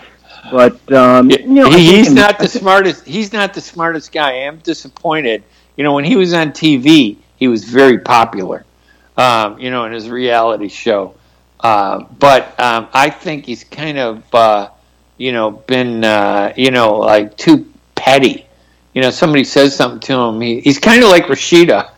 But 0.52 0.92
um, 0.94 1.30
you 1.30 1.46
know, 1.46 1.70
he, 1.70 1.98
he's 1.98 2.14
not 2.14 2.40
the 2.40 2.48
smartest. 2.48 3.06
He's 3.06 3.34
not 3.34 3.54
the 3.54 3.62
smartest 3.62 4.12
guy. 4.12 4.30
I 4.30 4.34
am 4.44 4.58
disappointed. 4.60 5.44
You 5.76 5.84
know, 5.84 5.94
when 5.94 6.06
he 6.06 6.16
was 6.16 6.34
on 6.34 6.52
TV, 6.52 7.18
he 7.36 7.48
was 7.48 7.64
very 7.66 8.00
popular. 8.00 8.66
Um, 9.18 9.60
you 9.60 9.72
know, 9.72 9.86
in 9.86 9.94
his 9.94 10.10
reality 10.10 10.70
show. 10.70 11.16
Uh, 11.60 12.04
but 12.20 12.58
um, 12.60 12.88
I 12.94 13.10
think 13.10 13.46
he's 13.46 13.64
kind 13.64 13.98
of, 13.98 14.24
uh, 14.34 14.70
you 15.18 15.32
know, 15.32 15.50
been, 15.50 16.04
uh, 16.04 16.54
you 16.56 16.70
know, 16.70 17.00
like 17.00 17.36
too 17.36 17.72
petty. 17.96 18.46
You 18.94 19.02
know, 19.02 19.10
somebody 19.10 19.44
says 19.44 19.76
something 19.76 20.00
to 20.02 20.14
him, 20.14 20.40
he, 20.40 20.60
he's 20.62 20.80
kind 20.80 21.04
of 21.04 21.10
like 21.10 21.26
Rashida 21.26 21.90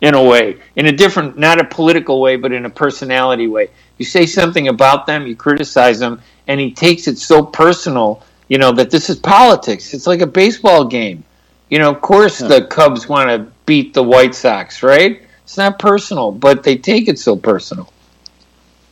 in 0.00 0.14
a 0.14 0.22
way, 0.22 0.58
in 0.76 0.86
a 0.86 0.92
different, 0.92 1.38
not 1.38 1.60
a 1.60 1.64
political 1.64 2.20
way, 2.20 2.36
but 2.36 2.52
in 2.52 2.64
a 2.64 2.70
personality 2.70 3.48
way. 3.48 3.70
You 3.98 4.04
say 4.04 4.26
something 4.26 4.68
about 4.68 5.06
them, 5.06 5.26
you 5.26 5.34
criticize 5.34 5.98
them, 5.98 6.20
and 6.46 6.60
he 6.60 6.70
takes 6.70 7.08
it 7.08 7.18
so 7.18 7.44
personal, 7.44 8.22
you 8.48 8.58
know, 8.58 8.72
that 8.72 8.90
this 8.90 9.10
is 9.10 9.18
politics. 9.18 9.92
It's 9.94 10.06
like 10.06 10.20
a 10.20 10.26
baseball 10.26 10.84
game. 10.84 11.24
You 11.68 11.78
know, 11.78 11.90
of 11.90 12.00
course 12.00 12.40
yeah. 12.40 12.48
the 12.48 12.66
Cubs 12.66 13.08
want 13.08 13.28
to 13.28 13.50
beat 13.66 13.92
the 13.92 14.02
White 14.02 14.34
Sox, 14.34 14.82
right? 14.82 15.22
It's 15.42 15.56
not 15.56 15.78
personal, 15.78 16.30
but 16.30 16.62
they 16.62 16.76
take 16.76 17.08
it 17.08 17.18
so 17.18 17.36
personal. 17.36 17.92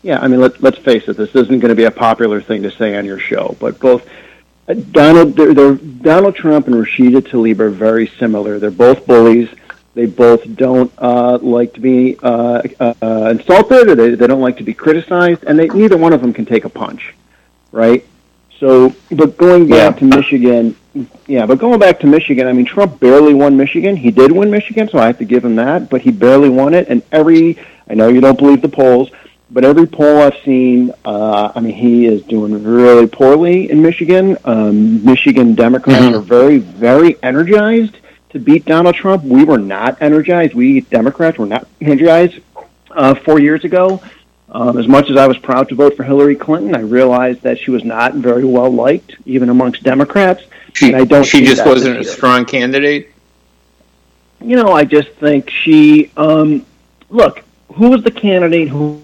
Yeah, 0.03 0.21
I 0.21 0.29
mean, 0.29 0.41
let, 0.41 0.63
let's 0.63 0.79
face 0.79 1.09
it. 1.09 1.17
This 1.17 1.35
isn't 1.35 1.59
going 1.59 1.71
to 1.71 1.75
be 1.75 1.85
a 1.85 1.91
popular 1.91 2.41
thing 2.41 2.63
to 2.63 2.71
say 2.71 2.97
on 2.97 3.05
your 3.05 3.19
show, 3.19 3.57
but 3.59 3.79
both 3.81 4.09
uh, 4.69 4.75
Donald, 4.75 5.37
they're, 5.37 5.55
they're, 5.55 5.75
Donald 5.75 6.35
Trump 6.35 6.67
and 6.67 6.77
Rashida 6.77 7.21
Tlaib 7.21 7.61
are 7.61 7.71
very 7.71 8.07
similar. 8.07 8.59
They're 8.59 8.71
both 8.71 9.07
bullies. 9.07 9.49
They 9.97 10.07
both 10.07 10.43
don't 10.57 10.93
uh, 10.99 11.39
like 11.43 11.73
to 11.75 11.81
be 11.81 12.19
uh, 12.23 12.63
uh, 12.79 13.35
insulted, 13.37 13.89
or 13.89 13.95
they, 13.95 14.15
they 14.15 14.27
don't 14.27 14.45
like 14.49 14.59
to 14.59 14.67
be 14.71 14.75
criticized, 14.75 15.43
and 15.45 15.59
they, 15.59 15.69
neither 15.69 15.97
one 15.97 16.13
of 16.13 16.21
them 16.21 16.33
can 16.33 16.47
take 16.47 16.65
a 16.65 16.69
punch 16.69 17.15
right? 17.77 18.05
So, 18.59 18.95
but 19.11 19.37
going 19.37 19.69
back 19.69 20.01
yeah. 20.01 20.09
to 20.09 20.17
Michigan, 20.17 20.77
yeah, 21.27 21.45
but 21.45 21.59
going 21.59 21.79
back 21.79 22.01
to 22.01 22.07
Michigan, 22.07 22.47
I 22.47 22.53
mean, 22.55 22.65
Trump 22.65 22.99
barely 22.99 23.35
won 23.35 23.57
Michigan. 23.57 23.97
He 23.97 24.11
did 24.11 24.33
win 24.33 24.51
Michigan, 24.51 24.89
so 24.89 24.99
I 24.99 25.07
have 25.07 25.19
to 25.19 25.27
give 25.27 25.45
him 25.45 25.57
that. 25.57 25.91
But 25.91 26.01
he 26.01 26.11
barely 26.11 26.49
won 26.49 26.73
it, 26.73 26.89
and 26.89 27.03
every 27.13 27.59
I 27.89 27.95
know 27.95 28.09
you 28.09 28.23
don't 28.23 28.39
believe 28.39 28.63
the 28.63 28.71
polls, 28.71 29.11
but 29.51 29.65
every 29.65 29.87
poll 29.87 30.23
I've 30.23 30.39
seen, 30.43 30.91
uh, 31.05 31.53
I 31.55 31.61
mean, 31.61 31.75
he 31.75 32.07
is 32.07 32.23
doing 32.23 32.65
really 32.65 33.07
poorly 33.07 33.71
in 33.71 33.83
Michigan. 33.83 34.39
Um, 34.45 35.05
Michigan 35.05 35.55
Democrats 35.55 36.07
mm-hmm. 36.07 36.15
are 36.15 36.21
very, 36.21 36.57
very 36.59 37.23
energized 37.23 37.99
to 38.37 38.45
beat 38.45 38.67
Donald 38.67 38.95
Trump. 38.95 39.25
We 39.25 39.45
were 39.45 39.59
not 39.59 40.01
energized. 40.03 40.55
We 40.55 40.83
Democrats 40.83 41.39
were 41.39 41.47
not 41.47 41.67
energized 41.81 42.41
uh, 42.91 43.15
four 43.15 43.41
years 43.41 43.65
ago. 43.65 44.03
Um, 44.49 44.79
as 44.79 44.87
much 44.87 45.11
as 45.11 45.17
I 45.17 45.27
was 45.27 45.39
proud 45.39 45.69
to 45.71 45.75
vote 45.75 45.97
for 45.97 46.05
Hillary 46.05 46.37
Clinton, 46.37 46.75
I 46.75 46.81
realized 46.81 47.43
that 47.43 47.59
she 47.59 47.71
was 47.71 47.85
not 47.85 48.15
very 48.15 48.45
well 48.45 48.71
liked, 48.71 49.17
even 49.25 49.49
amongst 49.49 49.83
Democrats. 49.83 50.45
She, 50.75 50.95
I 50.95 51.05
don't 51.05 51.25
she 51.25 51.45
just 51.45 51.67
wasn't 51.67 51.99
a 51.99 52.05
strong 52.05 52.45
candidate. 52.45 53.11
You 54.41 54.57
know, 54.57 54.73
I 54.73 54.85
just 54.85 55.09
think 55.13 55.51
she. 55.51 56.13
Um, 56.17 56.65
look, 57.09 57.43
who 57.75 57.89
was 57.91 58.05
the 58.05 58.11
candidate 58.11 58.69
who 58.69 59.03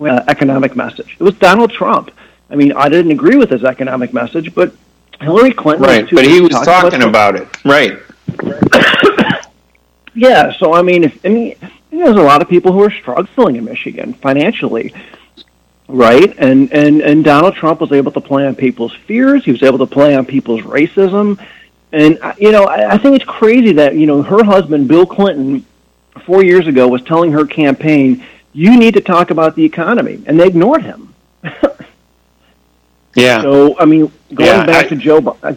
uh, 0.00 0.24
economic 0.28 0.76
message? 0.76 1.16
It 1.18 1.22
was 1.22 1.34
Donald 1.34 1.70
Trump. 1.70 2.10
I 2.50 2.56
mean, 2.56 2.72
I 2.72 2.88
didn't 2.88 3.12
agree 3.12 3.36
with 3.36 3.50
his 3.50 3.64
economic 3.64 4.12
message, 4.12 4.54
but 4.54 4.74
Hillary 5.20 5.52
Clinton. 5.52 5.86
Right, 5.86 6.08
but 6.12 6.26
he 6.26 6.40
was 6.40 6.52
talking 6.52 7.02
about 7.02 7.36
it. 7.36 7.48
Right. 7.64 7.98
yeah. 10.14 10.52
So 10.58 10.72
I 10.72 10.82
mean, 10.82 11.04
if, 11.04 11.24
I 11.24 11.28
mean 11.28 11.56
there's 11.98 12.16
a 12.16 12.22
lot 12.22 12.42
of 12.42 12.48
people 12.48 12.72
who 12.72 12.82
are 12.82 12.90
struggling 12.90 13.56
in 13.56 13.64
Michigan 13.64 14.14
financially, 14.14 14.94
right? 15.88 16.34
And 16.38 16.72
and 16.72 17.00
and 17.00 17.24
Donald 17.24 17.54
Trump 17.54 17.80
was 17.80 17.92
able 17.92 18.12
to 18.12 18.20
play 18.20 18.46
on 18.46 18.54
people's 18.54 18.94
fears. 19.06 19.44
He 19.44 19.52
was 19.52 19.62
able 19.62 19.78
to 19.78 19.86
play 19.86 20.14
on 20.14 20.26
people's 20.26 20.62
racism, 20.62 21.44
and 21.92 22.18
uh, 22.22 22.34
you 22.38 22.52
know 22.52 22.64
I, 22.64 22.94
I 22.94 22.98
think 22.98 23.16
it's 23.16 23.24
crazy 23.24 23.72
that 23.72 23.96
you 23.96 24.06
know 24.06 24.22
her 24.22 24.44
husband 24.44 24.88
Bill 24.88 25.06
Clinton 25.06 25.64
four 26.24 26.42
years 26.44 26.66
ago 26.66 26.88
was 26.88 27.02
telling 27.02 27.32
her 27.32 27.46
campaign, 27.46 28.24
"You 28.52 28.76
need 28.78 28.94
to 28.94 29.00
talk 29.00 29.30
about 29.30 29.56
the 29.56 29.64
economy," 29.64 30.22
and 30.26 30.38
they 30.38 30.46
ignored 30.46 30.82
him. 30.82 31.14
yeah. 33.14 33.42
So 33.42 33.78
I 33.78 33.84
mean, 33.84 34.10
going 34.32 34.48
yeah, 34.48 34.66
back 34.66 34.86
I, 34.86 34.88
to 34.88 34.96
Joe, 34.96 35.38
uh, 35.42 35.54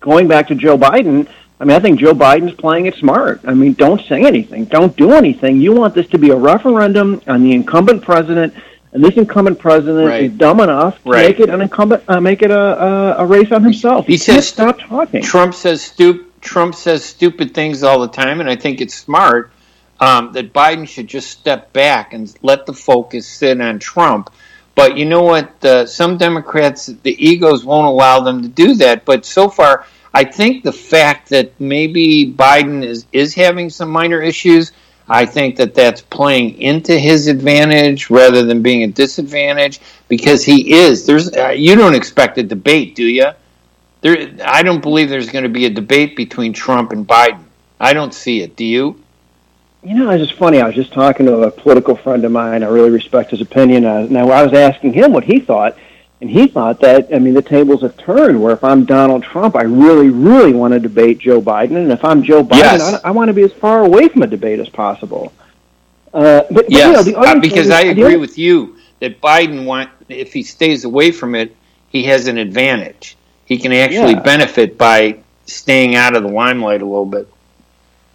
going 0.00 0.28
back 0.28 0.48
to 0.48 0.54
Joe 0.54 0.78
Biden 0.78 1.28
I 1.60 1.64
mean, 1.64 1.76
I 1.76 1.80
think 1.80 1.98
Joe 1.98 2.14
Biden's 2.14 2.54
playing 2.54 2.86
it 2.86 2.94
smart. 2.94 3.40
I 3.44 3.54
mean, 3.54 3.72
don't 3.72 4.00
say 4.02 4.24
anything, 4.24 4.66
don't 4.66 4.96
do 4.96 5.12
anything. 5.12 5.60
You 5.60 5.72
want 5.72 5.94
this 5.94 6.06
to 6.08 6.18
be 6.18 6.30
a 6.30 6.36
referendum 6.36 7.20
on 7.26 7.42
the 7.42 7.52
incumbent 7.52 8.02
president, 8.02 8.54
and 8.92 9.04
this 9.04 9.16
incumbent 9.16 9.58
president 9.58 10.08
right. 10.08 10.24
is 10.24 10.32
dumb 10.32 10.60
enough 10.60 11.02
to 11.02 11.10
right. 11.10 11.28
make 11.28 11.40
it 11.40 11.50
an 11.50 11.60
incumbent, 11.60 12.04
uh, 12.08 12.20
make 12.20 12.42
it 12.42 12.50
a, 12.50 12.84
a, 12.84 13.16
a, 13.18 13.26
race 13.26 13.50
on 13.50 13.64
himself. 13.64 14.06
He, 14.06 14.12
he 14.12 14.18
says 14.18 14.46
stop 14.46 14.78
talking. 14.78 15.22
Trump 15.22 15.54
says 15.54 15.82
stupid. 15.82 16.26
Trump 16.40 16.76
says 16.76 17.04
stupid 17.04 17.52
things 17.52 17.82
all 17.82 17.98
the 17.98 18.08
time, 18.08 18.40
and 18.40 18.48
I 18.48 18.54
think 18.54 18.80
it's 18.80 18.94
smart 18.94 19.50
um, 20.00 20.32
that 20.32 20.52
Biden 20.52 20.86
should 20.86 21.08
just 21.08 21.30
step 21.30 21.72
back 21.72 22.12
and 22.12 22.32
let 22.42 22.66
the 22.66 22.72
focus 22.72 23.26
sit 23.26 23.60
on 23.60 23.78
Trump. 23.78 24.30
But 24.78 24.96
you 24.96 25.06
know 25.06 25.22
what? 25.22 25.64
Uh, 25.64 25.86
some 25.86 26.18
Democrats, 26.18 26.86
the 26.86 27.16
egos 27.18 27.64
won't 27.64 27.88
allow 27.88 28.20
them 28.20 28.42
to 28.42 28.48
do 28.48 28.74
that. 28.76 29.04
But 29.04 29.24
so 29.24 29.50
far 29.50 29.84
I 30.14 30.22
think 30.22 30.62
the 30.62 30.72
fact 30.72 31.30
that 31.30 31.58
maybe 31.60 32.32
Biden 32.32 32.84
is, 32.84 33.06
is 33.12 33.34
having 33.34 33.70
some 33.70 33.90
minor 33.90 34.22
issues, 34.22 34.70
I 35.08 35.26
think 35.26 35.56
that 35.56 35.74
that's 35.74 36.00
playing 36.00 36.60
into 36.60 36.96
his 36.96 37.26
advantage 37.26 38.08
rather 38.08 38.44
than 38.44 38.62
being 38.62 38.84
a 38.84 38.86
disadvantage 38.86 39.80
because 40.06 40.44
he 40.44 40.72
is. 40.72 41.06
There's 41.06 41.32
uh, 41.32 41.48
you 41.48 41.74
don't 41.74 41.96
expect 41.96 42.38
a 42.38 42.44
debate, 42.44 42.94
do 42.94 43.04
you? 43.04 43.30
There, 44.02 44.30
I 44.44 44.62
don't 44.62 44.80
believe 44.80 45.08
there's 45.08 45.30
going 45.30 45.42
to 45.42 45.48
be 45.50 45.66
a 45.66 45.70
debate 45.70 46.14
between 46.14 46.52
Trump 46.52 46.92
and 46.92 47.06
Biden. 47.06 47.42
I 47.80 47.94
don't 47.94 48.14
see 48.14 48.42
it. 48.42 48.54
Do 48.54 48.64
you? 48.64 49.02
You 49.82 49.94
know, 49.94 50.10
it's 50.10 50.26
just 50.26 50.38
funny. 50.38 50.60
I 50.60 50.66
was 50.66 50.74
just 50.74 50.92
talking 50.92 51.26
to 51.26 51.42
a 51.42 51.50
political 51.50 51.94
friend 51.94 52.24
of 52.24 52.32
mine. 52.32 52.62
I 52.62 52.66
really 52.66 52.90
respect 52.90 53.30
his 53.30 53.40
opinion. 53.40 53.84
Uh, 53.84 54.06
now, 54.10 54.28
I 54.30 54.42
was 54.42 54.52
asking 54.52 54.92
him 54.92 55.12
what 55.12 55.22
he 55.22 55.38
thought, 55.38 55.76
and 56.20 56.28
he 56.28 56.48
thought 56.48 56.80
that, 56.80 57.14
I 57.14 57.20
mean, 57.20 57.34
the 57.34 57.42
tables 57.42 57.82
have 57.82 57.96
turned 57.96 58.42
where 58.42 58.52
if 58.52 58.64
I'm 58.64 58.84
Donald 58.84 59.22
Trump, 59.22 59.54
I 59.54 59.62
really, 59.62 60.10
really 60.10 60.52
want 60.52 60.74
to 60.74 60.80
debate 60.80 61.18
Joe 61.18 61.40
Biden. 61.40 61.76
And 61.76 61.92
if 61.92 62.04
I'm 62.04 62.24
Joe 62.24 62.42
Biden, 62.42 62.56
yes. 62.56 63.00
I, 63.04 63.08
I, 63.08 63.10
want 63.12 63.28
to 63.28 63.32
be 63.32 63.42
as 63.42 63.52
far 63.52 63.84
away 63.84 64.08
from 64.08 64.22
a 64.22 64.26
debate 64.26 64.58
as 64.58 64.68
possible. 64.68 65.32
Uh, 66.12 66.42
but, 66.50 66.68
yes, 66.68 67.06
you 67.06 67.12
know, 67.12 67.18
uh, 67.20 67.38
because 67.38 67.70
I 67.70 67.82
agree 67.82 68.16
with 68.16 68.36
you 68.36 68.78
that 68.98 69.20
Biden, 69.20 69.64
want, 69.64 69.90
if 70.08 70.32
he 70.32 70.42
stays 70.42 70.84
away 70.84 71.12
from 71.12 71.36
it, 71.36 71.54
he 71.88 72.02
has 72.04 72.26
an 72.26 72.36
advantage. 72.36 73.16
He 73.44 73.58
can 73.58 73.72
actually 73.72 74.14
yeah. 74.14 74.22
benefit 74.22 74.76
by 74.76 75.20
staying 75.46 75.94
out 75.94 76.16
of 76.16 76.24
the 76.24 76.28
limelight 76.28 76.82
a 76.82 76.84
little 76.84 77.06
bit. 77.06 77.28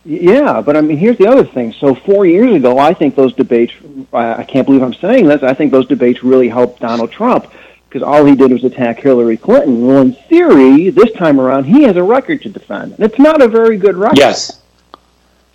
Yeah, 0.06 0.62
but 0.62 0.76
I 0.76 0.82
mean, 0.82 0.98
here's 0.98 1.18
the 1.18 1.28
other 1.28 1.46
thing. 1.46 1.74
So 1.74 1.96
four 1.96 2.26
years 2.26 2.54
ago, 2.54 2.78
I 2.78 2.94
think 2.94 3.16
those 3.16 3.34
debates, 3.34 3.74
I 4.12 4.44
can't 4.44 4.66
believe 4.66 4.84
I'm 4.84 4.94
saying 4.94 5.28
this, 5.28 5.44
I 5.44 5.54
think 5.54 5.72
those 5.72 5.88
debates 5.88 6.24
really 6.24 6.50
helped 6.50 6.82
Donald 6.82 7.12
Trump 7.12 7.50
because 7.88 8.04
all 8.04 8.26
he 8.26 8.36
did 8.36 8.52
was 8.52 8.64
attack 8.64 9.00
Hillary 9.00 9.38
Clinton. 9.38 9.86
Well, 9.86 10.02
in 10.02 10.14
theory, 10.14 10.90
this 10.90 11.12
time 11.14 11.40
around, 11.40 11.66
he 11.66 11.84
has 11.84 11.96
a 11.96 12.04
record 12.04 12.42
to 12.42 12.50
defend, 12.50 12.94
and 12.94 13.04
it's 13.04 13.20
not 13.20 13.42
a 13.42 13.48
very 13.48 13.78
good 13.78 13.96
record. 13.96 14.18
Yes. 14.18 14.60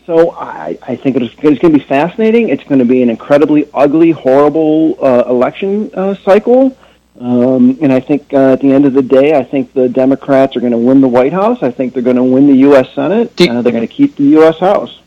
So 0.06 0.30
I, 0.30 0.78
I 0.80 0.96
think 0.96 1.16
it's, 1.16 1.34
it's 1.34 1.60
going 1.60 1.74
to 1.74 1.78
be 1.78 1.84
fascinating. 1.84 2.48
It's 2.48 2.64
going 2.64 2.78
to 2.78 2.86
be 2.86 3.02
an 3.02 3.10
incredibly 3.10 3.68
ugly, 3.74 4.12
horrible 4.12 4.96
uh, 5.04 5.24
election 5.28 5.90
uh, 5.92 6.14
cycle. 6.14 6.74
Um, 7.20 7.76
and 7.80 7.92
I 7.92 7.98
think 7.98 8.32
uh, 8.32 8.52
at 8.52 8.60
the 8.60 8.72
end 8.72 8.86
of 8.86 8.92
the 8.92 9.02
day, 9.02 9.34
I 9.34 9.42
think 9.42 9.72
the 9.72 9.88
Democrats 9.88 10.56
are 10.56 10.60
going 10.60 10.72
to 10.72 10.78
win 10.78 11.00
the 11.00 11.08
White 11.08 11.32
House. 11.32 11.62
I 11.62 11.70
think 11.70 11.92
they're 11.92 12.02
going 12.02 12.16
to 12.16 12.22
win 12.22 12.46
the 12.46 12.56
U.S. 12.58 12.94
Senate. 12.94 13.32
Uh, 13.40 13.60
they're 13.60 13.72
going 13.72 13.86
to 13.86 13.92
keep 13.92 14.16
the 14.16 14.24
U.S. 14.24 14.58
House. 14.58 15.00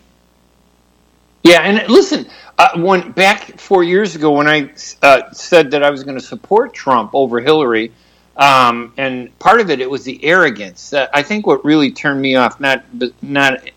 Yeah, 1.43 1.61
and 1.61 1.89
listen, 1.89 2.27
uh, 2.57 2.69
when 2.75 3.11
back 3.13 3.59
four 3.59 3.83
years 3.83 4.15
ago, 4.15 4.31
when 4.31 4.47
I 4.47 4.71
uh, 5.01 5.31
said 5.31 5.71
that 5.71 5.83
I 5.83 5.89
was 5.89 6.03
going 6.03 6.17
to 6.17 6.23
support 6.23 6.73
Trump 6.73 7.11
over 7.13 7.39
Hillary, 7.39 7.91
um, 8.37 8.93
and 8.97 9.37
part 9.39 9.61
of 9.61 9.69
it 9.69 9.79
it 9.81 9.89
was 9.89 10.03
the 10.03 10.23
arrogance. 10.23 10.93
Uh, 10.93 11.07
I 11.13 11.23
think 11.23 11.47
what 11.47 11.63
really 11.65 11.91
turned 11.91 12.21
me 12.21 12.35
off 12.35 12.59
not 12.59 12.83
not 13.23 13.69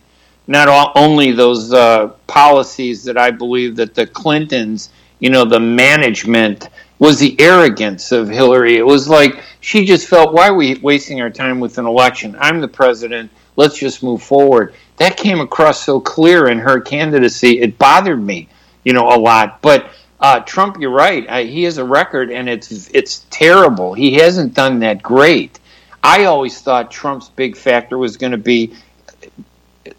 not 0.47 0.69
all, 0.69 0.93
only 0.95 1.33
those 1.33 1.73
uh, 1.73 2.09
policies 2.27 3.05
that 3.05 3.17
I 3.17 3.31
believe 3.31 3.77
that 3.77 3.95
the 3.95 4.07
Clintons, 4.07 4.91
you 5.25 5.31
know, 5.31 5.45
the 5.45 5.59
management 5.59 6.69
was 6.99 7.19
the 7.19 7.35
arrogance 7.41 8.13
of 8.13 8.29
Hillary. 8.29 8.77
It 8.77 8.87
was 8.87 9.09
like 9.09 9.43
she 9.61 9.85
just 9.85 10.07
felt, 10.07 10.33
why 10.33 10.49
are 10.49 10.55
we 10.55 10.77
wasting 10.77 11.21
our 11.21 11.31
time 11.31 11.59
with 11.59 11.79
an 11.79 11.87
election? 11.87 12.37
I'm 12.39 12.61
the 12.61 12.69
president. 12.69 13.31
Let's 13.57 13.79
just 13.79 14.03
move 14.03 14.23
forward. 14.23 14.75
That 14.99 15.17
came 15.17 15.41
across 15.41 15.83
so 15.83 15.99
clear 15.99 16.49
in 16.49 16.59
her 16.59 16.81
candidacy. 16.81 17.61
It 17.61 17.79
bothered 17.79 18.23
me 18.23 18.49
you 18.85 18.93
know, 18.93 19.09
a 19.09 19.19
lot. 19.19 19.61
But 19.63 19.91
uh, 20.21 20.41
Trump, 20.41 20.79
you're 20.79 20.91
right. 20.91 21.47
He 21.47 21.65
has 21.65 21.79
a 21.79 21.85
record, 21.85 22.31
and 22.31 22.49
it's 22.49 22.89
it's 22.91 23.27
terrible. 23.31 23.95
He 23.95 24.15
hasn't 24.15 24.55
done 24.55 24.81
that 24.81 25.03
great. 25.03 25.59
I 26.03 26.25
always 26.25 26.61
thought 26.61 26.91
Trump's 26.91 27.31
big 27.31 27.57
factor 27.57 27.99
was 27.99 28.19
going 28.19 28.33
to 28.33 28.39
be 28.39 28.75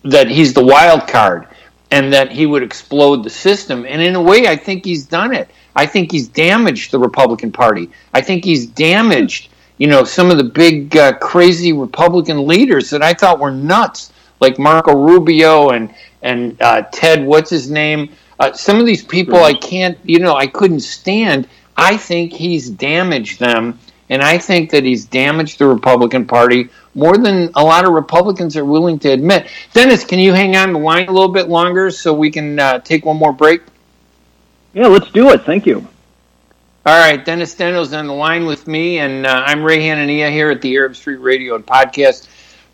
that 0.03 0.29
he's 0.29 0.53
the 0.53 0.63
wild 0.63 1.07
card 1.07 1.47
and 1.95 2.11
that 2.11 2.29
he 2.29 2.45
would 2.45 2.61
explode 2.61 3.23
the 3.23 3.29
system. 3.29 3.85
And 3.87 4.01
in 4.01 4.15
a 4.15 4.21
way, 4.21 4.49
I 4.49 4.57
think 4.57 4.83
he's 4.83 5.05
done 5.05 5.33
it. 5.33 5.49
I 5.77 5.85
think 5.85 6.11
he's 6.11 6.27
damaged 6.27 6.91
the 6.91 6.99
Republican 6.99 7.53
Party. 7.53 7.89
I 8.13 8.19
think 8.19 8.43
he's 8.43 8.65
damaged, 8.65 9.47
you 9.77 9.87
know, 9.87 10.03
some 10.03 10.29
of 10.29 10.37
the 10.37 10.43
big 10.43 10.97
uh, 10.97 11.13
crazy 11.19 11.71
Republican 11.71 12.45
leaders 12.45 12.89
that 12.89 13.01
I 13.01 13.13
thought 13.13 13.39
were 13.39 13.51
nuts, 13.51 14.11
like 14.41 14.59
Marco 14.59 14.93
Rubio 14.93 15.69
and 15.69 15.93
and 16.21 16.61
uh, 16.61 16.81
Ted, 16.91 17.25
what's 17.25 17.49
his 17.49 17.71
name? 17.71 18.09
Uh, 18.41 18.51
some 18.51 18.77
of 18.81 18.85
these 18.85 19.05
people 19.05 19.37
I 19.37 19.53
can't, 19.53 19.97
you 20.03 20.19
know, 20.19 20.35
I 20.35 20.47
couldn't 20.47 20.81
stand. 20.81 21.47
I 21.77 21.95
think 21.95 22.33
he's 22.33 22.69
damaged 22.69 23.39
them, 23.39 23.79
and 24.09 24.21
I 24.21 24.37
think 24.37 24.69
that 24.71 24.83
he's 24.83 25.05
damaged 25.05 25.59
the 25.59 25.67
Republican 25.67 26.25
Party 26.25 26.69
more 26.93 27.17
than 27.17 27.51
a 27.55 27.63
lot 27.63 27.85
of 27.85 27.93
Republicans 27.93 28.55
are 28.55 28.65
willing 28.65 28.99
to 28.99 29.09
admit. 29.09 29.47
Dennis, 29.73 30.03
can 30.03 30.19
you 30.19 30.33
hang 30.33 30.55
on 30.55 30.73
the 30.73 30.79
line 30.79 31.07
a 31.07 31.11
little 31.11 31.31
bit 31.31 31.49
longer 31.49 31.91
so 31.91 32.13
we 32.13 32.31
can 32.31 32.59
uh, 32.59 32.79
take 32.79 33.05
one 33.05 33.17
more 33.17 33.33
break? 33.33 33.61
Yeah, 34.73 34.87
let's 34.87 35.11
do 35.11 35.29
it. 35.31 35.43
Thank 35.43 35.65
you. 35.65 35.87
All 36.85 36.99
right, 36.99 37.23
Dennis 37.23 37.55
Denno's 37.55 37.93
on 37.93 38.05
the 38.05 38.13
line 38.13 38.45
with 38.45 38.67
me, 38.67 38.99
and 38.99 39.25
uh, 39.25 39.43
I'm 39.45 39.63
Ray 39.63 39.79
Hanania 39.79 40.29
here 40.29 40.51
at 40.51 40.61
the 40.61 40.75
Arab 40.75 40.95
Street 40.95 41.17
Radio 41.17 41.55
and 41.55 41.65
Podcast, 41.65 42.27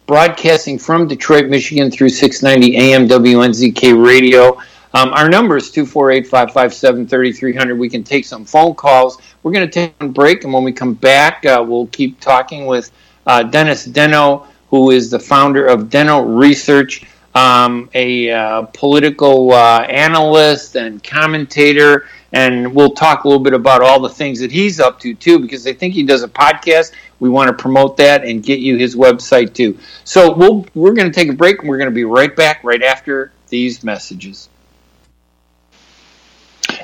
broadcasting 0.06 0.78
from 0.78 1.08
Detroit, 1.08 1.46
Michigan 1.46 1.90
through 1.90 2.10
690 2.10 2.76
AM 2.76 3.08
WNZK 3.08 4.06
Radio. 4.06 4.60
Um, 4.94 5.10
our 5.14 5.30
number 5.30 5.56
is 5.58 5.72
248 5.72 6.28
557 6.28 7.08
3300. 7.08 7.76
We 7.78 7.90
can 7.90 8.04
take 8.04 8.26
some 8.26 8.44
phone 8.46 8.76
calls. 8.76 9.18
We're 9.42 9.54
going 9.54 9.66
to 9.68 9.72
take 9.72 9.94
a 10.02 10.08
break, 10.08 10.44
and 10.44 10.54
when 10.54 10.64
we 10.64 10.72
come 10.74 10.94
back, 10.94 11.46
uh, 11.46 11.64
we'll 11.66 11.88
keep 11.88 12.20
talking 12.20 12.66
with 12.66 12.92
uh, 13.26 13.44
Dennis 13.44 13.88
Denno, 13.88 14.46
who 14.70 14.92
is 14.92 15.10
the 15.10 15.20
founder 15.20 15.66
of 15.66 15.84
Denno 15.90 16.40
Research. 16.40 17.06
um, 17.34 17.90
a 17.94 18.30
uh, 18.30 18.62
political 18.74 19.54
uh, 19.54 19.82
analyst 19.84 20.76
and 20.76 21.02
commentator, 21.04 22.08
and 22.34 22.74
we'll 22.74 22.92
talk 22.92 23.24
a 23.24 23.28
little 23.28 23.44
bit 23.44 23.54
about 23.54 23.82
all 23.82 24.00
the 24.02 24.10
things 24.10 24.40
that 24.40 24.52
he's 24.52 24.80
up 24.80 25.00
to 25.00 25.14
too, 25.16 25.40
because 25.40 25.66
I 25.66 25.74
think 25.74 25.94
he 25.94 26.04
does 26.04 26.24
a 26.24 26.28
podcast. 26.28 26.92
We 27.20 27.30
want 27.30 27.48
to 27.50 27.54
promote 27.62 27.98
that 27.98 28.26
and 28.26 28.44
get 28.44 28.60
you 28.60 28.78
his 28.78 28.96
website 28.96 29.54
too. 29.54 29.78
So 30.04 30.34
we'll 30.34 30.66
we're 30.74 30.94
going 30.94 31.10
to 31.10 31.14
take 31.14 31.30
a 31.30 31.34
break, 31.34 31.60
and 31.60 31.70
we're 31.70 31.78
going 31.78 31.90
to 31.90 31.96
be 31.96 32.04
right 32.06 32.36
back 32.36 32.64
right 32.64 32.84
after 32.84 33.32
these 33.48 33.84
messages. 33.84 34.50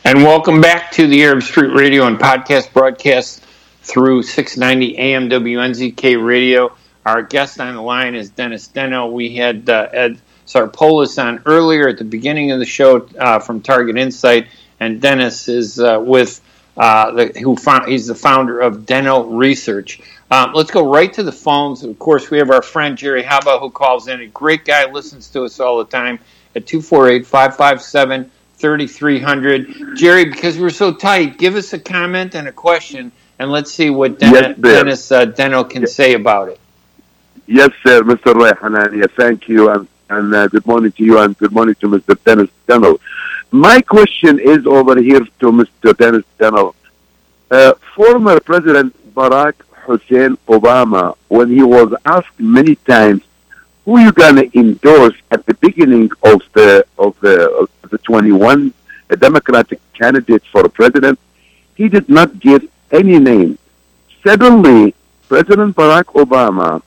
And 0.08 0.24
welcome 0.24 0.62
back 0.62 0.93
to 0.93 1.05
the 1.05 1.22
Arab 1.26 1.43
Street 1.43 1.74
Radio 1.74 2.08
and 2.08 2.18
podcast 2.18 2.72
broadcast 2.72 3.43
through 3.82 4.24
690 4.24 4.97
AM 4.97 5.30
WNZK 5.30 6.26
Radio. 6.26 6.74
Our 7.05 7.24
guest 7.24 7.60
on 7.60 7.76
the 7.76 7.82
line 7.82 8.16
is 8.16 8.30
Dennis 8.30 8.70
Denno. 8.70 9.12
We 9.12 9.36
had 9.36 9.70
uh, 9.70 9.89
Ed 9.91 10.22
Sarpolus 10.45 11.22
on 11.22 11.41
earlier 11.45 11.89
at 11.89 11.97
the 11.97 12.05
beginning 12.05 12.53
of 12.53 12.60
the 12.60 12.66
show 12.66 13.05
uh, 13.20 13.39
from 13.39 13.60
Target 13.60 13.97
Insyght, 13.97 14.47
and 14.80 15.01
Dennis 15.01 15.49
is 15.49 15.78
uh, 15.78 16.01
with 16.01 16.39
uh, 16.78 17.12
the 17.12 17.39
who 17.41 17.58
found, 17.58 17.89
he's 17.89 18.08
the 18.08 18.16
founder 18.16 18.62
of 18.62 18.86
Denno 18.86 19.38
Research. 19.38 19.99
Um, 20.32 20.53
let's 20.53 20.72
go 20.72 20.89
right 20.89 21.12
to 21.16 21.24
the 21.24 21.34
phones. 21.34 21.84
Of 21.84 21.99
course, 21.99 22.32
we 22.32 22.38
have 22.38 22.49
our 22.49 22.62
friend 22.62 22.97
Jerry 22.97 23.24
Haba 23.24 23.60
who 23.60 23.70
calls 23.70 24.08
in. 24.08 24.22
A 24.22 24.28
great 24.28 24.64
guy, 24.64 24.89
listens 24.89 25.30
to 25.32 25.43
us 25.43 25.60
all 25.60 25.80
the 25.80 25.91
time 25.91 26.20
at 26.55 26.66
248 26.66 27.28
557 27.28 28.32
3300. 28.58 29.95
Jerry, 29.95 30.26
because 30.26 30.58
we're 30.58 30.70
so 30.70 30.93
tight, 30.93 31.38
give 31.38 31.55
us 31.55 31.74
a 31.74 31.80
comment 31.80 32.36
and 32.36 32.47
a 32.47 32.51
question, 32.51 33.12
and 33.39 33.51
let's 33.51 33.72
see 33.72 33.89
what 33.89 34.20
Den- 34.20 34.34
yes, 34.34 34.58
Dennis 34.58 35.12
uh, 35.12 35.26
Denno 35.28 35.70
can 35.70 35.84
yes. 35.84 35.93
say 35.93 36.14
about 36.14 36.49
it. 36.49 36.60
Yes, 37.45 37.70
sir, 37.86 38.01
Mr. 38.01 38.34
Ray 38.34 38.51
Hanania. 38.51 39.10
Thank 39.12 39.47
you, 39.47 39.70
and, 39.70 39.88
and 40.10 40.34
uh, 40.34 40.47
good 40.47 40.66
morning 40.66 40.91
to 40.93 41.03
you, 41.03 41.20
and 41.20 41.38
good 41.38 41.51
morning 41.51 41.76
to 41.76 41.88
Mr. 41.88 42.18
Dennis 42.24 42.49
Denno. 42.68 42.99
My 43.51 43.80
question 43.82 44.39
is 44.39 44.66
over 44.66 44.99
here 44.99 45.22
to 45.22 45.51
Mr. 45.51 45.95
Dennis 45.95 46.26
Denno. 46.39 46.74
Uh, 47.49 47.74
former 47.95 48.39
President 48.39 48.93
Barack 49.14 49.53
Hussein 49.86 50.36
Obama, 50.47 51.16
when 51.30 51.49
he 51.49 51.64
was 51.64 51.93
asked 52.05 52.39
many 52.39 52.76
times 52.76 53.22
who 53.88 53.97
you 54.01 54.11
gonna 54.11 54.43
endorse 54.53 55.15
at 55.31 55.45
the 55.45 55.53
beginning 55.65 56.11
of 56.31 56.41
the 56.55 56.85
of 56.97 57.17
the 57.21 57.35
of 57.83 57.89
the 57.89 57.97
21 57.99 58.73
a 59.09 59.15
Democratic 59.15 59.79
candidate 59.93 60.43
for 60.51 60.67
president, 60.67 61.17
he 61.75 61.88
did 61.88 62.09
not 62.09 62.38
give 62.47 62.67
any 62.91 63.17
name. 63.17 63.57
Suddenly, 64.25 64.93
President 65.29 65.73
Barack 65.73 66.07
Obama 66.25 66.81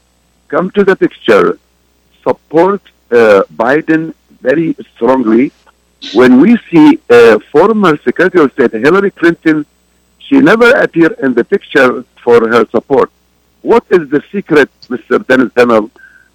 come 0.49 0.71
to 0.73 0.85
the 0.85 0.95
picture, 0.95 1.59
support 2.23 2.83
uh, 3.11 3.45
Biden 3.63 4.13
very 4.43 4.77
strongly. 4.95 5.53
When 6.13 6.39
we 6.39 6.59
see 6.71 6.99
uh, 7.09 7.39
former 7.51 7.97
Secretary 8.09 8.45
of 8.45 8.53
State 8.53 8.73
Hillary 8.73 9.11
Clinton, 9.13 9.65
she 10.19 10.37
never 10.41 10.71
appeared 10.85 11.17
in 11.21 11.33
the 11.33 11.45
picture 11.45 12.05
for 12.23 12.47
her 12.53 12.67
support. 12.69 13.11
What 13.63 13.85
is 13.89 14.11
the 14.11 14.23
secret, 14.31 14.69
Mr. 14.89 15.27
Dennis 15.27 15.51
Denno, 15.55 15.91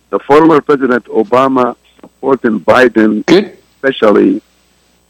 the 0.09 0.19
former 0.19 0.61
President 0.61 1.05
Obama 1.05 1.75
supporting 1.99 2.59
Biden, 2.59 3.25
Good. 3.25 3.57
especially 3.75 4.41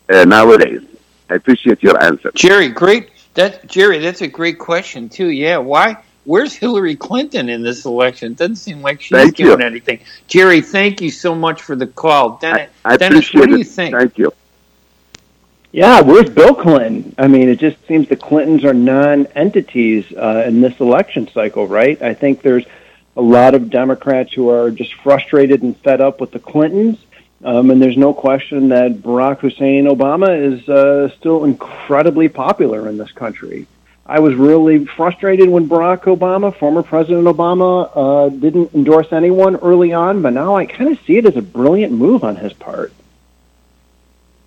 uh, 0.09 0.25
nowadays? 0.25 0.81
I 1.29 1.35
appreciate 1.35 1.81
your 1.81 2.01
answer, 2.03 2.31
Jerry. 2.35 2.69
Great, 2.69 3.09
that 3.33 3.67
Jerry. 3.67 3.99
That's 3.99 4.21
a 4.21 4.27
great 4.27 4.59
question 4.59 5.09
too. 5.09 5.29
Yeah, 5.29 5.57
why? 5.57 5.97
Where's 6.23 6.53
Hillary 6.53 6.95
Clinton 6.95 7.49
in 7.49 7.61
this 7.61 7.85
election? 7.85 8.31
It 8.31 8.37
doesn't 8.37 8.55
seem 8.55 8.81
like 8.81 9.01
she's 9.01 9.15
thank 9.15 9.35
doing 9.35 9.59
you. 9.59 9.65
anything. 9.65 9.99
Jerry, 10.27 10.61
thank 10.61 10.99
you 10.99 11.11
so 11.11 11.35
much 11.35 11.61
for 11.61 11.75
the 11.75 11.85
call. 11.85 12.37
Dennis, 12.37 12.69
I, 12.83 12.93
I 12.93 12.97
Dennis 12.97 13.31
what 13.33 13.47
do 13.47 13.57
you 13.57 13.63
think? 13.63 13.95
Thank 13.95 14.17
you. 14.17 14.33
Yeah, 15.71 15.99
where's 16.01 16.29
Bill 16.29 16.55
Clinton? 16.55 17.13
I 17.17 17.27
mean, 17.27 17.49
it 17.49 17.59
just 17.59 17.85
seems 17.85 18.07
the 18.07 18.15
Clintons 18.15 18.63
are 18.63 18.73
non-entities 18.73 20.09
uh, 20.13 20.45
in 20.47 20.61
this 20.61 20.79
election 20.79 21.27
cycle, 21.27 21.67
right? 21.67 22.01
I 22.01 22.13
think 22.13 22.41
there's 22.41 22.65
a 23.15 23.21
lot 23.21 23.55
of 23.55 23.69
Democrats 23.69 24.33
who 24.33 24.49
are 24.49 24.71
just 24.71 24.93
frustrated 24.95 25.63
and 25.63 25.77
fed 25.77 26.01
up 26.01 26.19
with 26.19 26.31
the 26.31 26.39
Clintons. 26.39 26.97
Um, 27.43 27.69
and 27.69 27.81
there's 27.81 27.97
no 27.97 28.13
question 28.13 28.69
that 28.69 29.01
Barack 29.03 29.39
Hussein 29.39 29.85
Obama 29.85 30.53
is 30.53 30.67
uh, 30.67 31.09
still 31.17 31.43
incredibly 31.43 32.27
popular 32.27 32.89
in 32.89 32.97
this 32.97 33.11
country. 33.11 33.67
I 34.07 34.19
was 34.19 34.35
really 34.35 34.85
frustrated 34.85 35.49
when 35.49 35.67
Barack 35.67 36.03
Obama, 36.03 36.55
former 36.55 36.83
President 36.83 37.25
Obama, 37.25 37.89
uh, 37.95 38.29
didn't 38.29 38.73
endorse 38.75 39.11
anyone 39.11 39.55
early 39.57 39.93
on, 39.93 40.21
but 40.21 40.31
now 40.31 40.55
I 40.55 40.65
kind 40.65 40.91
of 40.91 41.03
see 41.05 41.17
it 41.17 41.25
as 41.25 41.35
a 41.35 41.41
brilliant 41.41 41.91
move 41.91 42.23
on 42.23 42.35
his 42.35 42.53
part. 42.53 42.93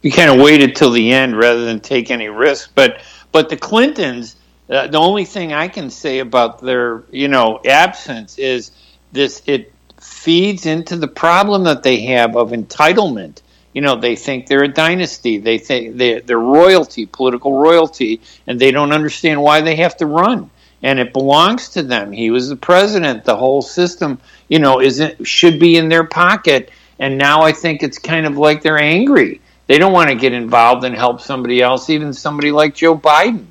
You 0.02 0.12
kind 0.12 0.30
of 0.30 0.40
waited 0.40 0.76
till 0.76 0.92
the 0.92 1.12
end 1.12 1.36
rather 1.36 1.64
than 1.64 1.80
take 1.80 2.10
any 2.10 2.28
risk, 2.28 2.70
but 2.74 3.00
but 3.32 3.48
the 3.48 3.56
Clintons 3.56 4.36
uh, 4.70 4.86
the 4.86 4.98
only 4.98 5.24
thing 5.24 5.52
I 5.52 5.68
can 5.68 5.90
say 5.90 6.18
about 6.18 6.60
their, 6.60 7.02
you 7.10 7.28
know, 7.28 7.60
absence 7.64 8.38
is 8.38 8.70
this: 9.12 9.42
it 9.46 9.72
feeds 10.00 10.66
into 10.66 10.96
the 10.96 11.08
problem 11.08 11.64
that 11.64 11.82
they 11.82 12.02
have 12.02 12.36
of 12.36 12.50
entitlement. 12.50 13.40
You 13.72 13.80
know, 13.82 13.96
they 13.96 14.16
think 14.16 14.46
they're 14.46 14.64
a 14.64 14.68
dynasty. 14.68 15.38
They 15.38 15.58
think 15.58 15.96
they're, 15.96 16.20
they're 16.20 16.38
royalty, 16.38 17.06
political 17.06 17.58
royalty, 17.58 18.20
and 18.46 18.60
they 18.60 18.70
don't 18.70 18.92
understand 18.92 19.40
why 19.40 19.60
they 19.60 19.76
have 19.76 19.96
to 19.98 20.06
run. 20.06 20.50
And 20.82 20.98
it 20.98 21.12
belongs 21.12 21.70
to 21.70 21.82
them. 21.82 22.12
He 22.12 22.30
was 22.30 22.48
the 22.48 22.56
president. 22.56 23.24
The 23.24 23.36
whole 23.36 23.62
system, 23.62 24.20
you 24.48 24.58
know, 24.58 24.80
isn't 24.80 25.26
should 25.26 25.58
be 25.58 25.76
in 25.76 25.88
their 25.88 26.04
pocket. 26.04 26.70
And 26.98 27.16
now 27.16 27.42
I 27.42 27.52
think 27.52 27.82
it's 27.82 27.98
kind 27.98 28.26
of 28.26 28.36
like 28.36 28.62
they're 28.62 28.78
angry. 28.78 29.40
They 29.66 29.78
don't 29.78 29.92
want 29.92 30.10
to 30.10 30.14
get 30.14 30.32
involved 30.32 30.84
and 30.84 30.94
help 30.94 31.20
somebody 31.20 31.62
else, 31.62 31.90
even 31.90 32.12
somebody 32.12 32.50
like 32.50 32.74
Joe 32.74 32.96
Biden 32.96 33.46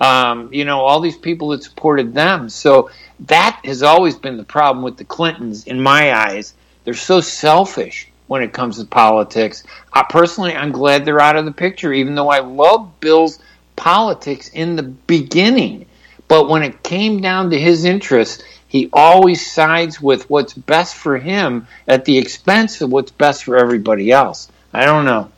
um, 0.00 0.52
you 0.52 0.64
know, 0.64 0.80
all 0.80 1.00
these 1.00 1.16
people 1.16 1.48
that 1.48 1.62
supported 1.62 2.14
them. 2.14 2.48
So 2.48 2.90
that 3.20 3.60
has 3.64 3.82
always 3.82 4.16
been 4.16 4.36
the 4.36 4.44
problem 4.44 4.84
with 4.84 4.96
the 4.96 5.04
Clintons, 5.04 5.66
in 5.66 5.80
my 5.80 6.14
eyes. 6.14 6.54
They're 6.84 6.94
so 6.94 7.20
selfish 7.20 8.08
when 8.26 8.42
it 8.42 8.52
comes 8.52 8.78
to 8.78 8.84
politics. 8.84 9.64
I, 9.92 10.04
personally, 10.08 10.54
I'm 10.54 10.72
glad 10.72 11.04
they're 11.04 11.20
out 11.20 11.36
of 11.36 11.44
the 11.44 11.52
picture, 11.52 11.92
even 11.92 12.14
though 12.14 12.28
I 12.28 12.40
love 12.40 13.00
Bill's 13.00 13.38
politics 13.76 14.48
in 14.48 14.76
the 14.76 14.82
beginning. 14.82 15.86
But 16.28 16.48
when 16.48 16.62
it 16.62 16.82
came 16.82 17.20
down 17.20 17.50
to 17.50 17.58
his 17.58 17.84
interests, 17.84 18.42
he 18.68 18.90
always 18.92 19.50
sides 19.50 20.00
with 20.00 20.28
what's 20.28 20.52
best 20.54 20.96
for 20.96 21.18
him 21.18 21.66
at 21.86 22.04
the 22.04 22.18
expense 22.18 22.80
of 22.80 22.90
what's 22.90 23.12
best 23.12 23.44
for 23.44 23.56
everybody 23.56 24.10
else. 24.10 24.50
I 24.72 24.84
don't 24.84 25.04
know. 25.04 25.30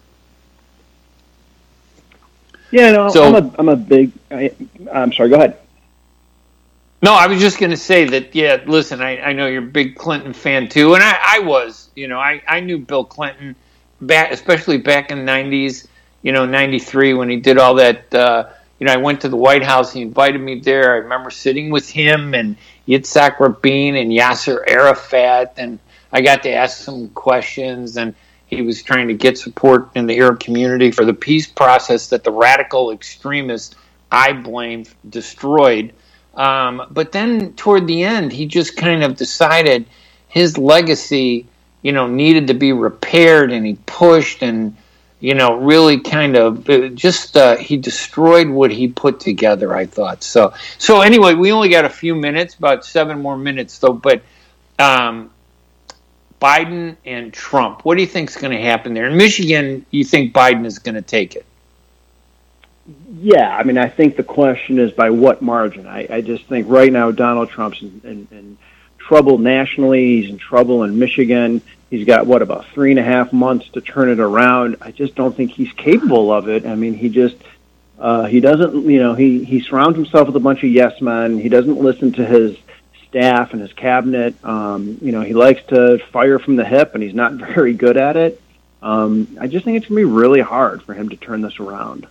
Yeah, 2.71 2.93
no, 2.93 3.09
so, 3.09 3.25
I'm 3.25 3.35
a 3.35 3.55
I'm 3.59 3.69
a 3.69 3.77
big. 3.77 4.13
I, 4.31 4.53
am 4.93 5.13
sorry. 5.13 5.31
Go 5.31 5.37
ahead. 5.37 5.59
No, 7.01 7.15
I 7.15 7.27
was 7.29 7.41
just 7.41 7.59
going 7.59 7.71
to 7.71 7.77
say 7.77 8.05
that. 8.07 8.35
Yeah, 8.35 8.63
listen, 8.67 9.01
I, 9.01 9.21
I 9.21 9.33
know 9.33 9.47
you're 9.47 9.63
a 9.63 9.67
big 9.67 9.97
Clinton 9.97 10.33
fan 10.33 10.69
too, 10.69 10.95
and 10.95 11.03
I, 11.03 11.19
I 11.37 11.39
was. 11.41 11.91
You 11.95 12.09
know, 12.09 12.19
I, 12.19 12.43
I 12.47 12.61
knew 12.61 12.79
Bill 12.79 13.05
Clinton 13.05 13.57
back, 14.01 14.33
especially 14.33 14.79
back 14.79 15.11
in 15.11 15.25
the 15.25 15.33
'90s. 15.33 15.87
You 16.23 16.33
know, 16.33 16.45
'93 16.45 17.15
when 17.15 17.31
he 17.31 17.37
did 17.37 17.59
all 17.59 17.75
that. 17.75 18.13
Uh, 18.15 18.51
you 18.79 18.87
know, 18.87 18.93
I 18.93 18.97
went 18.99 19.23
to 19.23 19.29
the 19.29 19.37
White 19.37 19.65
House. 19.65 19.93
He 19.93 20.03
invited 20.03 20.41
me 20.41 20.61
there. 20.61 20.93
I 20.93 20.97
remember 20.99 21.31
sitting 21.31 21.71
with 21.71 21.89
him 21.89 22.35
and 22.35 22.57
Yitzhak 22.87 23.41
Rabin 23.41 23.97
and 23.97 24.11
Yasser 24.11 24.63
Arafat, 24.69 25.55
and 25.57 25.79
I 26.13 26.21
got 26.21 26.43
to 26.45 26.51
ask 26.51 26.79
some 26.79 27.09
questions 27.11 27.97
and 27.97 28.15
he 28.49 28.63
was 28.63 28.83
trying 28.83 29.09
to 29.09 29.15
get 29.15 29.37
support 29.39 29.91
in 29.95 30.07
the 30.07 30.19
Arab 30.19 30.41
community 30.41 30.91
for 30.91 31.05
the 31.05 31.13
peace 31.13 31.47
process 31.47 32.09
that 32.09 32.25
the 32.25 32.33
radical 32.33 32.93
extremists, 32.93 33.77
I 34.11 34.33
blame, 34.33 34.87
destroyed. 35.11 35.93
Um, 36.35 36.87
but 36.91 37.13
then 37.13 37.53
toward 37.55 37.87
the 37.87 38.03
end, 38.05 38.33
he 38.33 38.47
just 38.47 38.75
kind 38.77 39.05
of 39.05 39.17
decided 39.17 39.85
his 40.29 40.57
legacy, 40.57 41.47
you 41.83 41.93
know, 41.93 42.07
needed 42.07 42.47
to 42.47 42.55
be 42.55 42.73
repaired, 42.73 43.53
and 43.53 43.67
he 43.67 43.75
pushed 43.85 44.43
and, 44.43 44.75
you 45.21 45.35
know, 45.35 45.57
really 45.59 46.01
kind 46.01 46.35
of 46.35 46.71
uh, 46.71 46.89
just 46.89 47.37
uh, 47.37 47.57
he 47.57 47.77
destroyed 47.77 48.49
what 48.49 48.71
he 48.71 48.89
put 48.89 49.21
together. 49.21 49.77
I 49.77 49.85
thought 49.85 50.23
so. 50.23 50.55
So 50.79 51.03
anyway, 51.03 51.35
we 51.35 51.53
only 51.53 51.69
got 51.69 51.85
a 51.85 51.91
few 51.91 52.15
minutes, 52.15 52.55
about 52.55 52.87
seven 52.87 53.21
more 53.21 53.37
minutes 53.37 53.79
though, 53.79 53.93
but. 53.93 54.23
Um, 54.79 55.33
Biden 56.41 56.97
and 57.05 57.33
Trump. 57.33 57.85
What 57.85 57.97
do 57.97 58.03
you 58.03 58.07
think 58.07 58.31
is 58.31 58.37
going 58.37 58.57
to 58.57 58.63
happen 58.63 58.95
there? 58.95 59.07
In 59.07 59.17
Michigan, 59.17 59.85
you 59.91 60.05
think 60.05 60.33
Biden 60.33 60.65
is 60.67 60.79
going 60.79 60.95
to 60.95 61.03
take 61.03 61.35
it? 61.35 61.45
Yeah, 63.21 63.55
I 63.55 63.65
mean, 63.65 63.77
I 63.77 63.89
think 63.89 64.17
the 64.17 64.23
question 64.23 64.79
is 64.79 64.93
by 64.93 65.11
what 65.11 65.43
margin. 65.43 65.87
I, 65.87 66.07
I 66.09 66.21
just 66.21 66.45
think 66.47 66.67
right 66.69 66.93
now 66.93 67.11
Donald 67.11 67.51
Trump's 67.51 67.83
in, 67.83 68.01
in, 68.05 68.29
in 68.31 68.59
trouble 68.99 69.39
nationally. 69.39 70.21
He's 70.21 70.31
in 70.31 70.39
trouble 70.39 70.85
in 70.85 70.99
Michigan. 70.99 71.61
He's 71.91 72.07
got 72.07 72.27
what 72.27 72.43
about 72.43 72.67
three 72.69 72.91
and 72.91 72.99
a 72.99 73.03
half 73.03 73.33
months 73.33 73.69
to 73.71 73.81
turn 73.81 74.11
it 74.11 74.21
around. 74.21 74.77
I 74.81 74.91
just 74.91 75.15
don't 75.15 75.37
think 75.37 75.51
he's 75.51 75.73
capable 75.73 76.33
of 76.33 76.49
it. 76.49 76.67
I 76.67 76.75
mean, 76.75 76.95
he 76.95 77.09
just 77.09 77.37
uh, 77.99 78.27
he 78.27 78.41
doesn't. 78.41 78.89
You 78.89 79.01
know, 79.01 79.15
he 79.15 79.45
he 79.45 79.61
surrounds 79.61 79.97
himself 79.97 80.27
with 80.27 80.37
a 80.37 80.41
bunch 80.41 80.63
of 80.63 80.71
yes 80.71 81.01
men. 81.01 81.39
He 81.39 81.49
doesn't 81.49 81.79
listen 81.79 82.13
to 82.13 82.25
his 82.25 82.57
staff 83.09 83.53
and 83.53 83.61
his 83.61 83.73
cabinet. 83.73 84.35
Um, 84.45 84.99
you 85.01 85.13
know, 85.13 85.23
he 85.23 85.35
likes 85.35 85.63
to 85.69 85.99
fire 86.13 86.39
from 86.39 86.57
the 86.57 86.65
hip, 86.65 86.95
and 86.95 87.03
he's 87.03 87.15
not 87.15 87.33
very 87.55 87.75
good 87.75 87.97
at 87.97 88.17
it. 88.17 88.41
Um, 88.83 89.37
I 89.41 89.49
just 89.49 89.65
think 89.65 89.77
it's 89.77 89.89
going 89.89 90.03
to 90.03 90.09
be 90.09 90.13
really 90.13 90.41
hard 90.41 90.83
for 90.83 90.95
him 90.95 91.09
to 91.09 91.17
turn 91.17 91.41
this 91.41 91.59
around. 91.59 92.07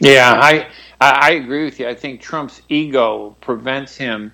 Yeah, 0.00 0.32
I 0.32 0.66
I 1.00 1.32
agree 1.32 1.64
with 1.64 1.78
you. 1.78 1.88
I 1.88 1.94
think 1.94 2.20
Trump's 2.20 2.62
ego 2.68 3.36
prevents 3.40 3.96
him 3.96 4.32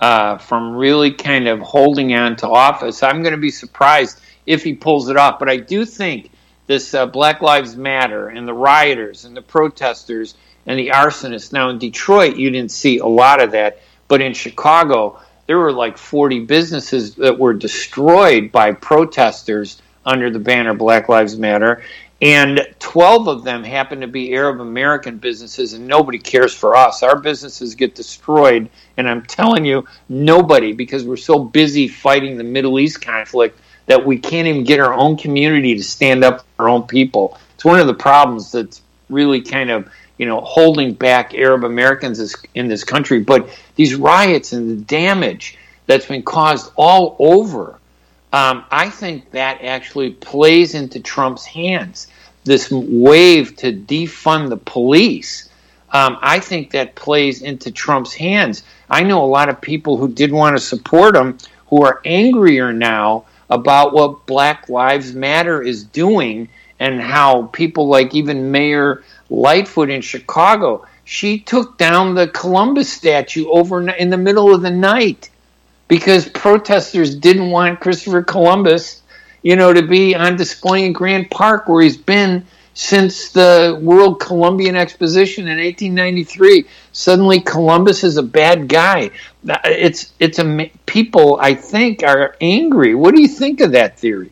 uh, 0.00 0.38
from 0.38 0.76
really 0.76 1.12
kind 1.12 1.48
of 1.48 1.60
holding 1.60 2.14
on 2.14 2.36
to 2.36 2.48
office. 2.48 3.02
I'm 3.02 3.22
going 3.22 3.34
to 3.34 3.40
be 3.40 3.50
surprised 3.50 4.20
if 4.46 4.62
he 4.62 4.74
pulls 4.74 5.08
it 5.08 5.16
off, 5.16 5.38
but 5.38 5.48
I 5.48 5.56
do 5.56 5.84
think 5.84 6.30
this 6.66 6.94
uh, 6.94 7.06
Black 7.06 7.42
Lives 7.42 7.76
Matter 7.76 8.28
and 8.28 8.46
the 8.46 8.54
rioters 8.54 9.24
and 9.24 9.36
the 9.36 9.42
protesters 9.42 10.36
and 10.66 10.78
the 10.78 10.88
arsonists. 10.88 11.52
Now 11.52 11.70
in 11.70 11.78
Detroit, 11.78 12.36
you 12.36 12.50
didn't 12.50 12.70
see 12.70 12.98
a 12.98 13.06
lot 13.06 13.42
of 13.42 13.52
that, 13.52 13.80
but 14.08 14.20
in 14.20 14.34
Chicago, 14.34 15.20
there 15.46 15.58
were 15.58 15.72
like 15.72 15.96
40 15.96 16.40
businesses 16.40 17.14
that 17.16 17.38
were 17.38 17.54
destroyed 17.54 18.50
by 18.52 18.72
protesters 18.72 19.80
under 20.04 20.30
the 20.30 20.38
banner 20.38 20.74
Black 20.74 21.08
Lives 21.08 21.38
Matter. 21.38 21.82
And 22.20 22.66
12 22.80 23.28
of 23.28 23.44
them 23.44 23.62
happen 23.62 24.00
to 24.00 24.08
be 24.08 24.34
Arab 24.34 24.60
American 24.60 25.18
businesses, 25.18 25.74
and 25.74 25.86
nobody 25.86 26.18
cares 26.18 26.52
for 26.52 26.74
us. 26.74 27.04
Our 27.04 27.20
businesses 27.20 27.76
get 27.76 27.94
destroyed, 27.94 28.68
and 28.96 29.08
I'm 29.08 29.22
telling 29.22 29.64
you, 29.64 29.86
nobody, 30.08 30.72
because 30.72 31.04
we're 31.04 31.16
so 31.16 31.38
busy 31.38 31.86
fighting 31.86 32.36
the 32.36 32.44
Middle 32.44 32.80
East 32.80 33.00
conflict 33.00 33.60
that 33.86 34.04
we 34.04 34.18
can't 34.18 34.48
even 34.48 34.64
get 34.64 34.80
our 34.80 34.92
own 34.92 35.16
community 35.16 35.76
to 35.76 35.82
stand 35.82 36.24
up 36.24 36.40
for 36.56 36.64
our 36.64 36.68
own 36.68 36.82
people. 36.82 37.38
It's 37.54 37.64
one 37.64 37.78
of 37.78 37.86
the 37.86 37.94
problems 37.94 38.50
that's 38.50 38.82
really 39.08 39.40
kind 39.40 39.70
of 39.70 39.88
you 40.18 40.26
know 40.26 40.40
holding 40.40 40.92
back 40.92 41.34
Arab 41.34 41.64
Americans 41.64 42.34
in 42.54 42.68
this 42.68 42.84
country. 42.84 43.20
But 43.20 43.48
these 43.76 43.94
riots 43.94 44.52
and 44.52 44.70
the 44.70 44.84
damage 44.84 45.56
that's 45.86 46.06
been 46.06 46.22
caused 46.22 46.70
all 46.76 47.16
over 47.18 47.78
um, 48.32 48.64
I 48.70 48.90
think 48.90 49.30
that 49.30 49.62
actually 49.62 50.10
plays 50.10 50.74
into 50.74 51.00
Trump's 51.00 51.46
hands. 51.46 52.08
This 52.44 52.70
wave 52.70 53.56
to 53.56 53.72
defund 53.72 54.50
the 54.50 54.58
police, 54.58 55.48
um, 55.92 56.18
I 56.20 56.40
think 56.40 56.72
that 56.72 56.94
plays 56.94 57.42
into 57.42 57.70
Trump's 57.70 58.14
hands. 58.14 58.62
I 58.90 59.02
know 59.02 59.24
a 59.24 59.26
lot 59.26 59.48
of 59.48 59.60
people 59.60 59.96
who 59.96 60.08
did 60.08 60.30
want 60.30 60.56
to 60.56 60.62
support 60.62 61.16
him 61.16 61.38
who 61.68 61.84
are 61.84 62.00
angrier 62.04 62.72
now 62.72 63.24
about 63.48 63.94
what 63.94 64.26
Black 64.26 64.68
Lives 64.68 65.14
Matter 65.14 65.62
is 65.62 65.84
doing 65.84 66.48
and 66.78 67.00
how 67.00 67.44
people 67.46 67.88
like 67.88 68.14
even 68.14 68.50
Mayor 68.50 69.02
Lightfoot 69.30 69.90
in 69.90 70.00
Chicago, 70.00 70.86
she 71.04 71.38
took 71.38 71.78
down 71.78 72.14
the 72.14 72.28
Columbus 72.28 72.92
statue 72.92 73.48
over 73.48 73.88
in 73.88 74.10
the 74.10 74.16
middle 74.16 74.54
of 74.54 74.62
the 74.62 74.70
night 74.70 75.30
because 75.88 76.28
protesters 76.28 77.14
didn't 77.14 77.50
want 77.50 77.80
Christopher 77.80 78.22
Columbus, 78.22 79.02
you 79.42 79.56
know, 79.56 79.72
to 79.72 79.82
be 79.82 80.14
on 80.14 80.36
display 80.36 80.84
in 80.84 80.92
Grant 80.92 81.30
Park 81.30 81.68
where 81.68 81.82
he's 81.82 81.96
been 81.96 82.46
since 82.74 83.30
the 83.30 83.78
World 83.82 84.20
Columbian 84.20 84.76
Exposition 84.76 85.48
in 85.48 85.58
1893. 85.58 86.64
Suddenly, 86.92 87.40
Columbus 87.40 88.04
is 88.04 88.18
a 88.18 88.22
bad 88.22 88.68
guy. 88.68 89.10
It's 89.64 90.12
it's 90.20 90.38
a 90.38 90.70
people 90.86 91.38
I 91.40 91.54
think 91.54 92.02
are 92.02 92.36
angry. 92.40 92.94
What 92.94 93.14
do 93.14 93.20
you 93.20 93.28
think 93.28 93.60
of 93.60 93.72
that 93.72 93.98
theory? 93.98 94.30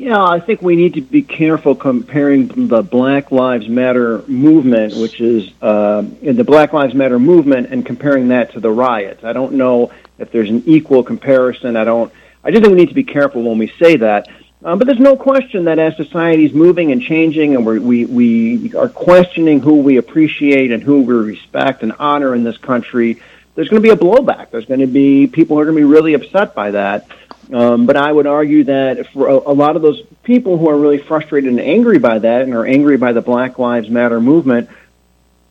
Yeah, 0.00 0.24
I 0.24 0.40
think 0.40 0.62
we 0.62 0.76
need 0.76 0.94
to 0.94 1.02
be 1.02 1.20
careful 1.20 1.74
comparing 1.74 2.68
the 2.68 2.80
Black 2.80 3.30
Lives 3.30 3.68
Matter 3.68 4.24
movement, 4.26 4.96
which 4.96 5.20
is 5.20 5.52
uh, 5.60 6.02
in 6.22 6.36
the 6.36 6.42
Black 6.42 6.72
Lives 6.72 6.94
Matter 6.94 7.18
movement, 7.18 7.66
and 7.70 7.84
comparing 7.84 8.28
that 8.28 8.52
to 8.52 8.60
the 8.60 8.70
riots. 8.70 9.24
I 9.24 9.34
don't 9.34 9.52
know 9.52 9.92
if 10.18 10.32
there's 10.32 10.48
an 10.48 10.62
equal 10.64 11.02
comparison. 11.02 11.76
I 11.76 11.84
don't. 11.84 12.10
I 12.42 12.50
just 12.50 12.62
think 12.62 12.72
we 12.72 12.78
need 12.78 12.88
to 12.88 12.94
be 12.94 13.04
careful 13.04 13.42
when 13.42 13.58
we 13.58 13.74
say 13.78 13.96
that. 13.98 14.26
Um, 14.64 14.78
but 14.78 14.86
there's 14.86 14.98
no 14.98 15.16
question 15.16 15.66
that 15.66 15.78
as 15.78 15.98
society 15.98 16.46
is 16.46 16.54
moving 16.54 16.92
and 16.92 17.02
changing, 17.02 17.54
and 17.54 17.66
we're, 17.66 17.78
we 17.78 18.06
we 18.06 18.74
are 18.74 18.88
questioning 18.88 19.60
who 19.60 19.82
we 19.82 19.98
appreciate 19.98 20.72
and 20.72 20.82
who 20.82 21.02
we 21.02 21.12
respect 21.12 21.82
and 21.82 21.92
honor 21.98 22.34
in 22.34 22.42
this 22.42 22.56
country, 22.56 23.20
there's 23.54 23.68
going 23.68 23.82
to 23.82 23.86
be 23.86 23.92
a 23.92 23.96
blowback. 23.96 24.50
There's 24.50 24.64
going 24.64 24.80
to 24.80 24.86
be 24.86 25.26
people 25.26 25.56
who 25.56 25.60
are 25.60 25.66
going 25.66 25.76
to 25.76 25.80
be 25.82 25.84
really 25.84 26.14
upset 26.14 26.54
by 26.54 26.70
that. 26.70 27.06
Um, 27.52 27.86
but 27.86 27.96
I 27.96 28.12
would 28.12 28.26
argue 28.26 28.64
that 28.64 29.12
for 29.12 29.28
a, 29.28 29.34
a 29.34 29.54
lot 29.54 29.76
of 29.76 29.82
those 29.82 30.02
people 30.22 30.58
who 30.58 30.68
are 30.68 30.76
really 30.76 30.98
frustrated 30.98 31.50
and 31.50 31.60
angry 31.60 31.98
by 31.98 32.18
that, 32.18 32.42
and 32.42 32.54
are 32.54 32.66
angry 32.66 32.96
by 32.96 33.12
the 33.12 33.20
Black 33.20 33.58
Lives 33.58 33.88
Matter 33.88 34.20
movement, 34.20 34.68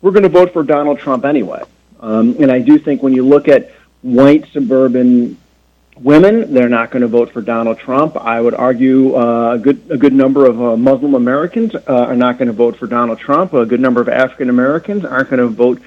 we're 0.01 0.11
going 0.11 0.23
to 0.23 0.29
vote 0.29 0.53
for 0.53 0.63
Donald 0.63 0.99
Trump 0.99 1.25
anyway. 1.25 1.63
Um, 1.99 2.37
and 2.39 2.51
I 2.51 2.59
do 2.59 2.79
think 2.79 3.03
when 3.03 3.13
you 3.13 3.27
look 3.27 3.47
at 3.47 3.71
white 4.01 4.45
suburban 4.53 5.37
women. 6.01 6.53
They're 6.53 6.69
not 6.69 6.91
going 6.91 7.01
to 7.01 7.07
vote 7.07 7.31
for 7.31 7.41
Donald 7.41 7.79
Trump. 7.79 8.17
I 8.17 8.39
would 8.39 8.53
argue 8.53 9.15
uh, 9.15 9.53
a 9.53 9.59
good 9.59 9.81
a 9.89 9.97
good 9.97 10.13
number 10.13 10.45
of 10.45 10.61
uh, 10.61 10.77
Muslim 10.77 11.15
Americans 11.15 11.75
uh, 11.75 11.81
are 11.87 12.15
not 12.15 12.37
going 12.37 12.47
to 12.47 12.53
vote 12.53 12.77
for 12.77 12.87
Donald 12.87 13.19
Trump. 13.19 13.53
A 13.53 13.65
good 13.65 13.79
number 13.79 14.01
of 14.01 14.09
African 14.09 14.49
Americans 14.49 15.05
aren't 15.05 15.29
going 15.29 15.39
to 15.39 15.47
vote 15.47 15.81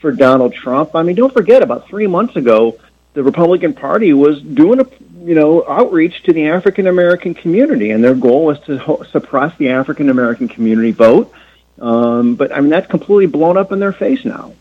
for 0.00 0.12
Donald 0.12 0.54
Trump. 0.54 0.94
I 0.94 1.02
mean, 1.02 1.16
don't 1.16 1.32
forget 1.32 1.62
about 1.62 1.88
three 1.88 2.06
months 2.06 2.36
ago, 2.36 2.78
the 3.14 3.22
Republican 3.22 3.74
Party 3.74 4.12
was 4.12 4.40
doing 4.40 4.80
a 4.80 4.84
you 5.28 5.34
know 5.34 5.62
outreach 5.68 6.22
to 6.22 6.32
the 6.32 6.48
African 6.48 6.86
American 6.86 7.34
community, 7.34 7.90
and 7.90 8.02
their 8.02 8.14
goal 8.14 8.46
was 8.46 8.58
to 8.60 8.78
ho- 8.78 9.02
suppress 9.02 9.56
the 9.58 9.68
African 9.68 10.08
American 10.08 10.48
community 10.48 10.90
vote. 10.90 11.30
Um, 11.78 12.34
but 12.34 12.50
I 12.50 12.60
mean, 12.60 12.70
that's 12.70 12.86
completely 12.86 13.26
blown 13.26 13.58
up 13.58 13.70
in 13.70 13.78
their 13.78 13.92
face 13.92 14.24
now. 14.24 14.54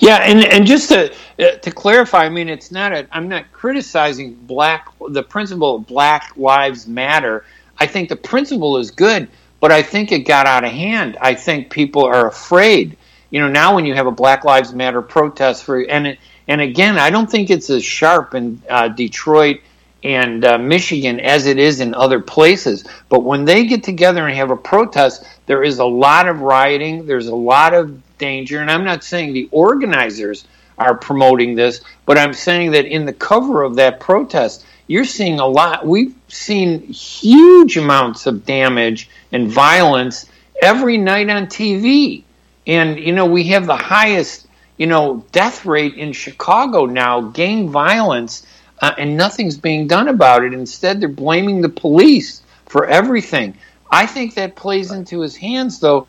Yeah, 0.00 0.16
and 0.16 0.44
and 0.44 0.66
just 0.66 0.90
to 0.90 1.10
uh, 1.38 1.56
to 1.56 1.70
clarify, 1.70 2.26
I 2.26 2.28
mean, 2.28 2.50
it's 2.50 2.70
not 2.70 2.92
a. 2.92 3.08
I'm 3.10 3.28
not 3.28 3.50
criticizing 3.50 4.34
black 4.34 4.88
the 5.08 5.22
principle 5.22 5.76
of 5.76 5.86
Black 5.86 6.36
Lives 6.36 6.86
Matter. 6.86 7.46
I 7.78 7.86
think 7.86 8.10
the 8.10 8.16
principle 8.16 8.76
is 8.76 8.90
good, 8.90 9.28
but 9.58 9.72
I 9.72 9.82
think 9.82 10.12
it 10.12 10.20
got 10.20 10.46
out 10.46 10.64
of 10.64 10.70
hand. 10.70 11.16
I 11.20 11.34
think 11.34 11.70
people 11.70 12.04
are 12.04 12.28
afraid. 12.28 12.98
You 13.30 13.40
know, 13.40 13.48
now 13.48 13.74
when 13.74 13.86
you 13.86 13.94
have 13.94 14.06
a 14.06 14.12
Black 14.12 14.44
Lives 14.44 14.74
Matter 14.74 15.00
protest 15.00 15.64
for 15.64 15.80
and 15.80 16.08
it, 16.08 16.18
and 16.48 16.60
again, 16.60 16.98
I 16.98 17.10
don't 17.10 17.30
think 17.30 17.50
it's 17.50 17.70
as 17.70 17.84
sharp 17.84 18.34
in 18.34 18.60
uh, 18.68 18.88
Detroit 18.88 19.60
and 20.02 20.44
uh, 20.44 20.58
Michigan 20.58 21.20
as 21.20 21.46
it 21.46 21.58
is 21.58 21.80
in 21.80 21.94
other 21.94 22.20
places. 22.20 22.84
But 23.08 23.24
when 23.24 23.44
they 23.44 23.66
get 23.66 23.84
together 23.84 24.26
and 24.26 24.36
have 24.36 24.50
a 24.50 24.56
protest, 24.56 25.24
there 25.46 25.62
is 25.62 25.78
a 25.78 25.84
lot 25.84 26.28
of 26.28 26.40
rioting. 26.40 27.06
There's 27.06 27.26
a 27.26 27.34
lot 27.34 27.74
of 27.74 28.00
danger. 28.18 28.60
And 28.60 28.70
I'm 28.70 28.84
not 28.84 29.04
saying 29.04 29.32
the 29.32 29.48
organizers 29.52 30.46
are 30.78 30.94
promoting 30.94 31.54
this, 31.54 31.80
but 32.06 32.18
I'm 32.18 32.32
saying 32.32 32.70
that 32.72 32.86
in 32.86 33.04
the 33.04 33.12
cover 33.12 33.62
of 33.62 33.76
that 33.76 34.00
protest, 34.00 34.64
you're 34.86 35.04
seeing 35.04 35.40
a 35.40 35.46
lot. 35.46 35.86
We've 35.86 36.14
seen 36.28 36.80
huge 36.82 37.76
amounts 37.76 38.26
of 38.26 38.46
damage 38.46 39.10
and 39.32 39.48
violence 39.50 40.26
every 40.62 40.96
night 40.96 41.28
on 41.28 41.46
TV. 41.46 42.22
And, 42.66 42.98
you 42.98 43.12
know, 43.12 43.26
we 43.26 43.44
have 43.44 43.66
the 43.66 43.76
highest, 43.76 44.46
you 44.78 44.86
know, 44.86 45.24
death 45.32 45.66
rate 45.66 45.94
in 45.94 46.12
Chicago 46.12 46.86
now, 46.86 47.20
gang 47.20 47.68
violence, 47.68 48.46
uh, 48.80 48.94
and 48.96 49.16
nothing's 49.16 49.58
being 49.58 49.86
done 49.86 50.08
about 50.08 50.44
it. 50.44 50.54
Instead, 50.54 51.00
they're 51.00 51.08
blaming 51.08 51.60
the 51.60 51.68
police 51.68 52.42
for 52.66 52.86
everything. 52.86 53.56
I 53.90 54.06
think 54.06 54.34
that 54.34 54.56
plays 54.56 54.92
into 54.92 55.20
his 55.20 55.36
hands, 55.36 55.80
though, 55.80 56.06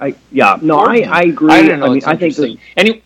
I 0.00 0.14
yeah 0.32 0.58
no 0.62 0.78
I 0.78 1.00
I 1.00 1.22
agree. 1.22 1.52
I, 1.52 1.62
don't 1.62 1.80
know, 1.80 1.86
I 1.86 1.90
mean 1.90 2.02
I 2.06 2.16
think 2.16 2.34
this, 2.34 2.56
Any, 2.76 3.02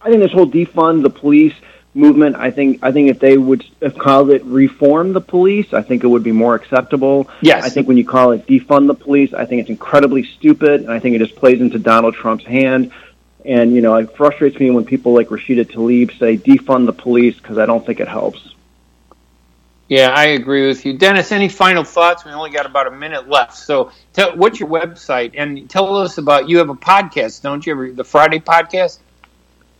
I 0.00 0.10
think 0.10 0.20
this 0.20 0.32
whole 0.32 0.50
defund 0.50 1.02
the 1.02 1.10
police 1.10 1.54
movement. 1.94 2.36
I 2.36 2.50
think 2.50 2.78
I 2.82 2.92
think 2.92 3.10
if 3.10 3.18
they 3.18 3.36
would 3.36 3.64
have 3.82 3.98
called 3.98 4.30
it 4.30 4.44
reform 4.44 5.12
the 5.12 5.20
police, 5.20 5.72
I 5.72 5.82
think 5.82 6.04
it 6.04 6.08
would 6.08 6.22
be 6.22 6.32
more 6.32 6.54
acceptable. 6.54 7.28
Yes. 7.40 7.64
I 7.64 7.68
think 7.68 7.88
when 7.88 7.96
you 7.96 8.04
call 8.04 8.32
it 8.32 8.46
defund 8.46 8.86
the 8.86 8.94
police, 8.94 9.32
I 9.34 9.44
think 9.44 9.60
it's 9.60 9.70
incredibly 9.70 10.24
stupid, 10.24 10.82
and 10.82 10.90
I 10.90 10.98
think 10.98 11.16
it 11.16 11.18
just 11.18 11.36
plays 11.36 11.60
into 11.60 11.78
Donald 11.78 12.14
Trump's 12.14 12.44
hand. 12.44 12.92
And 13.44 13.74
you 13.74 13.80
know, 13.80 13.96
it 13.96 14.16
frustrates 14.16 14.58
me 14.58 14.70
when 14.70 14.84
people 14.84 15.14
like 15.14 15.28
Rashida 15.28 15.64
Tlaib 15.64 16.16
say 16.18 16.36
defund 16.36 16.86
the 16.86 16.92
police 16.92 17.36
because 17.36 17.58
I 17.58 17.66
don't 17.66 17.84
think 17.84 18.00
it 18.00 18.08
helps. 18.08 18.54
Yeah, 19.88 20.08
I 20.08 20.28
agree 20.28 20.66
with 20.68 20.86
you, 20.86 20.96
Dennis. 20.96 21.32
Any 21.32 21.50
final 21.50 21.84
thoughts? 21.84 22.24
We 22.24 22.30
only 22.30 22.50
got 22.50 22.64
about 22.64 22.86
a 22.86 22.92
minute 22.92 23.28
left. 23.28 23.54
So, 23.54 23.90
tell, 24.14 24.34
what's 24.36 24.58
your 24.58 24.70
website? 24.70 25.32
And 25.36 25.68
tell 25.68 25.94
us 25.98 26.16
about 26.16 26.48
you 26.48 26.58
have 26.58 26.70
a 26.70 26.74
podcast, 26.74 27.42
don't 27.42 27.66
you? 27.66 27.92
The 27.92 28.04
Friday 28.04 28.38
podcast. 28.38 29.00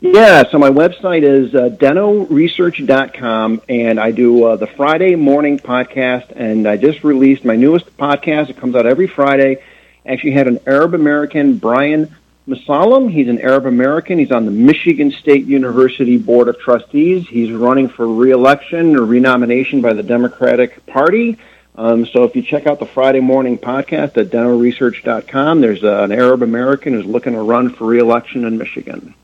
Yeah, 0.05 0.43
so 0.51 0.59
my 0.59 0.69
website 0.69 1.23
is 1.23 1.55
uh, 1.55 1.69
dennoresearch.com, 1.69 3.63
and 3.69 4.01
I 4.01 4.11
do 4.11 4.45
uh, 4.47 4.57
the 4.57 4.67
Friday 4.67 5.15
morning 5.15 5.61
podcast, 5.61 6.33
and 6.35 6.67
I 6.67 6.77
just 6.77 7.05
released 7.05 7.45
my 7.45 7.55
newest 7.55 7.97
podcast. 7.97 8.51
It 8.51 8.57
comes 8.57 8.75
out 8.75 8.85
every 8.85 9.07
Friday. 9.07 9.63
Actually, 10.05 10.33
had 10.33 10.49
an 10.49 10.59
Arab 10.67 10.95
American, 10.95 11.57
Brian 11.57 12.13
Mosallam. 12.49 13.13
He's 13.13 13.29
an 13.29 13.41
Arab 13.41 13.65
American. 13.65 14.19
He's 14.19 14.33
on 14.33 14.45
the 14.45 14.51
Michigan 14.51 15.13
State 15.13 15.47
University 15.47 16.19
Board 16.19 16.49
of 16.49 16.59
Trustees. 16.59 17.29
He's 17.29 17.53
running 17.53 17.89
for 17.89 18.13
reelection 18.13 18.97
or 18.97 19.05
renomination 19.05 19.83
by 19.83 19.93
the 19.93 20.03
Democratic 20.03 20.85
Party. 20.85 21.39
Um, 21.77 22.07
so 22.07 22.25
if 22.25 22.35
you 22.35 22.43
check 22.43 22.67
out 22.67 22.81
the 22.81 22.87
Friday 22.87 23.21
morning 23.21 23.57
podcast 23.57 24.17
at 24.17 24.31
dennoresearch.com, 24.31 25.61
there's 25.61 25.85
uh, 25.85 26.03
an 26.03 26.11
Arab 26.11 26.43
American 26.43 26.95
who's 26.95 27.07
looking 27.07 27.35
to 27.35 27.41
run 27.41 27.71
for 27.71 27.87
reelection 27.87 28.45
in 28.45 28.59
Michigan. 28.59 29.15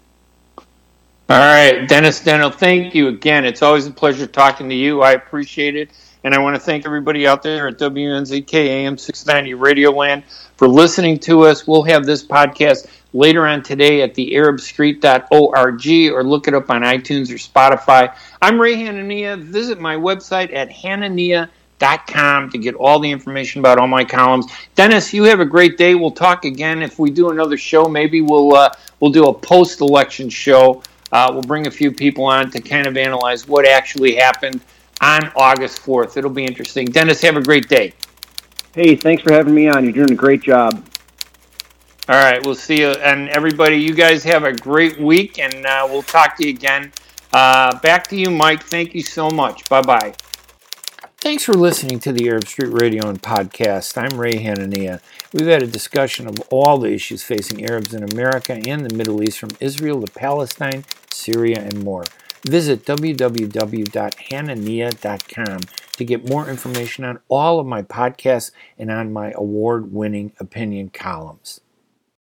All 1.30 1.36
right, 1.36 1.86
Dennis 1.86 2.24
Denno, 2.24 2.54
thank 2.54 2.94
you 2.94 3.08
again. 3.08 3.44
It's 3.44 3.60
always 3.60 3.86
a 3.86 3.90
pleasure 3.90 4.26
talking 4.26 4.66
to 4.70 4.74
you. 4.74 5.02
I 5.02 5.12
appreciate 5.12 5.76
it. 5.76 5.90
And 6.24 6.34
I 6.34 6.38
want 6.38 6.56
to 6.56 6.60
thank 6.60 6.86
everybody 6.86 7.26
out 7.26 7.42
there 7.42 7.68
at 7.68 7.76
WNZK 7.76 8.54
AM 8.54 8.96
690 8.96 9.52
Radio 9.52 9.90
Land 9.90 10.24
for 10.56 10.66
listening 10.66 11.18
to 11.18 11.42
us. 11.42 11.66
We'll 11.66 11.82
have 11.82 12.06
this 12.06 12.24
podcast 12.24 12.86
later 13.12 13.46
on 13.46 13.62
today 13.62 14.00
at 14.00 14.14
the 14.14 14.32
arabstreet.org 14.32 16.14
or 16.14 16.24
look 16.24 16.48
it 16.48 16.54
up 16.54 16.70
on 16.70 16.80
iTunes 16.80 17.30
or 17.30 17.34
Spotify. 17.34 18.16
I'm 18.40 18.58
Ray 18.58 18.76
Hanania. 18.76 19.38
Visit 19.38 19.78
my 19.78 19.96
website 19.96 20.54
at 20.54 20.70
hanania.com 20.70 22.50
to 22.50 22.56
get 22.56 22.74
all 22.74 23.00
the 23.00 23.10
information 23.10 23.58
about 23.58 23.78
all 23.78 23.86
my 23.86 24.02
columns. 24.02 24.46
Dennis, 24.74 25.12
you 25.12 25.24
have 25.24 25.40
a 25.40 25.44
great 25.44 25.76
day. 25.76 25.94
We'll 25.94 26.10
talk 26.10 26.46
again. 26.46 26.80
If 26.80 26.98
we 26.98 27.10
do 27.10 27.28
another 27.28 27.58
show, 27.58 27.84
maybe 27.84 28.22
we'll 28.22 28.54
uh, 28.54 28.70
we'll 29.00 29.12
do 29.12 29.26
a 29.26 29.34
post-election 29.34 30.30
show. 30.30 30.82
Uh, 31.12 31.30
we'll 31.32 31.42
bring 31.42 31.66
a 31.66 31.70
few 31.70 31.90
people 31.90 32.24
on 32.24 32.50
to 32.50 32.60
kind 32.60 32.86
of 32.86 32.96
analyze 32.96 33.48
what 33.48 33.66
actually 33.66 34.16
happened 34.16 34.60
on 35.00 35.30
August 35.36 35.80
4th. 35.82 36.16
It'll 36.16 36.30
be 36.30 36.44
interesting. 36.44 36.86
Dennis, 36.86 37.20
have 37.22 37.36
a 37.36 37.42
great 37.42 37.68
day. 37.68 37.92
Hey, 38.74 38.94
thanks 38.94 39.22
for 39.22 39.32
having 39.32 39.54
me 39.54 39.68
on. 39.68 39.84
You're 39.84 39.92
doing 39.92 40.12
a 40.12 40.16
great 40.16 40.42
job. 40.42 40.84
All 42.08 42.16
right, 42.16 42.44
we'll 42.44 42.54
see 42.54 42.80
you. 42.80 42.88
And 42.88 43.28
everybody, 43.28 43.76
you 43.76 43.92
guys 43.92 44.24
have 44.24 44.44
a 44.44 44.52
great 44.52 44.98
week, 44.98 45.38
and 45.38 45.66
uh, 45.66 45.86
we'll 45.90 46.02
talk 46.02 46.36
to 46.38 46.46
you 46.46 46.54
again. 46.54 46.92
Uh, 47.32 47.78
back 47.80 48.06
to 48.08 48.16
you, 48.16 48.30
Mike. 48.30 48.62
Thank 48.62 48.94
you 48.94 49.02
so 49.02 49.28
much. 49.30 49.68
Bye 49.68 49.82
bye. 49.82 50.14
Thanks 51.18 51.44
for 51.44 51.52
listening 51.52 51.98
to 52.00 52.12
the 52.12 52.28
Arab 52.28 52.46
Street 52.46 52.72
Radio 52.72 53.08
and 53.08 53.20
Podcast. 53.20 53.98
I'm 53.98 54.18
Ray 54.18 54.34
Hanania. 54.34 55.00
We've 55.30 55.46
had 55.46 55.62
a 55.62 55.66
discussion 55.66 56.26
of 56.26 56.40
all 56.50 56.78
the 56.78 56.90
issues 56.90 57.22
facing 57.22 57.68
Arabs 57.68 57.92
in 57.92 58.02
America 58.02 58.54
and 58.54 58.88
the 58.88 58.96
Middle 58.96 59.22
East, 59.22 59.38
from 59.38 59.50
Israel 59.60 60.00
to 60.00 60.10
Palestine, 60.10 60.86
Syria, 61.10 61.60
and 61.60 61.84
more. 61.84 62.04
Visit 62.46 62.86
www.hanania.com 62.86 65.60
to 65.92 66.04
get 66.04 66.26
more 66.26 66.48
information 66.48 67.04
on 67.04 67.18
all 67.28 67.60
of 67.60 67.66
my 67.66 67.82
podcasts 67.82 68.52
and 68.78 68.90
on 68.90 69.12
my 69.12 69.34
award 69.34 69.92
winning 69.92 70.32
opinion 70.40 70.88
columns. 70.88 71.60